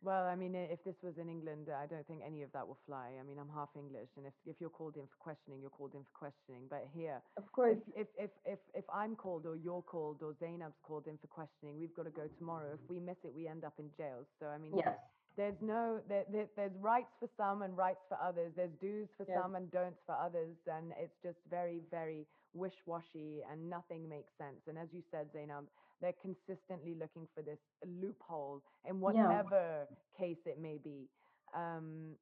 well, 0.01 0.25
I 0.25 0.35
mean, 0.35 0.55
if 0.55 0.81
this 0.85 0.95
was 1.03 1.17
in 1.19 1.27
England, 1.27 1.67
I 1.67 1.85
don't 1.85 2.07
think 2.07 2.21
any 2.25 2.41
of 2.43 2.51
that 2.53 2.65
will 2.65 2.79
fly. 2.85 3.11
I 3.19 3.23
mean, 3.23 3.37
I'm 3.37 3.49
half 3.53 3.69
English, 3.75 4.07
and 4.15 4.25
if, 4.25 4.33
if 4.45 4.55
you're 4.59 4.69
called 4.69 4.95
in 4.95 5.03
for 5.03 5.19
questioning, 5.19 5.59
you're 5.59 5.75
called 5.75 5.93
in 5.93 6.03
for 6.07 6.15
questioning. 6.15 6.63
But 6.69 6.87
here, 6.95 7.21
of 7.35 7.51
course, 7.51 7.77
if, 7.95 8.07
if, 8.17 8.31
if, 8.45 8.53
if, 8.53 8.59
if 8.75 8.85
I'm 8.93 9.15
called 9.15 9.45
or 9.45 9.57
you're 9.57 9.81
called 9.81 10.23
or 10.23 10.33
Zeinab's 10.41 10.79
called 10.83 11.07
in 11.07 11.17
for 11.17 11.27
questioning, 11.27 11.79
we've 11.79 11.93
got 11.95 12.05
to 12.05 12.15
go 12.15 12.27
tomorrow. 12.39 12.79
If 12.79 12.89
we 12.89 12.99
miss 12.99 13.17
it, 13.25 13.33
we 13.35 13.47
end 13.47 13.65
up 13.65 13.73
in 13.77 13.89
jail. 13.97 14.23
So, 14.39 14.47
I 14.47 14.57
mean, 14.57 14.71
yes. 14.77 14.95
there's 15.35 15.59
no, 15.59 15.99
there, 16.07 16.23
there, 16.31 16.47
there's 16.55 16.75
rights 16.79 17.11
for 17.19 17.27
some 17.35 17.63
and 17.63 17.75
rights 17.75 18.07
for 18.07 18.17
others. 18.23 18.53
There's 18.55 18.71
do's 18.79 19.09
for 19.17 19.25
yes. 19.27 19.37
some 19.41 19.55
and 19.55 19.69
don'ts 19.69 19.99
for 20.05 20.15
others. 20.15 20.55
And 20.71 20.93
it's 20.97 21.19
just 21.21 21.39
very, 21.51 21.81
very 21.91 22.25
wish 22.53 22.79
washy 22.85 23.43
and 23.51 23.69
nothing 23.69 24.07
makes 24.07 24.31
sense. 24.37 24.63
And 24.67 24.77
as 24.77 24.87
you 24.93 25.03
said, 25.11 25.27
Zeinab, 25.35 25.67
they're 26.01 26.19
consistently 26.21 26.95
looking 26.99 27.27
for 27.35 27.41
this 27.41 27.59
loophole 27.85 28.61
in 28.87 28.99
whatever 28.99 29.85
yeah. 29.89 30.17
case 30.17 30.37
it 30.45 30.59
may 30.61 30.79
be. 30.83 31.09
Um, 31.55 32.15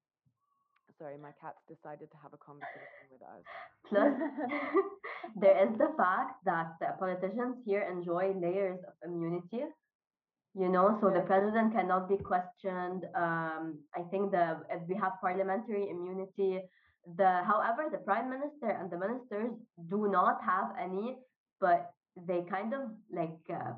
sorry, 0.97 1.17
my 1.17 1.31
cat's 1.39 1.61
decided 1.67 2.09
to 2.11 2.17
have 2.21 2.33
a 2.33 2.37
conversation 2.37 3.05
with 3.11 3.21
us. 3.21 3.43
Plus, 3.87 4.13
there 5.41 5.57
is 5.65 5.77
the 5.77 5.93
fact 5.97 6.43
that 6.45 6.73
the 6.79 6.97
politicians 6.99 7.57
here 7.65 7.85
enjoy 7.89 8.33
layers 8.33 8.79
of 8.87 8.93
immunity. 9.09 9.63
You 10.55 10.69
know, 10.69 10.97
so 11.01 11.11
the 11.11 11.21
president 11.21 11.73
cannot 11.73 12.09
be 12.09 12.17
questioned. 12.17 13.05
Um, 13.13 13.77
I 13.93 14.01
think 14.09 14.31
the 14.31 14.57
if 14.71 14.81
we 14.87 14.95
have 14.95 15.13
parliamentary 15.21 15.89
immunity, 15.89 16.61
the 17.15 17.43
however 17.45 17.89
the 17.91 17.99
prime 17.99 18.29
minister 18.29 18.69
and 18.69 18.89
the 18.89 18.97
ministers 18.97 19.53
do 19.87 20.07
not 20.09 20.41
have 20.43 20.73
any, 20.81 21.15
but 21.61 21.91
they 22.25 22.41
kind 22.49 22.73
of 22.73 22.89
like 23.11 23.39
uh, 23.53 23.73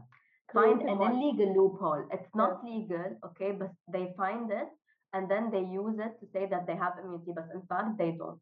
find 0.54 0.82
an 0.82 1.02
illegal 1.02 1.54
loophole. 1.56 2.06
It's 2.12 2.30
not 2.36 2.62
yes. 2.64 2.74
legal, 2.74 3.18
okay, 3.26 3.52
but 3.52 3.72
they 3.92 4.14
find 4.18 4.52
it 4.52 4.70
and 5.14 5.30
then 5.30 5.50
they 5.52 5.66
use 5.66 5.98
it 5.98 6.14
to 6.20 6.26
say 6.34 6.46
that 6.50 6.68
they 6.68 6.76
have 6.76 6.94
immunity, 7.02 7.32
but 7.34 7.50
in 7.54 7.62
fact 7.68 7.98
they 7.98 8.12
don't. 8.18 8.40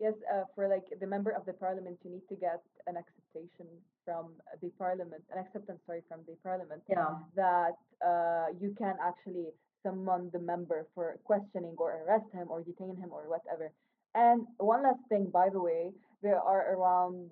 Yes, 0.00 0.14
uh, 0.32 0.44
for 0.54 0.66
like 0.66 0.84
the 1.00 1.06
member 1.06 1.30
of 1.30 1.46
the 1.46 1.52
parliament, 1.52 1.98
you 2.04 2.10
need 2.10 2.26
to 2.28 2.34
get 2.34 2.60
an 2.86 2.96
acceptation 2.96 3.68
from 4.04 4.32
the 4.60 4.70
parliament, 4.76 5.22
an 5.32 5.38
acceptance, 5.38 5.78
sorry, 5.86 6.02
from 6.08 6.20
the 6.26 6.34
parliament. 6.42 6.82
Yeah. 6.88 7.14
That 7.36 7.78
uh, 8.04 8.46
you 8.60 8.74
can 8.76 8.96
actually 9.00 9.46
summon 9.84 10.30
the 10.32 10.40
member 10.40 10.88
for 10.94 11.18
questioning 11.24 11.74
or 11.78 12.02
arrest 12.02 12.26
him 12.32 12.48
or 12.50 12.62
detain 12.62 12.96
him 12.96 13.10
or 13.12 13.28
whatever. 13.28 13.70
And 14.14 14.46
one 14.58 14.82
last 14.82 15.00
thing, 15.08 15.30
by 15.32 15.48
the 15.50 15.60
way, 15.60 15.92
there 16.22 16.40
are 16.40 16.74
around 16.74 17.30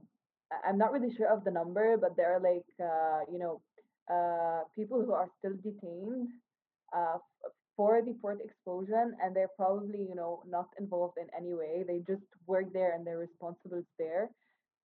I'm 0.66 0.78
not 0.78 0.92
really 0.92 1.14
sure 1.14 1.28
of 1.32 1.44
the 1.44 1.50
number, 1.50 1.96
but 1.96 2.16
there 2.16 2.34
are 2.34 2.40
like 2.40 2.66
uh, 2.80 3.20
you 3.30 3.38
know 3.38 3.60
uh, 4.10 4.64
people 4.74 5.02
who 5.04 5.12
are 5.12 5.28
still 5.38 5.54
detained 5.62 6.28
uh, 6.96 7.18
for 7.76 8.02
the 8.02 8.14
port 8.20 8.38
explosion, 8.44 9.14
and 9.22 9.34
they're 9.34 9.54
probably 9.56 10.00
you 10.08 10.14
know 10.14 10.42
not 10.48 10.68
involved 10.78 11.18
in 11.20 11.28
any 11.36 11.54
way. 11.54 11.84
They 11.86 12.00
just 12.06 12.26
work 12.46 12.72
there 12.72 12.94
and 12.94 13.06
they're 13.06 13.18
responsible 13.18 13.82
there. 13.98 14.28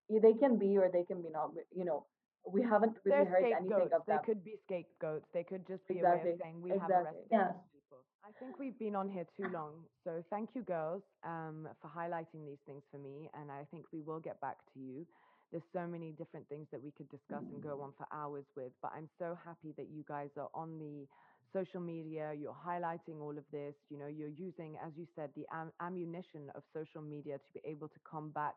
They 0.09 0.33
can 0.33 0.57
be 0.57 0.77
or 0.77 0.89
they 0.91 1.03
can 1.03 1.21
be 1.21 1.29
not. 1.29 1.51
You 1.75 1.85
know, 1.85 2.05
we 2.49 2.61
haven't 2.61 2.95
really 3.03 3.17
they're 3.17 3.25
heard 3.25 3.43
anything 3.43 3.91
of 3.93 4.05
them. 4.05 4.19
They 4.19 4.25
could 4.25 4.43
be 4.43 4.55
scapegoats. 4.65 5.27
They 5.33 5.43
could 5.43 5.67
just 5.67 5.85
be 5.87 5.95
exactly. 5.99 6.21
a 6.21 6.23
way 6.23 6.33
of 6.33 6.39
saying 6.41 6.61
we 6.61 6.71
exactly. 6.71 6.95
have 6.95 7.05
arrested 7.05 7.27
yeah. 7.31 7.51
people. 7.73 7.99
I 8.23 8.31
think 8.39 8.59
we've 8.59 8.77
been 8.79 8.95
on 8.95 9.09
here 9.09 9.25
too 9.35 9.47
long, 9.53 9.83
so 10.03 10.23
thank 10.29 10.49
you, 10.53 10.61
girls, 10.61 11.03
um, 11.25 11.67
for 11.81 11.87
highlighting 11.87 12.45
these 12.45 12.59
things 12.65 12.83
for 12.91 12.97
me, 12.97 13.29
and 13.39 13.49
I 13.49 13.63
think 13.71 13.85
we 13.93 14.01
will 14.01 14.19
get 14.19 14.39
back 14.41 14.57
to 14.73 14.79
you 14.79 15.07
there's 15.51 15.63
so 15.73 15.87
many 15.87 16.11
different 16.11 16.47
things 16.49 16.67
that 16.71 16.81
we 16.83 16.91
could 16.91 17.09
discuss 17.09 17.43
and 17.51 17.61
go 17.61 17.81
on 17.81 17.91
for 17.97 18.05
hours 18.11 18.45
with. 18.55 18.71
But 18.81 18.91
I'm 18.95 19.09
so 19.17 19.37
happy 19.45 19.73
that 19.77 19.87
you 19.89 20.03
guys 20.07 20.29
are 20.37 20.49
on 20.53 20.77
the 20.79 21.07
social 21.53 21.79
media, 21.81 22.33
you're 22.37 22.55
highlighting 22.67 23.21
all 23.21 23.37
of 23.37 23.43
this, 23.51 23.75
you 23.89 23.97
know, 23.97 24.07
you're 24.07 24.27
using, 24.27 24.75
as 24.85 24.91
you 24.97 25.05
said, 25.15 25.29
the 25.35 25.45
am- 25.53 25.71
ammunition 25.81 26.49
of 26.55 26.63
social 26.73 27.01
media 27.01 27.37
to 27.37 27.49
be 27.53 27.61
able 27.69 27.87
to 27.87 27.99
combat 28.09 28.53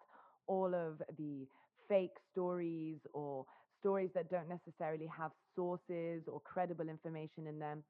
all 0.47 0.74
of 0.74 1.01
the 1.18 1.47
fake 1.88 2.16
stories 2.32 2.99
or 3.12 3.45
stories 3.78 4.11
that 4.14 4.30
don't 4.30 4.49
necessarily 4.49 5.07
have 5.07 5.30
sources 5.55 6.22
or 6.28 6.41
credible 6.41 6.88
information 6.88 7.47
in 7.47 7.59
them 7.59 7.82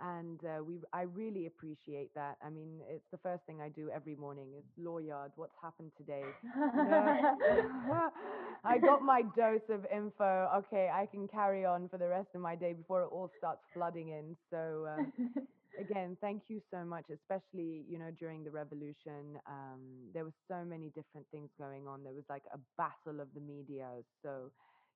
and 0.00 0.40
uh, 0.44 0.62
we 0.62 0.78
I 0.92 1.02
really 1.02 1.46
appreciate 1.46 2.14
that. 2.14 2.36
I 2.44 2.50
mean, 2.50 2.80
it's 2.88 3.04
the 3.10 3.18
first 3.18 3.44
thing 3.46 3.60
I 3.60 3.68
do 3.68 3.90
every 3.94 4.16
morning 4.16 4.48
is 4.56 4.64
Lawyard. 4.76 5.32
What's 5.36 5.54
happened 5.62 5.92
today? 5.96 6.24
I 8.64 8.78
got 8.78 9.02
my 9.02 9.22
dose 9.36 9.68
of 9.70 9.86
info. 9.94 10.48
Okay, 10.58 10.90
I 10.92 11.06
can 11.06 11.28
carry 11.28 11.64
on 11.64 11.88
for 11.88 11.98
the 11.98 12.08
rest 12.08 12.28
of 12.34 12.40
my 12.40 12.56
day 12.56 12.72
before 12.72 13.02
it 13.02 13.08
all 13.12 13.30
starts 13.38 13.62
flooding 13.74 14.10
in. 14.10 14.36
So. 14.50 14.86
Um, 14.88 15.12
again, 15.80 16.16
thank 16.20 16.42
you 16.48 16.60
so 16.70 16.84
much, 16.84 17.06
especially, 17.12 17.84
you 17.88 17.98
know, 17.98 18.10
during 18.18 18.44
the 18.44 18.50
revolution. 18.50 19.38
Um, 19.48 19.80
there 20.12 20.24
were 20.24 20.34
so 20.48 20.64
many 20.64 20.88
different 20.88 21.26
things 21.32 21.50
going 21.58 21.86
on. 21.88 22.04
There 22.04 22.12
was 22.12 22.24
like 22.28 22.42
a 22.52 22.58
battle 22.76 23.20
of 23.20 23.28
the 23.34 23.40
media. 23.40 23.86
So 24.22 24.50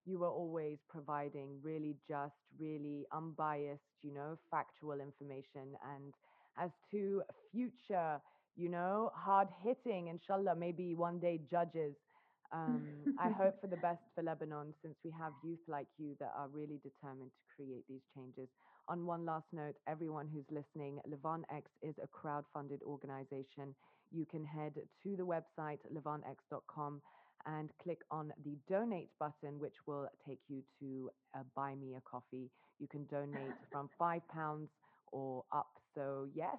you 0.06 0.18
were 0.20 0.30
always 0.30 0.78
providing 0.88 1.58
really 1.62 1.96
just, 2.08 2.34
really 2.58 3.06
unbiased, 3.12 3.82
you 4.02 4.14
know, 4.14 4.38
factual 4.50 5.00
information. 5.00 5.76
And 5.94 6.14
as 6.58 6.70
to 6.92 7.22
future, 7.52 8.20
you 8.56 8.68
know, 8.68 9.10
hard 9.14 9.48
hitting, 9.62 10.08
inshallah, 10.08 10.54
maybe 10.56 10.94
one 10.94 11.18
day 11.18 11.40
judges. 11.50 11.94
Um, 12.52 12.86
I 13.18 13.30
hope 13.42 13.60
for 13.60 13.66
the 13.66 13.76
best 13.78 14.02
for 14.14 14.22
Lebanon 14.22 14.72
since 14.82 14.94
we 15.04 15.10
have 15.18 15.32
youth 15.42 15.58
like 15.68 15.88
you 15.98 16.16
that 16.20 16.32
are 16.36 16.48
really 16.48 16.80
determined 16.82 17.30
to 17.30 17.56
create 17.56 17.84
these 17.88 18.02
changes. 18.14 18.48
On 18.88 19.04
one 19.04 19.26
last 19.26 19.46
note, 19.52 19.74
everyone 19.88 20.28
who's 20.32 20.46
listening, 20.50 21.00
Levant 21.10 21.44
X 21.54 21.68
is 21.82 21.96
a 22.02 22.06
crowd-funded 22.06 22.82
organization. 22.82 23.74
You 24.12 24.24
can 24.24 24.44
head 24.44 24.74
to 25.02 25.16
the 25.16 25.26
website 25.26 25.80
levantx.com 25.92 27.02
and 27.46 27.70
click 27.82 27.98
on 28.10 28.32
the 28.44 28.56
donate 28.68 29.10
button, 29.18 29.58
which 29.58 29.74
will 29.86 30.08
take 30.26 30.40
you 30.48 30.62
to 30.80 31.10
uh, 31.34 31.42
buy 31.54 31.74
me 31.74 31.94
a 31.96 32.00
coffee. 32.00 32.50
You 32.78 32.88
can 32.88 33.06
donate 33.06 33.54
from 33.72 33.88
five 33.98 34.22
pounds 34.28 34.68
or 35.12 35.44
up. 35.52 35.70
So 35.94 36.26
yes, 36.34 36.56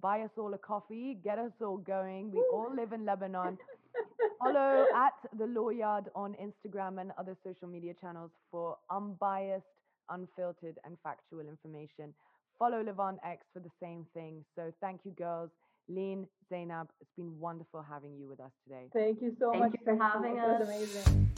buy 0.00 0.20
us 0.20 0.30
all 0.36 0.54
a 0.54 0.58
coffee, 0.58 1.18
get 1.22 1.38
us 1.38 1.52
all 1.60 1.78
going. 1.78 2.30
We 2.32 2.42
all 2.52 2.72
live 2.74 2.92
in 2.92 3.04
Lebanon. 3.04 3.58
Follow 4.38 4.86
at 4.94 5.14
the 5.36 5.46
Lawyard 5.46 6.04
on 6.14 6.34
Instagram 6.34 7.00
and 7.00 7.10
other 7.18 7.36
social 7.44 7.66
media 7.66 7.92
channels 8.00 8.30
for 8.50 8.76
unbiased, 8.90 9.66
unfiltered, 10.10 10.78
and 10.84 10.96
factual 11.02 11.40
information. 11.40 12.14
Follow 12.58 12.82
Levant 12.82 13.18
X 13.24 13.44
for 13.52 13.60
the 13.60 13.70
same 13.82 14.06
thing. 14.14 14.44
So 14.56 14.72
thank 14.80 15.00
you, 15.04 15.12
girls. 15.12 15.50
Lynne, 15.88 16.26
Zeinab, 16.52 16.88
it's 17.00 17.10
been 17.16 17.38
wonderful 17.38 17.84
having 17.88 18.14
you 18.16 18.28
with 18.28 18.40
us 18.40 18.52
today. 18.64 18.88
Thank 18.92 19.22
you 19.22 19.34
so 19.38 19.50
Thank 19.50 19.64
much. 19.64 19.72
You 19.72 19.96
for 19.96 20.02
having 20.02 20.38
us. 20.38 20.60
It 20.60 20.68
was 20.68 20.68
amazing. 20.68 21.30